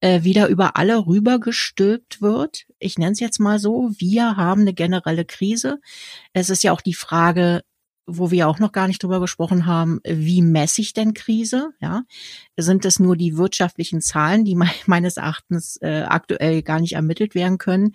äh, 0.00 0.22
wieder 0.22 0.48
über 0.48 0.76
alle 0.76 1.06
rübergestülpt 1.06 2.22
wird. 2.22 2.66
Ich 2.78 2.98
nenne 2.98 3.12
es 3.12 3.20
jetzt 3.20 3.40
mal 3.40 3.58
so. 3.58 3.90
Wir 3.98 4.36
haben 4.36 4.62
eine 4.62 4.74
generelle 4.74 5.24
Krise. 5.24 5.80
Es 6.32 6.50
ist 6.50 6.62
ja 6.62 6.72
auch 6.72 6.80
die 6.80 6.94
Frage, 6.94 7.62
wo 8.08 8.30
wir 8.30 8.48
auch 8.48 8.58
noch 8.58 8.72
gar 8.72 8.88
nicht 8.88 9.02
drüber 9.02 9.20
gesprochen 9.20 9.66
haben, 9.66 10.00
wie 10.02 10.40
messe 10.40 10.80
ich 10.80 10.94
denn 10.94 11.12
Krise? 11.12 11.70
Ja, 11.78 12.04
sind 12.56 12.86
es 12.86 12.98
nur 12.98 13.16
die 13.16 13.36
wirtschaftlichen 13.36 14.00
Zahlen, 14.00 14.44
die 14.44 14.56
me 14.56 14.66
meines 14.86 15.18
Erachtens 15.18 15.76
äh, 15.82 16.04
aktuell 16.08 16.62
gar 16.62 16.80
nicht 16.80 16.94
ermittelt 16.94 17.34
werden 17.34 17.58
können? 17.58 17.92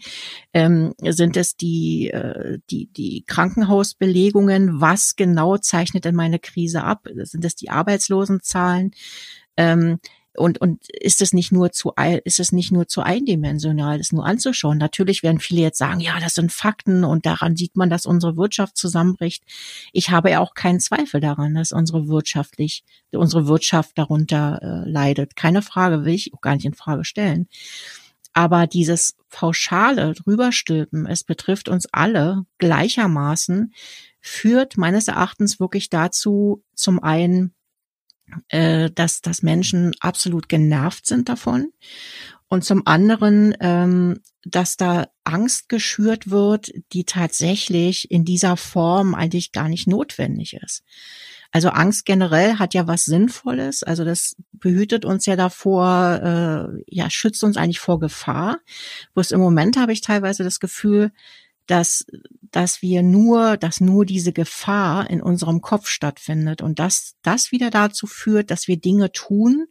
Ähm, 0.53 0.93
sind 1.01 1.35
es 1.35 1.55
die 1.57 2.11
äh, 2.11 2.59
die 2.69 2.87
die 2.93 3.23
Krankenhausbelegungen? 3.25 4.79
Was 4.79 5.15
genau 5.15 5.57
zeichnet 5.57 6.05
denn 6.05 6.15
meine 6.15 6.39
Krise 6.39 6.83
ab? 6.83 7.07
Sind 7.23 7.43
es 7.43 7.55
die 7.55 7.71
Arbeitslosenzahlen? 7.71 8.91
Ähm, 9.57 9.99
und, 10.35 10.59
und 10.59 10.87
ist 10.89 11.21
es 11.21 11.33
nicht 11.33 11.51
nur 11.51 11.71
zu, 11.71 11.93
ist 12.23 12.39
es 12.39 12.51
nicht 12.51 12.71
nur 12.71 12.87
zu 12.87 13.01
eindimensional, 13.01 13.97
das 13.97 14.11
nur 14.11 14.25
anzuschauen? 14.25 14.77
Natürlich 14.77 15.23
werden 15.23 15.39
viele 15.39 15.61
jetzt 15.61 15.77
sagen, 15.77 15.99
ja, 15.99 16.19
das 16.19 16.35
sind 16.35 16.51
Fakten 16.51 17.03
und 17.03 17.25
daran 17.25 17.55
sieht 17.55 17.75
man, 17.75 17.89
dass 17.89 18.05
unsere 18.05 18.35
Wirtschaft 18.35 18.77
zusammenbricht. 18.77 19.43
Ich 19.91 20.09
habe 20.09 20.31
ja 20.31 20.39
auch 20.39 20.53
keinen 20.53 20.79
Zweifel 20.79 21.21
daran, 21.21 21.55
dass 21.55 21.71
unsere 21.71 22.07
wirtschaftlich, 22.07 22.83
unsere 23.11 23.47
Wirtschaft 23.47 23.97
darunter 23.97 24.59
äh, 24.61 24.89
leidet. 24.89 25.35
Keine 25.35 25.61
Frage 25.61 26.05
will 26.05 26.13
ich 26.13 26.33
auch 26.33 26.41
gar 26.41 26.55
nicht 26.55 26.65
in 26.65 26.73
Frage 26.73 27.05
stellen. 27.05 27.47
Aber 28.33 28.65
dieses 28.65 29.15
pauschale 29.29 30.13
drüberstülpen, 30.13 31.05
es 31.05 31.23
betrifft 31.23 31.69
uns 31.69 31.87
alle 31.91 32.45
gleichermaßen, 32.57 33.73
führt 34.19 34.77
meines 34.77 35.07
Erachtens 35.07 35.59
wirklich 35.59 35.89
dazu, 35.89 36.63
zum 36.73 37.01
einen, 37.03 37.53
äh, 38.49 38.89
dass, 38.91 39.21
dass 39.21 39.43
Menschen 39.43 39.93
absolut 39.99 40.49
genervt 40.49 41.05
sind 41.05 41.29
davon. 41.29 41.71
Und 42.47 42.63
zum 42.63 42.85
anderen, 42.85 43.55
ähm, 43.61 44.19
dass 44.45 44.77
da 44.77 45.07
Angst 45.23 45.69
geschürt 45.69 46.29
wird, 46.29 46.71
die 46.91 47.03
tatsächlich 47.03 48.11
in 48.11 48.25
dieser 48.25 48.57
Form 48.57 49.15
eigentlich 49.15 49.51
gar 49.51 49.69
nicht 49.69 49.87
notwendig 49.87 50.53
ist. 50.61 50.83
Also 51.51 51.69
Angst 51.69 52.05
generell 52.05 52.57
hat 52.57 52.73
ja 52.73 52.87
was 52.87 53.05
Sinnvolles. 53.05 53.83
Also 53.83 54.03
das 54.03 54.35
behütet 54.51 55.05
uns 55.05 55.27
ja 55.27 55.35
davor, 55.35 56.19
äh, 56.23 56.83
ja, 56.87 57.09
schützt 57.11 57.43
uns 57.43 57.57
eigentlich 57.57 57.79
vor 57.79 57.99
Gefahr. 57.99 58.59
Bloß 59.13 59.31
im 59.31 59.39
Moment 59.39 59.77
habe 59.77 59.93
ich 59.93 60.01
teilweise 60.01 60.43
das 60.43 60.59
Gefühl, 60.59 61.11
dass, 61.67 62.05
dass 62.51 62.81
wir 62.81 63.03
nur, 63.03 63.57
dass 63.57 63.79
nur 63.79 64.05
diese 64.05 64.33
Gefahr 64.33 65.09
in 65.09 65.21
unserem 65.21 65.61
Kopf 65.61 65.87
stattfindet 65.87 66.61
und 66.61 66.79
dass 66.79 67.15
das 67.21 67.51
wieder 67.51 67.69
dazu 67.69 68.07
führt, 68.07 68.51
dass 68.51 68.67
wir 68.67 68.77
Dinge 68.77 69.11
tun, 69.11 69.67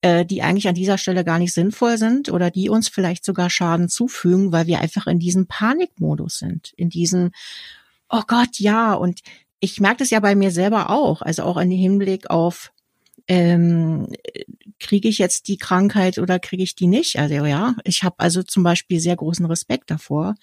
äh, 0.00 0.24
die 0.24 0.42
eigentlich 0.42 0.68
an 0.68 0.74
dieser 0.74 0.98
Stelle 0.98 1.24
gar 1.24 1.38
nicht 1.38 1.52
sinnvoll 1.52 1.98
sind 1.98 2.30
oder 2.30 2.50
die 2.50 2.68
uns 2.68 2.88
vielleicht 2.88 3.24
sogar 3.24 3.50
Schaden 3.50 3.88
zufügen, 3.88 4.52
weil 4.52 4.66
wir 4.66 4.80
einfach 4.80 5.06
in 5.06 5.18
diesem 5.18 5.46
Panikmodus 5.46 6.38
sind, 6.38 6.72
in 6.76 6.88
diesem, 6.88 7.32
oh 8.08 8.22
Gott, 8.26 8.58
ja, 8.58 8.94
und 8.94 9.20
ich 9.60 9.80
merke 9.80 9.98
das 9.98 10.10
ja 10.10 10.20
bei 10.20 10.36
mir 10.36 10.52
selber 10.52 10.90
auch, 10.90 11.20
also 11.22 11.42
auch 11.42 11.56
in 11.56 11.70
Hinblick 11.70 12.30
auf 12.30 12.72
ähm, 13.26 14.08
kriege 14.80 15.08
ich 15.08 15.18
jetzt 15.18 15.48
die 15.48 15.58
Krankheit 15.58 16.18
oder 16.18 16.38
kriege 16.38 16.62
ich 16.62 16.74
die 16.74 16.86
nicht? 16.86 17.18
Also 17.18 17.44
ja, 17.44 17.74
ich 17.84 18.02
habe 18.02 18.16
also 18.18 18.42
zum 18.42 18.62
Beispiel 18.62 19.00
sehr 19.00 19.16
großen 19.16 19.44
Respekt 19.46 19.90
davor, 19.90 20.34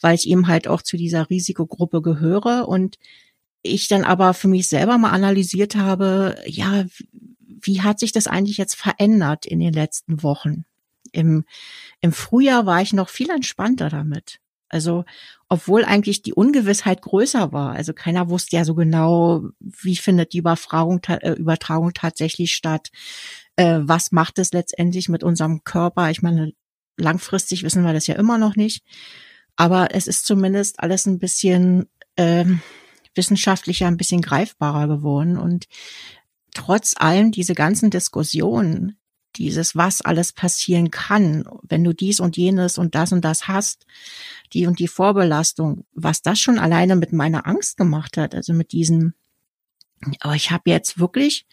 weil 0.00 0.14
ich 0.14 0.28
eben 0.28 0.48
halt 0.48 0.68
auch 0.68 0.82
zu 0.82 0.96
dieser 0.96 1.28
Risikogruppe 1.30 2.02
gehöre 2.02 2.68
und 2.68 2.98
ich 3.62 3.88
dann 3.88 4.04
aber 4.04 4.34
für 4.34 4.48
mich 4.48 4.68
selber 4.68 4.98
mal 4.98 5.10
analysiert 5.10 5.76
habe, 5.76 6.36
ja, 6.46 6.86
wie 7.62 7.82
hat 7.82 7.98
sich 7.98 8.12
das 8.12 8.26
eigentlich 8.26 8.56
jetzt 8.56 8.74
verändert 8.74 9.46
in 9.46 9.60
den 9.60 9.72
letzten 9.72 10.22
Wochen? 10.22 10.64
Im, 11.12 11.44
im 12.00 12.12
Frühjahr 12.12 12.66
war 12.66 12.80
ich 12.80 12.92
noch 12.92 13.08
viel 13.08 13.30
entspannter 13.30 13.88
damit. 13.90 14.40
Also, 14.70 15.04
obwohl 15.48 15.84
eigentlich 15.84 16.22
die 16.22 16.32
Ungewissheit 16.32 17.02
größer 17.02 17.52
war. 17.52 17.72
Also 17.72 17.92
keiner 17.92 18.30
wusste 18.30 18.56
ja 18.56 18.64
so 18.64 18.76
genau, 18.76 19.42
wie 19.58 19.96
findet 19.96 20.32
die 20.32 20.38
Übertragung, 20.38 21.00
äh, 21.08 21.32
Übertragung 21.32 21.92
tatsächlich 21.92 22.54
statt. 22.54 22.90
Äh, 23.56 23.80
was 23.82 24.12
macht 24.12 24.38
es 24.38 24.52
letztendlich 24.52 25.08
mit 25.08 25.24
unserem 25.24 25.64
Körper? 25.64 26.10
Ich 26.10 26.22
meine, 26.22 26.52
langfristig 26.96 27.64
wissen 27.64 27.82
wir 27.82 27.92
das 27.92 28.06
ja 28.06 28.14
immer 28.14 28.38
noch 28.38 28.54
nicht. 28.54 28.84
Aber 29.60 29.94
es 29.94 30.06
ist 30.06 30.24
zumindest 30.24 30.80
alles 30.80 31.04
ein 31.04 31.18
bisschen 31.18 31.86
äh, 32.16 32.46
wissenschaftlicher, 33.14 33.88
ein 33.88 33.98
bisschen 33.98 34.22
greifbarer 34.22 34.88
geworden. 34.88 35.36
Und 35.36 35.66
trotz 36.54 36.94
allem 36.96 37.30
diese 37.30 37.52
ganzen 37.52 37.90
Diskussionen, 37.90 38.96
dieses, 39.36 39.76
was 39.76 40.00
alles 40.00 40.32
passieren 40.32 40.90
kann, 40.90 41.44
wenn 41.62 41.84
du 41.84 41.92
dies 41.92 42.20
und 42.20 42.38
jenes 42.38 42.78
und 42.78 42.94
das 42.94 43.12
und 43.12 43.22
das 43.22 43.48
hast, 43.48 43.84
die 44.54 44.66
und 44.66 44.78
die 44.78 44.88
Vorbelastung, 44.88 45.84
was 45.92 46.22
das 46.22 46.40
schon 46.40 46.58
alleine 46.58 46.96
mit 46.96 47.12
meiner 47.12 47.46
Angst 47.46 47.76
gemacht 47.76 48.16
hat, 48.16 48.34
also 48.34 48.54
mit 48.54 48.72
diesem, 48.72 49.12
aber 50.20 50.36
ich 50.36 50.50
habe 50.50 50.70
jetzt 50.70 50.98
wirklich, 50.98 51.44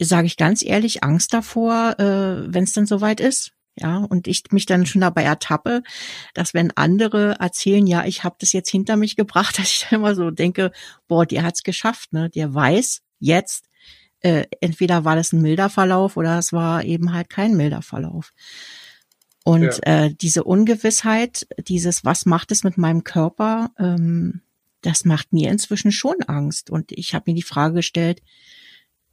sage 0.00 0.26
ich 0.26 0.36
ganz 0.36 0.64
ehrlich, 0.64 1.04
Angst 1.04 1.32
davor, 1.32 1.94
äh, 2.00 2.52
wenn 2.52 2.64
es 2.64 2.72
dann 2.72 2.86
soweit 2.86 3.20
ist. 3.20 3.52
Ja, 3.80 3.98
und 3.98 4.26
ich 4.26 4.44
mich 4.50 4.66
dann 4.66 4.84
schon 4.84 5.00
dabei 5.00 5.22
ertappe, 5.22 5.82
dass 6.34 6.52
wenn 6.52 6.70
andere 6.76 7.36
erzählen, 7.40 7.86
ja, 7.86 8.04
ich 8.04 8.24
habe 8.24 8.36
das 8.38 8.52
jetzt 8.52 8.70
hinter 8.70 8.96
mich 8.96 9.16
gebracht, 9.16 9.58
dass 9.58 9.66
ich 9.66 9.86
dann 9.88 10.00
immer 10.00 10.14
so 10.14 10.30
denke, 10.30 10.70
boah, 11.08 11.26
der 11.26 11.42
hat's 11.42 11.62
geschafft, 11.62 12.12
ne? 12.12 12.28
Der 12.30 12.52
weiß 12.54 13.02
jetzt, 13.18 13.66
äh, 14.20 14.44
entweder 14.60 15.04
war 15.04 15.16
das 15.16 15.32
ein 15.32 15.40
milder 15.40 15.70
Verlauf 15.70 16.16
oder 16.16 16.38
es 16.38 16.52
war 16.52 16.84
eben 16.84 17.12
halt 17.12 17.30
kein 17.30 17.56
milder 17.56 17.82
Verlauf. 17.82 18.32
Und 19.44 19.80
ja. 19.84 20.04
äh, 20.04 20.14
diese 20.14 20.44
Ungewissheit, 20.44 21.46
dieses, 21.58 22.04
was 22.04 22.26
macht 22.26 22.52
es 22.52 22.62
mit 22.62 22.76
meinem 22.76 23.04
Körper, 23.04 23.70
ähm, 23.78 24.42
das 24.82 25.04
macht 25.04 25.32
mir 25.32 25.50
inzwischen 25.50 25.92
schon 25.92 26.16
Angst. 26.26 26.70
Und 26.70 26.92
ich 26.92 27.14
habe 27.14 27.30
mir 27.30 27.34
die 27.34 27.42
Frage 27.42 27.76
gestellt, 27.76 28.22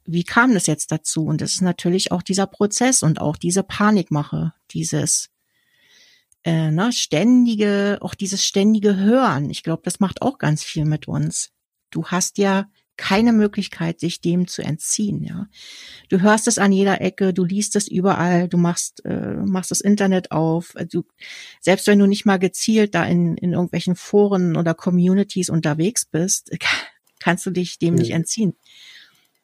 wie 0.08 0.24
kam 0.24 0.54
das 0.54 0.66
jetzt 0.66 0.90
dazu? 0.90 1.26
Und 1.26 1.42
das 1.42 1.52
ist 1.52 1.60
natürlich 1.60 2.12
auch 2.12 2.22
dieser 2.22 2.46
Prozess 2.46 3.02
und 3.02 3.20
auch 3.20 3.36
diese 3.36 3.62
Panikmache, 3.62 4.54
dieses 4.70 5.28
äh, 6.44 6.70
ne, 6.70 6.92
ständige, 6.92 7.98
auch 8.00 8.14
dieses 8.14 8.44
ständige 8.44 8.96
Hören. 8.96 9.50
Ich 9.50 9.62
glaube, 9.62 9.82
das 9.84 10.00
macht 10.00 10.22
auch 10.22 10.38
ganz 10.38 10.64
viel 10.64 10.86
mit 10.86 11.08
uns. 11.08 11.50
Du 11.90 12.06
hast 12.06 12.38
ja 12.38 12.66
keine 12.96 13.32
Möglichkeit, 13.32 14.00
sich 14.00 14.22
dem 14.22 14.48
zu 14.48 14.62
entziehen. 14.62 15.22
Ja, 15.22 15.46
du 16.08 16.22
hörst 16.22 16.48
es 16.48 16.58
an 16.58 16.72
jeder 16.72 17.02
Ecke, 17.02 17.34
du 17.34 17.44
liest 17.44 17.76
es 17.76 17.86
überall, 17.86 18.48
du 18.48 18.56
machst 18.56 19.04
äh, 19.04 19.34
machst 19.34 19.70
das 19.70 19.82
Internet 19.82 20.32
auf. 20.32 20.74
Äh, 20.74 20.86
du, 20.86 21.04
selbst 21.60 21.86
wenn 21.86 21.98
du 21.98 22.06
nicht 22.06 22.24
mal 22.24 22.38
gezielt 22.38 22.94
da 22.94 23.04
in 23.04 23.36
in 23.36 23.52
irgendwelchen 23.52 23.94
Foren 23.94 24.56
oder 24.56 24.72
Communities 24.72 25.50
unterwegs 25.50 26.06
bist, 26.06 26.50
kannst 27.20 27.44
du 27.44 27.50
dich 27.50 27.78
dem 27.78 27.94
ja. 27.96 28.00
nicht 28.00 28.10
entziehen. 28.12 28.54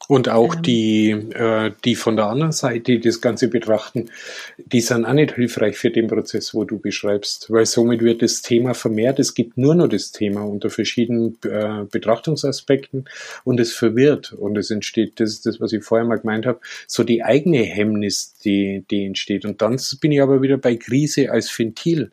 Und 0.06 0.28
auch 0.28 0.56
ähm. 0.56 0.62
die, 0.62 1.10
äh, 1.10 1.72
die 1.84 1.94
von 1.94 2.16
der 2.16 2.26
anderen 2.26 2.52
Seite, 2.52 2.92
die 2.92 3.00
das 3.00 3.20
Ganze 3.20 3.48
betrachten, 3.48 4.10
die 4.58 4.80
sind 4.80 5.06
auch 5.06 5.14
nicht 5.14 5.34
hilfreich 5.34 5.78
für 5.78 5.90
den 5.90 6.08
Prozess, 6.08 6.52
wo 6.52 6.64
du 6.64 6.78
beschreibst, 6.78 7.50
weil 7.50 7.64
somit 7.64 8.02
wird 8.02 8.20
das 8.20 8.42
Thema 8.42 8.74
vermehrt. 8.74 9.18
Es 9.18 9.34
gibt 9.34 9.56
nur 9.56 9.74
noch 9.74 9.88
das 9.88 10.12
Thema 10.12 10.42
unter 10.42 10.68
verschiedenen 10.68 11.38
äh, 11.44 11.84
Betrachtungsaspekten 11.90 13.06
und 13.44 13.60
es 13.60 13.72
verwirrt 13.72 14.32
und 14.32 14.58
es 14.58 14.70
entsteht, 14.70 15.20
das 15.20 15.30
ist 15.30 15.46
das, 15.46 15.60
was 15.60 15.72
ich 15.72 15.82
vorher 15.82 16.06
mal 16.06 16.18
gemeint 16.18 16.44
habe, 16.44 16.60
so 16.86 17.02
die 17.02 17.24
eigene 17.24 17.62
Hemmnis, 17.62 18.34
die, 18.44 18.84
die 18.90 19.06
entsteht. 19.06 19.46
Und 19.46 19.62
dann 19.62 19.80
bin 20.00 20.12
ich 20.12 20.20
aber 20.20 20.42
wieder 20.42 20.58
bei 20.58 20.76
Krise 20.76 21.30
als 21.30 21.56
Ventil. 21.58 22.10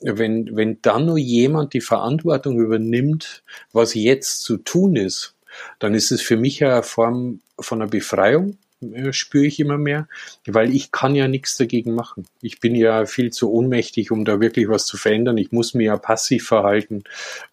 Wenn, 0.00 0.56
wenn 0.56 0.78
dann 0.82 1.06
nur 1.06 1.18
jemand 1.18 1.74
die 1.74 1.80
Verantwortung 1.80 2.58
übernimmt, 2.58 3.42
was 3.72 3.94
jetzt 3.94 4.42
zu 4.42 4.56
tun 4.56 4.96
ist, 4.96 5.36
dann 5.78 5.94
ist 5.94 6.12
es 6.12 6.22
für 6.22 6.36
mich 6.36 6.64
eine 6.64 6.82
Form 6.82 7.40
von 7.58 7.80
einer 7.80 7.90
Befreiung, 7.90 8.58
äh, 8.82 9.12
spüre 9.12 9.46
ich 9.46 9.60
immer 9.60 9.78
mehr, 9.78 10.08
weil 10.46 10.74
ich 10.74 10.90
kann 10.90 11.14
ja 11.14 11.28
nichts 11.28 11.56
dagegen 11.56 11.94
machen. 11.94 12.26
Ich 12.40 12.60
bin 12.60 12.74
ja 12.74 13.06
viel 13.06 13.30
zu 13.30 13.52
ohnmächtig, 13.52 14.10
um 14.10 14.24
da 14.24 14.40
wirklich 14.40 14.68
was 14.68 14.86
zu 14.86 14.96
verändern. 14.96 15.38
Ich 15.38 15.52
muss 15.52 15.74
mir 15.74 15.84
ja 15.84 15.96
passiv 15.96 16.46
verhalten. 16.46 17.04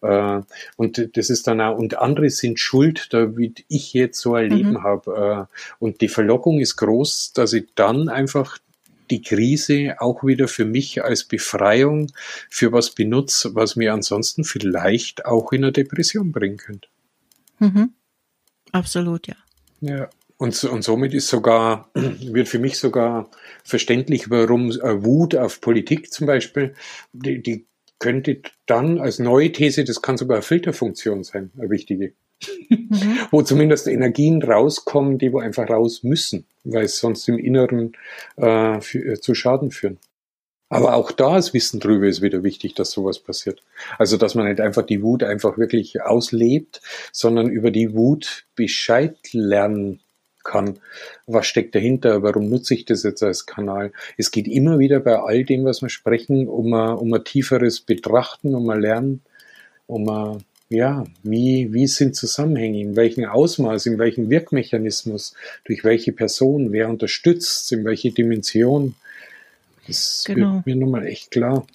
Äh, 0.02 0.40
und 0.76 1.16
das 1.16 1.30
ist 1.30 1.46
dann 1.46 1.60
auch, 1.60 1.78
und 1.78 1.98
andere 1.98 2.30
sind 2.30 2.58
schuld, 2.58 3.08
da 3.12 3.36
wie 3.36 3.54
ich 3.68 3.92
jetzt 3.92 4.20
so 4.20 4.34
ein 4.34 4.50
Leben 4.50 4.72
mhm. 4.72 4.82
habe. 4.82 5.48
Äh, 5.50 5.56
und 5.78 6.00
die 6.00 6.08
Verlockung 6.08 6.60
ist 6.60 6.76
groß, 6.76 7.32
dass 7.32 7.52
ich 7.52 7.68
dann 7.74 8.08
einfach 8.08 8.58
die 9.10 9.22
Krise 9.22 9.96
auch 9.98 10.22
wieder 10.24 10.46
für 10.46 10.64
mich 10.64 11.02
als 11.02 11.24
Befreiung 11.24 12.12
für 12.48 12.72
was 12.72 12.90
benutze, 12.90 13.54
was 13.54 13.74
mir 13.74 13.92
ansonsten 13.92 14.44
vielleicht 14.44 15.26
auch 15.26 15.52
in 15.52 15.64
eine 15.64 15.72
Depression 15.72 16.30
bringen 16.30 16.58
könnte. 16.58 16.88
Mhm. 17.60 17.94
Absolut, 18.72 19.28
ja. 19.28 19.36
Ja. 19.80 20.10
Und, 20.36 20.64
und 20.64 20.82
somit 20.82 21.12
ist 21.12 21.28
sogar, 21.28 21.90
wird 21.94 22.48
für 22.48 22.58
mich 22.58 22.78
sogar 22.78 23.30
verständlich, 23.62 24.30
warum 24.30 24.70
äh, 24.70 25.04
Wut 25.04 25.36
auf 25.36 25.60
Politik 25.60 26.12
zum 26.12 26.26
Beispiel, 26.26 26.74
die, 27.12 27.42
die 27.42 27.66
könnte 27.98 28.40
dann 28.66 28.98
als 28.98 29.18
neue 29.18 29.52
These, 29.52 29.84
das 29.84 30.02
kann 30.02 30.16
sogar 30.16 30.38
eine 30.38 30.42
Filterfunktion 30.42 31.22
sein, 31.22 31.50
eine 31.58 31.70
wichtige. 31.70 32.14
Mhm. 32.70 33.18
wo 33.30 33.42
zumindest 33.42 33.86
Energien 33.86 34.42
rauskommen, 34.42 35.18
die 35.18 35.32
wo 35.32 35.38
einfach 35.38 35.68
raus 35.68 36.02
müssen, 36.02 36.46
weil 36.64 36.84
es 36.84 36.98
sonst 36.98 37.28
im 37.28 37.38
Inneren 37.38 37.92
äh, 38.36 38.80
für, 38.80 38.98
äh, 39.04 39.20
zu 39.20 39.34
Schaden 39.34 39.70
führen. 39.70 39.98
Aber 40.70 40.94
auch 40.94 41.10
da 41.10 41.36
ist 41.36 41.52
Wissen 41.52 41.80
drüber 41.80 42.06
ist 42.06 42.22
wieder 42.22 42.44
wichtig, 42.44 42.74
dass 42.74 42.92
sowas 42.92 43.18
passiert. 43.18 43.60
Also, 43.98 44.16
dass 44.16 44.36
man 44.36 44.48
nicht 44.48 44.60
einfach 44.60 44.86
die 44.86 45.02
Wut 45.02 45.24
einfach 45.24 45.58
wirklich 45.58 46.00
auslebt, 46.00 46.80
sondern 47.12 47.50
über 47.50 47.72
die 47.72 47.92
Wut 47.92 48.46
Bescheid 48.54 49.16
lernen 49.32 50.00
kann. 50.44 50.78
Was 51.26 51.46
steckt 51.46 51.74
dahinter? 51.74 52.22
Warum 52.22 52.48
nutze 52.48 52.74
ich 52.74 52.84
das 52.84 53.02
jetzt 53.02 53.22
als 53.22 53.46
Kanal? 53.46 53.92
Es 54.16 54.30
geht 54.30 54.46
immer 54.46 54.78
wieder 54.78 55.00
bei 55.00 55.18
all 55.18 55.44
dem, 55.44 55.64
was 55.64 55.82
wir 55.82 55.90
sprechen, 55.90 56.48
um 56.48 56.72
ein, 56.72 56.94
um 56.94 57.12
ein 57.12 57.24
tieferes 57.24 57.80
Betrachten, 57.80 58.54
um 58.54 58.70
ein 58.70 58.80
Lernen, 58.80 59.22
um 59.88 60.08
ein, 60.08 60.44
ja, 60.68 61.04
wie, 61.24 61.72
wie 61.72 61.88
sind 61.88 62.14
Zusammenhänge, 62.14 62.80
in 62.80 62.94
welchem 62.94 63.24
Ausmaß, 63.24 63.86
in 63.86 63.98
welchem 63.98 64.30
Wirkmechanismus, 64.30 65.34
durch 65.64 65.82
welche 65.82 66.12
Person, 66.12 66.70
wer 66.70 66.88
unterstützt, 66.88 67.72
in 67.72 67.84
welche 67.84 68.12
Dimension 68.12 68.94
das 69.86 70.24
genau. 70.26 70.56
wird 70.56 70.66
mir 70.66 70.76
nun 70.76 70.90
mal 70.90 71.06
echt 71.06 71.30
klar. 71.30 71.66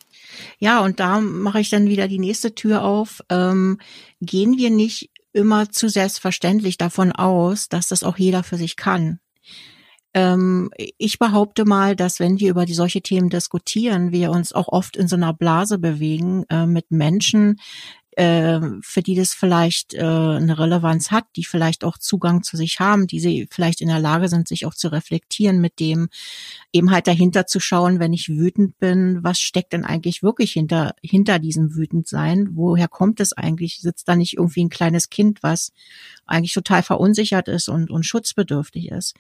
Ja, 0.60 0.82
und 0.82 1.00
da 1.00 1.22
mache 1.22 1.60
ich 1.60 1.70
dann 1.70 1.88
wieder 1.88 2.08
die 2.08 2.20
nächste 2.20 2.56
Tür 2.56 2.84
auf. 2.84 3.22
Ähm, 3.30 3.80
gehen 4.22 4.58
wir 4.58 4.70
nicht 4.70 5.10
immer 5.34 5.70
zu 5.70 5.90
selbstverständlich 5.90 6.78
davon 6.78 7.12
aus, 7.12 7.70
dass 7.70 7.88
das 7.88 8.04
auch 8.04 8.18
jeder 8.18 8.44
für 8.44 8.58
sich 8.58 8.76
kann. 8.76 9.20
Ähm, 10.14 10.70
ich 10.98 11.20
behaupte 11.20 11.66
mal, 11.66 11.96
dass 11.96 12.22
wenn 12.22 12.40
wir 12.40 12.50
über 12.50 12.66
die 12.66 12.74
solche 12.74 13.02
Themen 13.02 13.30
diskutieren, 13.30 14.14
wir 14.14 14.32
uns 14.32 14.54
auch 14.54 14.70
oft 14.70 14.96
in 14.96 15.10
so 15.10 15.18
einer 15.18 15.34
Blase 15.34 15.78
bewegen 15.78 16.46
äh, 16.50 16.66
mit 16.66 16.90
Menschen, 16.90 17.60
äh, 18.16 18.62
für 18.82 19.02
die 19.02 19.16
das 19.16 19.34
vielleicht 19.34 19.94
äh, 19.94 20.00
eine 20.00 20.58
Relevanz 20.58 21.12
hat, 21.12 21.26
die 21.36 21.44
vielleicht 21.44 21.84
auch 21.84 21.98
Zugang 21.98 22.44
zu 22.44 22.56
sich 22.56 22.80
haben, 22.80 23.08
die 23.08 23.20
sie 23.20 23.48
vielleicht 23.52 23.82
in 23.82 23.90
der 23.90 24.00
Lage 24.00 24.30
sind, 24.30 24.48
sich 24.48 24.66
auch 24.66 24.74
zu 24.74 24.88
reflektieren 24.88 25.60
mit 25.60 25.80
dem, 25.80 26.10
eben 26.72 26.92
halt 26.92 27.08
dahinter 27.08 27.46
zu 27.46 27.60
schauen, 27.60 28.00
wenn 28.00 28.14
ich 28.14 28.30
wütend 28.30 28.80
bin, 28.80 29.24
was 29.24 29.40
steckt 29.40 29.74
denn 29.74 29.84
eigentlich 29.84 30.24
wirklich 30.24 30.54
hinter, 30.54 30.96
hinter 31.02 31.40
diesem 31.40 31.76
Wütendsein? 31.76 32.50
Woher 32.54 32.88
kommt 32.88 33.20
es 33.20 33.34
eigentlich? 33.34 33.82
Sitzt 33.82 34.08
da 34.08 34.16
nicht 34.16 34.38
irgendwie 34.38 34.64
ein 34.64 34.70
kleines 34.70 35.10
Kind, 35.10 35.44
was 35.44 35.74
eigentlich 36.26 36.54
total 36.54 36.84
verunsichert 36.84 37.48
ist 37.50 37.68
und, 37.68 37.92
und 37.92 38.06
schutzbedürftig 38.06 38.92
ist 38.92 39.16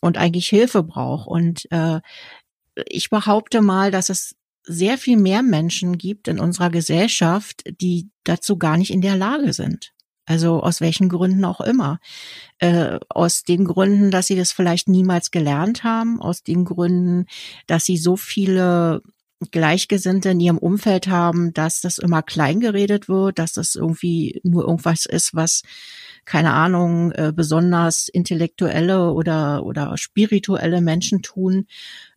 und 0.00 0.16
eigentlich 0.16 0.48
Hilfe 0.48 0.82
braucht? 0.82 1.26
Und 1.26 1.70
äh, 1.70 2.00
ich 2.88 3.10
behaupte 3.10 3.60
mal, 3.60 3.90
dass 3.90 4.08
es 4.08 4.36
sehr 4.66 4.98
viel 4.98 5.16
mehr 5.16 5.42
Menschen 5.42 5.96
gibt 5.96 6.28
in 6.28 6.40
unserer 6.40 6.70
Gesellschaft, 6.70 7.62
die 7.80 8.10
dazu 8.24 8.58
gar 8.58 8.76
nicht 8.76 8.92
in 8.92 9.00
der 9.00 9.16
Lage 9.16 9.52
sind. 9.52 9.92
Also 10.26 10.60
aus 10.60 10.80
welchen 10.80 11.08
Gründen 11.08 11.44
auch 11.44 11.60
immer. 11.60 12.00
Äh, 12.58 12.98
aus 13.08 13.44
den 13.44 13.64
Gründen, 13.64 14.10
dass 14.10 14.26
sie 14.26 14.34
das 14.34 14.50
vielleicht 14.50 14.88
niemals 14.88 15.30
gelernt 15.30 15.84
haben, 15.84 16.20
aus 16.20 16.42
den 16.42 16.64
Gründen, 16.64 17.26
dass 17.68 17.84
sie 17.84 17.96
so 17.96 18.16
viele 18.16 19.02
Gleichgesinnte 19.52 20.30
in 20.30 20.40
ihrem 20.40 20.58
Umfeld 20.58 21.08
haben, 21.08 21.52
dass 21.52 21.80
das 21.80 21.98
immer 21.98 22.22
klein 22.22 22.58
geredet 22.58 23.08
wird, 23.08 23.38
dass 23.38 23.52
das 23.52 23.74
irgendwie 23.74 24.40
nur 24.42 24.64
irgendwas 24.64 25.06
ist, 25.06 25.34
was 25.34 25.62
keine 26.24 26.54
Ahnung, 26.54 27.12
äh, 27.12 27.32
besonders 27.34 28.08
intellektuelle 28.08 29.12
oder, 29.12 29.64
oder 29.64 29.96
spirituelle 29.96 30.80
Menschen 30.80 31.22
tun. 31.22 31.66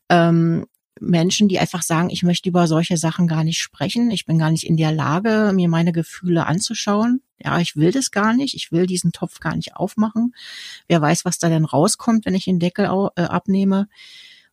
Ähm, 0.09 0.65
Menschen, 0.99 1.47
die 1.47 1.59
einfach 1.59 1.81
sagen, 1.81 2.09
ich 2.09 2.23
möchte 2.23 2.49
über 2.49 2.67
solche 2.67 2.97
Sachen 2.97 3.27
gar 3.27 3.43
nicht 3.43 3.59
sprechen, 3.59 4.11
ich 4.11 4.25
bin 4.25 4.37
gar 4.37 4.51
nicht 4.51 4.65
in 4.65 4.77
der 4.77 4.91
Lage, 4.91 5.51
mir 5.53 5.69
meine 5.69 5.91
Gefühle 5.91 6.45
anzuschauen. 6.45 7.21
Ja, 7.43 7.59
ich 7.59 7.75
will 7.75 7.91
das 7.91 8.11
gar 8.11 8.33
nicht, 8.33 8.53
ich 8.55 8.71
will 8.71 8.85
diesen 8.85 9.11
Topf 9.11 9.39
gar 9.39 9.55
nicht 9.55 9.75
aufmachen. 9.75 10.33
Wer 10.87 11.01
weiß, 11.01 11.25
was 11.25 11.39
da 11.39 11.49
denn 11.49 11.65
rauskommt, 11.65 12.25
wenn 12.25 12.35
ich 12.35 12.45
den 12.45 12.59
Deckel 12.59 12.85
äh, 12.85 13.21
abnehme. 13.21 13.87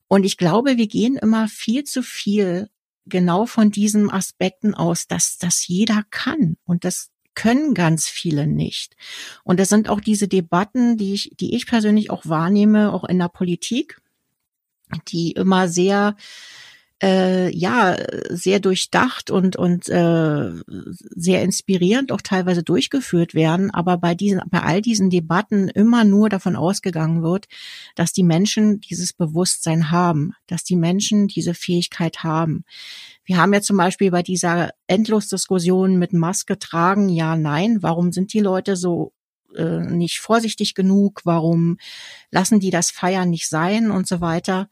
Und 0.08 0.24
ich 0.24 0.36
glaube, 0.36 0.76
wir 0.76 0.86
gehen 0.86 1.16
immer 1.16 1.48
viel 1.48 1.84
zu 1.84 2.02
viel 2.02 2.70
genau 3.06 3.46
von 3.46 3.70
diesen 3.70 4.10
Aspekten 4.10 4.74
aus, 4.74 5.06
dass 5.06 5.38
das 5.38 5.66
jeder 5.66 6.04
kann. 6.10 6.56
Und 6.64 6.84
das 6.84 7.10
können 7.34 7.74
ganz 7.74 8.08
viele 8.08 8.46
nicht. 8.46 8.96
Und 9.44 9.60
das 9.60 9.68
sind 9.68 9.88
auch 9.88 10.00
diese 10.00 10.26
Debatten, 10.26 10.96
die 10.96 11.14
ich, 11.14 11.32
die 11.38 11.54
ich 11.54 11.66
persönlich 11.66 12.10
auch 12.10 12.26
wahrnehme, 12.26 12.92
auch 12.92 13.04
in 13.04 13.18
der 13.18 13.28
Politik, 13.28 14.00
die 15.08 15.32
immer 15.32 15.68
sehr 15.68 16.16
äh, 17.02 17.54
ja 17.54 17.96
sehr 18.30 18.60
durchdacht 18.60 19.30
und 19.30 19.56
und 19.56 19.88
äh, 19.88 20.50
sehr 21.14 21.42
inspirierend 21.42 22.10
auch 22.10 22.22
teilweise 22.22 22.62
durchgeführt 22.62 23.34
werden, 23.34 23.70
aber 23.70 23.98
bei 23.98 24.14
diesen 24.14 24.40
bei 24.48 24.62
all 24.62 24.80
diesen 24.80 25.10
Debatten 25.10 25.68
immer 25.68 26.04
nur 26.04 26.28
davon 26.30 26.56
ausgegangen 26.56 27.22
wird, 27.22 27.46
dass 27.96 28.12
die 28.12 28.22
Menschen 28.22 28.80
dieses 28.80 29.12
Bewusstsein 29.12 29.90
haben, 29.90 30.32
dass 30.46 30.64
die 30.64 30.76
Menschen 30.76 31.28
diese 31.28 31.52
Fähigkeit 31.52 32.22
haben. 32.22 32.64
Wir 33.24 33.36
haben 33.38 33.52
ja 33.52 33.60
zum 33.60 33.76
Beispiel 33.76 34.10
bei 34.10 34.22
dieser 34.22 34.70
Endlosdiskussion 34.86 35.98
mit 35.98 36.12
Maske 36.12 36.58
tragen, 36.58 37.08
ja, 37.08 37.36
nein, 37.36 37.82
warum 37.82 38.12
sind 38.12 38.32
die 38.32 38.40
Leute 38.40 38.76
so 38.76 39.12
äh, 39.56 39.80
nicht 39.80 40.20
vorsichtig 40.20 40.74
genug, 40.74 41.22
warum 41.24 41.78
lassen 42.30 42.60
die 42.60 42.70
das 42.70 42.90
Feiern 42.90 43.30
nicht 43.30 43.48
sein 43.48 43.90
und 43.90 44.06
so 44.06 44.20
weiter. 44.20 44.68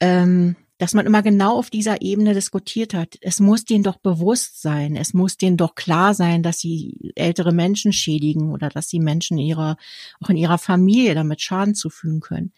Ähm, 0.00 0.56
dass 0.78 0.92
man 0.92 1.06
immer 1.06 1.22
genau 1.22 1.56
auf 1.58 1.70
dieser 1.70 2.02
Ebene 2.02 2.34
diskutiert 2.34 2.92
hat. 2.92 3.16
Es 3.22 3.40
muss 3.40 3.64
denen 3.64 3.82
doch 3.82 3.96
bewusst 3.96 4.60
sein, 4.60 4.94
es 4.94 5.14
muss 5.14 5.38
denen 5.38 5.56
doch 5.56 5.74
klar 5.74 6.12
sein, 6.12 6.42
dass 6.42 6.58
sie 6.58 7.12
ältere 7.14 7.52
Menschen 7.52 7.92
schädigen 7.92 8.50
oder 8.50 8.68
dass 8.68 8.88
sie 8.88 9.00
Menschen 9.00 9.38
ihrer, 9.38 9.78
auch 10.20 10.28
in 10.28 10.36
ihrer 10.36 10.58
Familie 10.58 11.14
damit 11.14 11.40
Schaden 11.40 11.74
zufügen 11.74 12.20
können. 12.20 12.52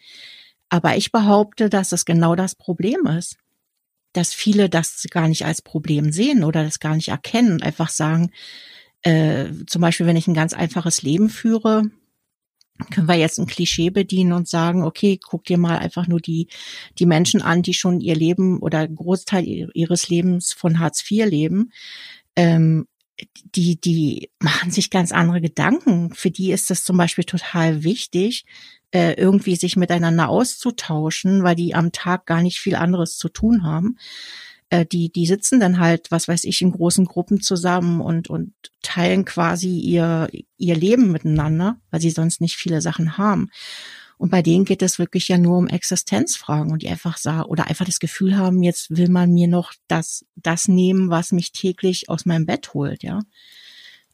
Aber 0.67 0.97
ich 0.97 1.11
behaupte, 1.11 1.69
dass 1.69 1.91
es 1.91 2.05
genau 2.05 2.35
das 2.35 2.55
Problem 2.55 3.07
ist. 3.07 3.37
Dass 4.13 4.33
viele 4.33 4.69
das 4.69 5.05
gar 5.11 5.27
nicht 5.27 5.45
als 5.45 5.61
Problem 5.61 6.11
sehen 6.11 6.43
oder 6.43 6.63
das 6.63 6.79
gar 6.79 6.95
nicht 6.95 7.09
erkennen 7.09 7.53
und 7.53 7.63
einfach 7.63 7.89
sagen, 7.89 8.31
äh, 9.03 9.45
zum 9.67 9.81
Beispiel, 9.81 10.05
wenn 10.05 10.17
ich 10.17 10.27
ein 10.27 10.33
ganz 10.33 10.53
einfaches 10.53 11.01
Leben 11.01 11.29
führe, 11.29 11.83
können 12.91 13.07
wir 13.07 13.15
jetzt 13.15 13.39
ein 13.39 13.47
Klischee 13.47 13.89
bedienen 13.89 14.31
und 14.33 14.47
sagen, 14.47 14.83
okay, 14.83 15.19
guck 15.21 15.43
dir 15.45 15.57
mal 15.57 15.77
einfach 15.77 16.07
nur 16.07 16.21
die, 16.21 16.47
die 16.97 17.05
Menschen 17.05 17.41
an, 17.41 17.61
die 17.61 17.73
schon 17.73 17.99
ihr 17.99 18.15
Leben 18.15 18.59
oder 18.59 18.87
Großteil 18.87 19.69
ihres 19.73 20.09
Lebens 20.09 20.53
von 20.53 20.79
Hartz 20.79 21.03
IV 21.09 21.25
leben. 21.25 21.71
Ähm, 22.35 22.87
die, 23.55 23.79
die 23.79 24.29
machen 24.39 24.71
sich 24.71 24.89
ganz 24.89 25.11
andere 25.11 25.41
Gedanken. 25.41 26.13
Für 26.13 26.31
die 26.31 26.51
ist 26.51 26.69
das 26.69 26.85
zum 26.85 26.95
Beispiel 26.95 27.25
total 27.25 27.83
wichtig, 27.83 28.45
äh, 28.91 29.13
irgendwie 29.13 29.57
sich 29.57 29.75
miteinander 29.75 30.29
auszutauschen, 30.29 31.43
weil 31.43 31.55
die 31.55 31.75
am 31.75 31.91
Tag 31.91 32.25
gar 32.25 32.41
nicht 32.41 32.59
viel 32.59 32.75
anderes 32.75 33.17
zu 33.17 33.27
tun 33.27 33.63
haben 33.63 33.97
äh, 34.69 34.85
die, 34.85 35.11
die 35.11 35.25
sitzen 35.25 35.59
dann 35.59 35.79
halt, 35.79 36.11
was 36.11 36.27
weiß 36.27 36.43
ich, 36.43 36.61
in 36.61 36.71
großen 36.71 37.05
Gruppen 37.05 37.41
zusammen 37.41 38.01
und, 38.01 38.29
und 38.29 38.53
teilen 38.81 39.25
quasi 39.25 39.79
ihr, 39.79 40.29
ihr 40.57 40.75
Leben 40.75 41.11
miteinander, 41.11 41.79
weil 41.91 42.01
sie 42.01 42.11
sonst 42.11 42.41
nicht 42.41 42.55
viele 42.55 42.81
Sachen 42.81 43.17
haben. 43.17 43.49
Und 44.17 44.31
bei 44.31 44.41
denen 44.41 44.65
geht 44.65 44.81
es 44.81 44.99
wirklich 44.99 45.29
ja 45.29 45.37
nur 45.37 45.57
um 45.57 45.67
Existenzfragen 45.67 46.73
und 46.73 46.81
die 46.81 46.89
einfach 46.89 47.17
sagen 47.17 47.49
oder 47.49 47.67
einfach 47.67 47.85
das 47.85 47.99
Gefühl 47.99 48.35
haben, 48.35 48.63
jetzt 48.63 48.95
will 48.95 49.09
man 49.09 49.31
mir 49.31 49.47
noch 49.47 49.73
das, 49.87 50.25
das 50.35 50.67
nehmen, 50.67 51.09
was 51.09 51.31
mich 51.31 51.53
täglich 51.53 52.09
aus 52.09 52.25
meinem 52.25 52.45
Bett 52.45 52.73
holt, 52.73 53.01
ja. 53.01 53.21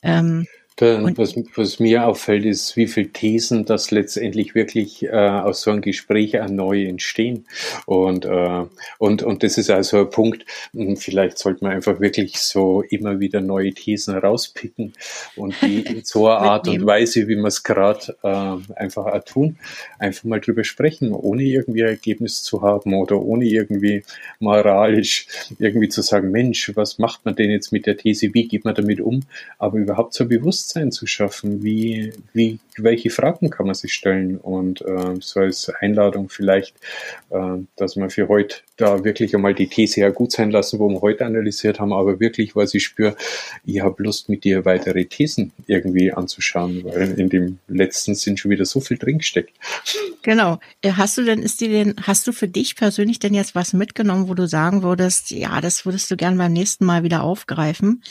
Ähm, 0.04 0.46
da, 0.78 1.02
was, 1.16 1.36
was, 1.56 1.80
mir 1.80 2.06
auffällt, 2.06 2.44
ist, 2.44 2.76
wie 2.76 2.88
viele 2.88 3.08
Thesen 3.08 3.64
das 3.64 3.92
letztendlich 3.92 4.56
wirklich 4.56 5.04
äh, 5.04 5.10
aus 5.10 5.62
so 5.62 5.72
einem 5.72 5.82
Gespräch 5.82 6.34
neu 6.50 6.84
entstehen. 6.84 7.46
Und, 7.86 8.26
äh, 8.26 8.66
und, 8.98 9.24
und 9.24 9.44
das 9.44 9.58
ist 9.58 9.70
also 9.70 10.00
ein 10.00 10.10
Punkt, 10.10 10.46
hm, 10.74 10.98
vielleicht 10.98 11.38
sollte 11.38 11.64
man 11.64 11.74
einfach 11.74 12.02
wirklich 12.02 12.40
so 12.40 12.82
immer 12.82 13.22
wieder 13.22 13.40
neue 13.40 13.74
Thesen 13.74 14.18
rauspicken 14.18 14.94
und 15.38 15.56
die 15.62 15.80
in 15.86 16.04
so 16.04 16.28
einer 16.28 16.40
Art 16.40 16.68
und 16.68 16.86
Weise, 16.86 17.28
wie 17.30 17.38
wir 17.38 17.46
es 17.46 17.64
gerade 17.64 18.18
äh, 18.24 18.74
einfach 18.74 19.06
auch 19.06 19.24
tun, 19.24 19.58
einfach 19.98 20.26
mal 20.26 20.42
drüber 20.42 20.66
sprechen, 20.66 21.14
ohne 21.14 21.44
irgendwie 21.44 21.84
ein 21.84 21.90
Ergebnis 21.90 22.44
zu 22.44 22.62
haben 22.62 22.94
oder 22.96 23.22
ohne 23.22 23.46
irgendwie 23.46 24.04
moralisch 24.40 25.28
irgendwie 25.58 25.88
zu 25.88 26.02
sagen, 26.02 26.32
Mensch, 26.32 26.76
was 26.76 27.00
macht 27.00 27.24
man 27.24 27.36
denn 27.36 27.50
jetzt 27.50 27.72
mit 27.72 27.86
der 27.86 27.96
These, 27.96 28.34
wie 28.34 28.50
geht 28.50 28.66
man 28.66 28.76
damit 28.76 29.00
um, 29.00 29.22
aber 29.58 29.78
überhaupt 29.78 30.14
so 30.14 30.26
bewusst 30.26 30.65
Bewusstsein 30.66 30.92
zu 30.92 31.06
schaffen, 31.06 31.64
wie, 31.64 32.12
wie, 32.34 32.60
welche 32.78 33.12
Fragen 33.12 33.52
kann 33.52 33.68
man 33.68 33.76
sich 33.76 33.94
stellen 33.94 34.38
und 34.38 34.82
äh, 34.82 35.16
so 35.20 35.42
als 35.42 35.70
Einladung 35.70 36.30
vielleicht, 36.30 36.76
äh, 37.30 37.58
dass 37.76 37.96
man 37.96 38.10
für 38.10 38.28
heute 38.28 38.58
da 38.78 39.04
wirklich 39.04 39.36
einmal 39.36 39.54
die 39.54 39.68
These 39.68 40.02
ja 40.02 40.10
gut 40.10 40.32
sein 40.32 40.50
lassen, 40.50 40.80
wo 40.80 40.90
wir 40.90 41.02
heute 41.02 41.26
analysiert 41.26 41.80
haben, 41.80 41.94
aber 41.94 42.20
wirklich, 42.20 42.56
was 42.56 42.74
ich 42.74 42.84
spüre, 42.84 43.16
ich 43.64 43.82
habe 43.82 44.02
Lust 44.02 44.28
mit 44.28 44.44
dir 44.44 44.66
weitere 44.66 45.06
Thesen 45.06 45.54
irgendwie 45.68 46.12
anzuschauen, 46.12 46.84
weil 46.84 47.18
in 47.20 47.30
dem 47.30 47.60
letzten 47.68 48.16
sind 48.16 48.40
schon 48.40 48.52
wieder 48.52 48.66
so 48.66 48.80
viel 48.80 48.98
drin 48.98 49.20
gesteckt. 49.20 49.56
Genau. 50.24 50.60
Äh, 50.82 50.94
hast 50.94 51.18
du 51.18 51.24
denn, 51.24 51.44
ist 51.44 51.62
dir 51.62 51.70
denn, 51.70 51.96
hast 52.02 52.28
du 52.28 52.32
für 52.32 52.48
dich 52.48 52.76
persönlich 52.76 53.20
denn 53.20 53.36
jetzt 53.36 53.54
was 53.54 53.74
mitgenommen, 53.74 54.28
wo 54.28 54.34
du 54.34 54.48
sagen 54.48 54.82
würdest, 54.82 55.30
ja, 55.30 55.62
das 55.62 55.86
würdest 55.86 56.10
du 56.10 56.18
gern 56.18 56.38
beim 56.38 56.52
nächsten 56.54 56.86
Mal 56.86 57.04
wieder 57.04 57.24
aufgreifen? 57.24 58.02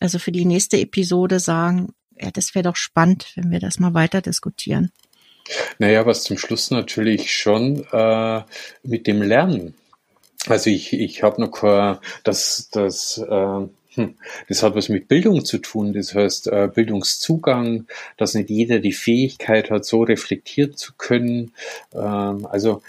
Also 0.00 0.18
für 0.18 0.32
die 0.32 0.46
nächste 0.46 0.78
Episode 0.78 1.38
sagen, 1.38 1.92
ja, 2.20 2.30
das 2.30 2.54
wäre 2.54 2.64
doch 2.64 2.76
spannend, 2.76 3.32
wenn 3.36 3.50
wir 3.50 3.60
das 3.60 3.78
mal 3.78 3.94
weiter 3.94 4.20
diskutieren. 4.20 4.92
Naja, 5.78 6.04
was 6.06 6.24
zum 6.24 6.38
Schluss 6.38 6.70
natürlich 6.70 7.34
schon 7.34 7.84
äh, 7.92 8.42
mit 8.82 9.06
dem 9.06 9.22
Lernen. 9.22 9.74
Also 10.46 10.70
ich, 10.70 10.92
ich 10.92 11.22
habe 11.22 11.40
noch 11.40 11.50
kein, 11.50 11.98
das, 12.24 12.68
das, 12.70 13.18
äh, 13.18 13.66
hm, 13.94 14.14
das 14.48 14.62
hat 14.62 14.74
was 14.74 14.88
mit 14.88 15.08
Bildung 15.08 15.44
zu 15.44 15.58
tun. 15.58 15.92
Das 15.92 16.14
heißt 16.14 16.48
äh, 16.48 16.68
Bildungszugang, 16.72 17.86
dass 18.16 18.34
nicht 18.34 18.50
jeder 18.50 18.78
die 18.78 18.92
Fähigkeit 18.92 19.70
hat, 19.70 19.84
so 19.84 20.02
reflektiert 20.02 20.78
zu 20.78 20.92
können. 20.96 21.52
Ähm, 21.92 22.46
also 22.46 22.82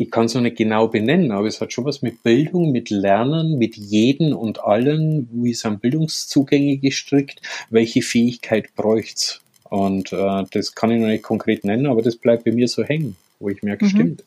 ich 0.00 0.12
kann 0.12 0.26
es 0.26 0.34
noch 0.34 0.42
nicht 0.42 0.56
genau 0.56 0.86
benennen, 0.86 1.32
aber 1.32 1.48
es 1.48 1.60
hat 1.60 1.72
schon 1.72 1.84
was 1.84 2.02
mit 2.02 2.22
Bildung, 2.22 2.70
mit 2.70 2.88
Lernen, 2.88 3.58
mit 3.58 3.76
jeden 3.76 4.32
und 4.32 4.60
allen, 4.60 5.28
wie 5.32 5.54
sind 5.54 5.82
Bildungszugänge 5.82 6.78
gestrickt, 6.78 7.42
welche 7.68 8.00
Fähigkeit 8.00 8.74
bräucht's. 8.76 9.40
Und 9.64 10.12
äh, 10.12 10.44
das 10.52 10.76
kann 10.76 10.92
ich 10.92 11.00
noch 11.00 11.08
nicht 11.08 11.24
konkret 11.24 11.64
nennen, 11.64 11.86
aber 11.86 12.00
das 12.00 12.14
bleibt 12.16 12.44
bei 12.44 12.52
mir 12.52 12.68
so 12.68 12.84
hängen, 12.84 13.16
wo 13.40 13.48
ich 13.48 13.62
merke, 13.64 13.86
mhm. 13.86 13.90
stimmt. 13.90 14.24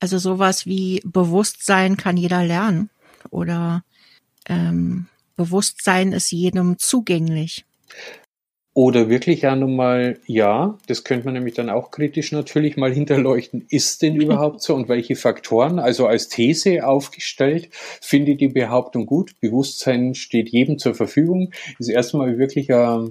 Also 0.00 0.18
sowas 0.18 0.66
wie 0.66 1.00
Bewusstsein 1.02 1.96
kann 1.96 2.18
jeder 2.18 2.44
lernen 2.44 2.90
oder 3.30 3.84
ähm, 4.46 5.06
Bewusstsein 5.34 6.12
ist 6.12 6.30
jedem 6.30 6.78
zugänglich. 6.78 7.64
Oder 8.74 9.08
wirklich 9.08 9.46
auch 9.46 9.54
nochmal, 9.54 10.18
ja, 10.26 10.76
das 10.88 11.04
könnte 11.04 11.26
man 11.26 11.34
nämlich 11.34 11.54
dann 11.54 11.70
auch 11.70 11.92
kritisch 11.92 12.32
natürlich 12.32 12.76
mal 12.76 12.92
hinterleuchten. 12.92 13.64
Ist 13.68 14.02
denn 14.02 14.16
überhaupt 14.16 14.62
so 14.62 14.74
und 14.74 14.88
welche 14.88 15.14
Faktoren? 15.14 15.78
Also 15.78 16.08
als 16.08 16.28
These 16.28 16.84
aufgestellt, 16.84 17.68
finde 18.00 18.34
die 18.34 18.48
Behauptung 18.48 19.06
gut. 19.06 19.38
Bewusstsein 19.40 20.16
steht 20.16 20.48
jedem 20.48 20.78
zur 20.78 20.96
Verfügung. 20.96 21.52
Ist 21.78 21.88
erstmal 21.88 22.36
wirklich 22.36 22.72
ein 22.72 23.10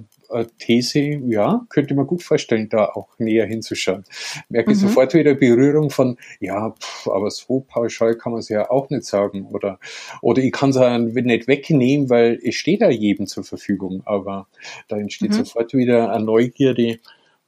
These, 0.58 1.20
ja, 1.26 1.64
könnte 1.68 1.94
man 1.94 2.06
gut 2.06 2.22
vorstellen, 2.22 2.68
da 2.68 2.86
auch 2.86 3.18
näher 3.18 3.46
hinzuschauen. 3.46 4.04
Merke 4.48 4.70
mhm. 4.70 4.74
sofort 4.74 5.14
wieder 5.14 5.34
Berührung 5.34 5.90
von, 5.90 6.16
ja, 6.40 6.70
pff, 6.70 7.08
aber 7.08 7.30
so 7.30 7.60
pauschal 7.60 8.16
kann 8.16 8.32
man 8.32 8.40
es 8.40 8.48
ja 8.48 8.70
auch 8.70 8.90
nicht 8.90 9.04
sagen. 9.04 9.46
Oder, 9.46 9.78
oder 10.20 10.42
ich 10.42 10.52
kann 10.52 10.70
es 10.70 10.78
nicht 11.24 11.48
wegnehmen, 11.48 12.10
weil 12.10 12.40
es 12.42 12.56
steht 12.56 12.80
ja 12.80 12.90
jedem 12.90 13.26
zur 13.26 13.44
Verfügung. 13.44 14.02
Aber 14.04 14.48
da 14.88 14.96
entsteht 14.96 15.30
mhm. 15.30 15.44
sofort 15.44 15.74
wieder 15.74 16.12
eine 16.12 16.24
Neugierde, 16.24 16.98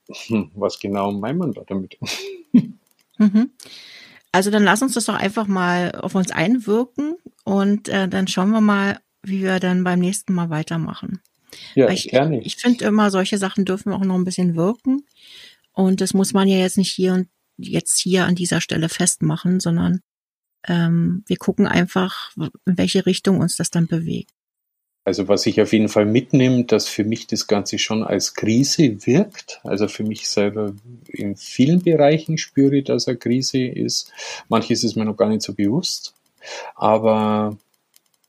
hm, 0.09 0.51
was 0.55 0.79
genau 0.79 1.13
meint 1.13 1.39
man 1.39 1.53
da 1.53 1.63
damit? 1.67 1.99
Mhm. 3.19 3.51
Also 4.33 4.51
dann 4.51 4.65
lass 4.65 4.83
uns 4.83 4.93
das 4.93 5.07
doch 5.07 5.15
einfach 5.15 5.47
mal 5.47 5.93
auf 5.93 6.15
uns 6.15 6.31
einwirken 6.31 7.17
und 7.45 7.89
äh, 7.89 8.07
dann 8.07 8.29
schauen 8.29 8.51
wir 8.51 8.61
mal, 8.61 8.99
wie 9.23 9.43
wir 9.43 9.61
dann 9.61 9.83
beim 9.83 9.99
nächsten 9.99 10.35
Mal 10.35 10.51
weitermachen. 10.51 11.21
Ja, 11.75 11.89
ich, 11.91 12.09
gerne. 12.09 12.41
Ich, 12.41 12.47
ich 12.47 12.57
finde 12.57 12.85
immer, 12.85 13.11
solche 13.11 13.39
Sachen 13.39 13.65
dürfen 13.65 13.93
auch 13.93 14.05
noch 14.05 14.15
ein 14.15 14.25
bisschen 14.25 14.57
wirken. 14.57 15.05
Und 15.73 16.01
das 16.01 16.15
muss 16.15 16.33
man 16.33 16.49
ja 16.49 16.59
jetzt 16.59 16.79
nicht 16.79 16.93
hier 16.93 17.13
und 17.15 17.29
jetzt 17.59 17.99
hier 17.99 18.25
an 18.25 18.35
dieser 18.35 18.61
Stelle 18.61 18.89
festmachen, 18.89 19.61
sondern 19.61 20.01
ähm, 20.67 21.23
wir 21.27 21.37
gucken 21.37 21.67
einfach, 21.67 22.33
in 22.37 22.79
welche 22.79 23.07
Richtung 23.07 23.41
uns 23.41 23.57
das 23.57 23.71
dann 23.71 23.87
bewegt. 23.87 24.31
Also 25.07 25.29
was 25.29 25.47
ich 25.47 25.61
auf 25.61 25.73
jeden 25.73 25.89
Fall 25.89 26.05
mitnehme, 26.05 26.65
dass 26.65 26.89
für 26.89 27.05
mich 27.05 27.29
das 27.29 27.47
Ganze 27.47 27.79
schon 27.79 28.03
als 28.03 28.35
Krise 28.35 29.07
wirkt. 29.07 29.61
Also 29.63 29.87
für 29.87 30.03
mich 30.03 30.29
selber 30.29 30.75
in 31.07 31.37
vielen 31.37 31.81
Bereichen 31.81 32.39
spüre 32.39 32.79
ich, 32.79 32.85
dass 32.87 33.07
eine 33.07 33.17
Krise 33.17 33.65
ist. 33.65 34.11
Manches 34.49 34.83
ist 34.83 34.97
mir 34.97 35.05
noch 35.05 35.17
gar 35.17 35.29
nicht 35.29 35.43
so 35.43 35.55
bewusst. 35.55 36.13
Aber 36.75 37.57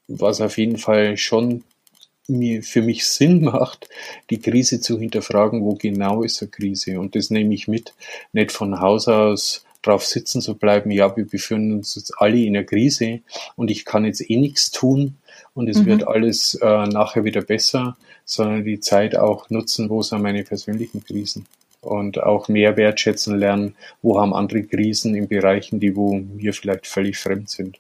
was 0.08 0.40
auf 0.40 0.60
jeden 0.60 0.78
Fall 0.78 1.18
schon 1.18 1.64
für 2.28 2.82
mich 2.82 3.06
Sinn 3.06 3.42
macht, 3.44 3.90
die 4.30 4.40
Krise 4.40 4.82
zu 4.82 5.00
hinterfragen, 5.00 5.64
wo 5.64 5.76
genau 5.76 6.24
ist 6.24 6.42
eine 6.42 6.52
Krise. 6.52 7.00
Und 7.00 7.16
das 7.16 7.30
nehme 7.30 7.54
ich 7.54 7.68
mit, 7.68 7.94
nicht 8.34 8.52
von 8.52 8.80
Haus 8.80 9.08
aus 9.08 9.64
drauf 9.82 10.06
sitzen 10.06 10.42
zu 10.42 10.56
bleiben, 10.56 10.92
ja, 10.92 11.16
wir 11.16 11.26
befinden 11.26 11.74
uns 11.74 11.96
jetzt 11.96 12.14
alle 12.18 12.40
in 12.40 12.56
einer 12.56 12.66
Krise 12.66 13.22
und 13.56 13.72
ich 13.72 13.86
kann 13.86 14.06
jetzt 14.06 14.30
eh 14.30 14.36
nichts 14.36 14.72
tun 14.72 15.16
und 15.54 15.70
es 15.70 15.80
mhm. 15.80 15.86
wird 15.86 16.08
alles 16.08 16.56
äh, 16.56 16.88
nachher 16.88 17.24
wieder 17.24 17.42
besser, 17.42 17.96
sondern 18.26 18.66
die 18.66 18.80
Zeit 18.80 19.16
auch 19.16 19.50
nutzen, 19.50 19.90
wo 19.90 20.02
sind 20.02 20.22
meine 20.22 20.44
persönlichen 20.44 21.04
Krisen 21.04 21.46
und 21.82 22.22
auch 22.22 22.48
mehr 22.50 22.76
wertschätzen 22.76 23.38
lernen, 23.38 23.76
wo 24.02 24.20
haben 24.20 24.34
andere 24.34 24.64
Krisen 24.64 25.16
in 25.16 25.28
Bereichen, 25.28 25.80
die 25.80 25.96
wo 25.96 26.16
mir 26.16 26.54
vielleicht 26.54 26.88
völlig 26.88 27.18
fremd 27.18 27.50
sind. 27.50 27.80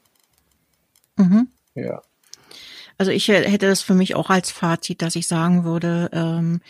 Mhm. 1.17 1.47
Ja. 1.75 2.01
Also 2.97 3.11
ich 3.11 3.27
hätte 3.27 3.67
das 3.67 3.81
für 3.81 3.93
mich 3.93 4.15
auch 4.15 4.29
als 4.29 4.51
Fazit, 4.51 5.01
dass 5.01 5.15
ich 5.15 5.27
sagen 5.27 5.63
würde, 5.63 6.09
ähm, 6.13 6.61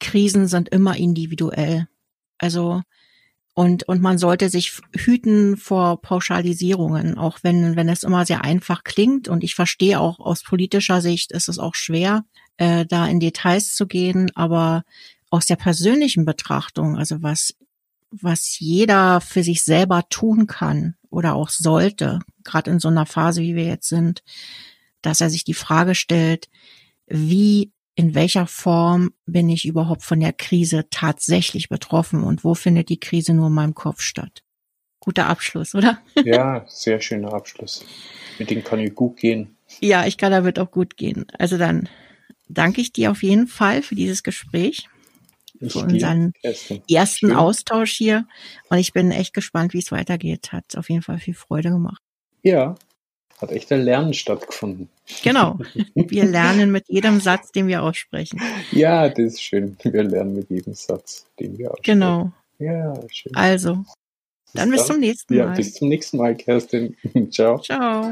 Krisen 0.00 0.46
sind 0.46 0.68
immer 0.70 0.96
individuell. 0.96 1.88
Also 2.38 2.82
und, 3.58 3.84
und 3.84 4.02
man 4.02 4.18
sollte 4.18 4.50
sich 4.50 4.82
hüten 4.94 5.56
vor 5.56 6.02
Pauschalisierungen, 6.02 7.16
auch 7.16 7.38
wenn, 7.40 7.74
wenn 7.74 7.88
es 7.88 8.02
immer 8.02 8.26
sehr 8.26 8.44
einfach 8.44 8.84
klingt. 8.84 9.28
Und 9.28 9.42
ich 9.42 9.54
verstehe 9.54 9.98
auch 9.98 10.20
aus 10.20 10.42
politischer 10.42 11.00
Sicht 11.00 11.32
ist 11.32 11.48
es 11.48 11.58
auch 11.58 11.74
schwer, 11.74 12.26
äh, 12.58 12.84
da 12.84 13.06
in 13.06 13.18
Details 13.18 13.74
zu 13.74 13.86
gehen. 13.86 14.30
Aber 14.34 14.84
aus 15.30 15.46
der 15.46 15.56
persönlichen 15.56 16.26
Betrachtung, 16.26 16.98
also 16.98 17.22
was, 17.22 17.54
was 18.10 18.58
jeder 18.58 19.22
für 19.22 19.42
sich 19.42 19.64
selber 19.64 20.06
tun 20.10 20.46
kann 20.46 20.96
oder 21.08 21.34
auch 21.34 21.48
sollte, 21.48 22.18
gerade 22.44 22.70
in 22.70 22.78
so 22.78 22.88
einer 22.88 23.06
Phase, 23.06 23.40
wie 23.40 23.56
wir 23.56 23.64
jetzt 23.64 23.88
sind, 23.88 24.22
dass 25.02 25.20
er 25.20 25.30
sich 25.30 25.44
die 25.44 25.54
Frage 25.54 25.94
stellt, 25.94 26.48
wie 27.06 27.72
in 27.94 28.14
welcher 28.14 28.46
Form 28.46 29.10
bin 29.24 29.48
ich 29.48 29.64
überhaupt 29.64 30.02
von 30.02 30.20
der 30.20 30.34
Krise 30.34 30.86
tatsächlich 30.90 31.68
betroffen 31.68 32.22
und 32.22 32.44
wo 32.44 32.54
findet 32.54 32.90
die 32.90 33.00
Krise 33.00 33.32
nur 33.32 33.46
in 33.46 33.54
meinem 33.54 33.74
Kopf 33.74 34.02
statt? 34.02 34.42
Guter 35.00 35.26
Abschluss, 35.26 35.74
oder? 35.74 36.00
Ja, 36.24 36.64
sehr 36.68 37.00
schöner 37.00 37.32
Abschluss. 37.32 37.84
Mit 38.38 38.50
dem 38.50 38.62
kann 38.62 38.80
ich 38.80 38.94
gut 38.94 39.16
gehen. 39.16 39.56
Ja, 39.80 40.06
ich 40.06 40.18
kann 40.18 40.30
damit 40.30 40.58
auch 40.58 40.70
gut 40.70 40.96
gehen. 40.96 41.26
Also 41.38 41.56
dann 41.56 41.88
danke 42.48 42.80
ich 42.80 42.92
dir 42.92 43.10
auf 43.10 43.22
jeden 43.22 43.46
Fall 43.46 43.82
für 43.82 43.94
dieses 43.94 44.22
Gespräch, 44.22 44.88
ich 45.58 45.72
für 45.72 45.80
unseren 45.80 46.32
ersten 46.42 47.28
Schön. 47.28 47.32
Austausch 47.32 47.92
hier. 47.92 48.26
Und 48.68 48.78
ich 48.78 48.92
bin 48.92 49.10
echt 49.10 49.32
gespannt, 49.32 49.72
wie 49.72 49.78
es 49.78 49.90
weitergeht. 49.90 50.52
Hat 50.52 50.76
auf 50.76 50.90
jeden 50.90 51.02
Fall 51.02 51.18
viel 51.18 51.34
Freude 51.34 51.70
gemacht. 51.70 52.02
Ja, 52.42 52.76
hat 53.38 53.52
echt 53.52 53.70
ein 53.72 53.82
Lernen 53.82 54.14
stattgefunden. 54.14 54.88
Genau. 55.22 55.58
Wir 55.94 56.24
lernen 56.24 56.72
mit 56.72 56.88
jedem 56.88 57.20
Satz, 57.20 57.52
den 57.52 57.68
wir 57.68 57.82
aussprechen. 57.82 58.40
Ja, 58.72 59.08
das 59.08 59.34
ist 59.34 59.42
schön. 59.42 59.76
Wir 59.82 60.02
lernen 60.02 60.34
mit 60.34 60.50
jedem 60.50 60.74
Satz, 60.74 61.26
den 61.38 61.58
wir 61.58 61.70
aussprechen. 61.70 62.00
Genau. 62.00 62.32
Ja, 62.58 62.94
schön. 63.10 63.34
Also, 63.34 63.84
dann 64.54 64.70
bis, 64.70 64.80
bis 64.80 64.86
zum 64.86 65.00
nächsten 65.00 65.36
Mal. 65.36 65.46
Ja, 65.48 65.54
bis 65.54 65.74
zum 65.74 65.88
nächsten 65.88 66.16
Mal, 66.16 66.34
Kerstin. 66.34 66.96
Ciao. 67.30 67.58
Ciao. 67.60 68.10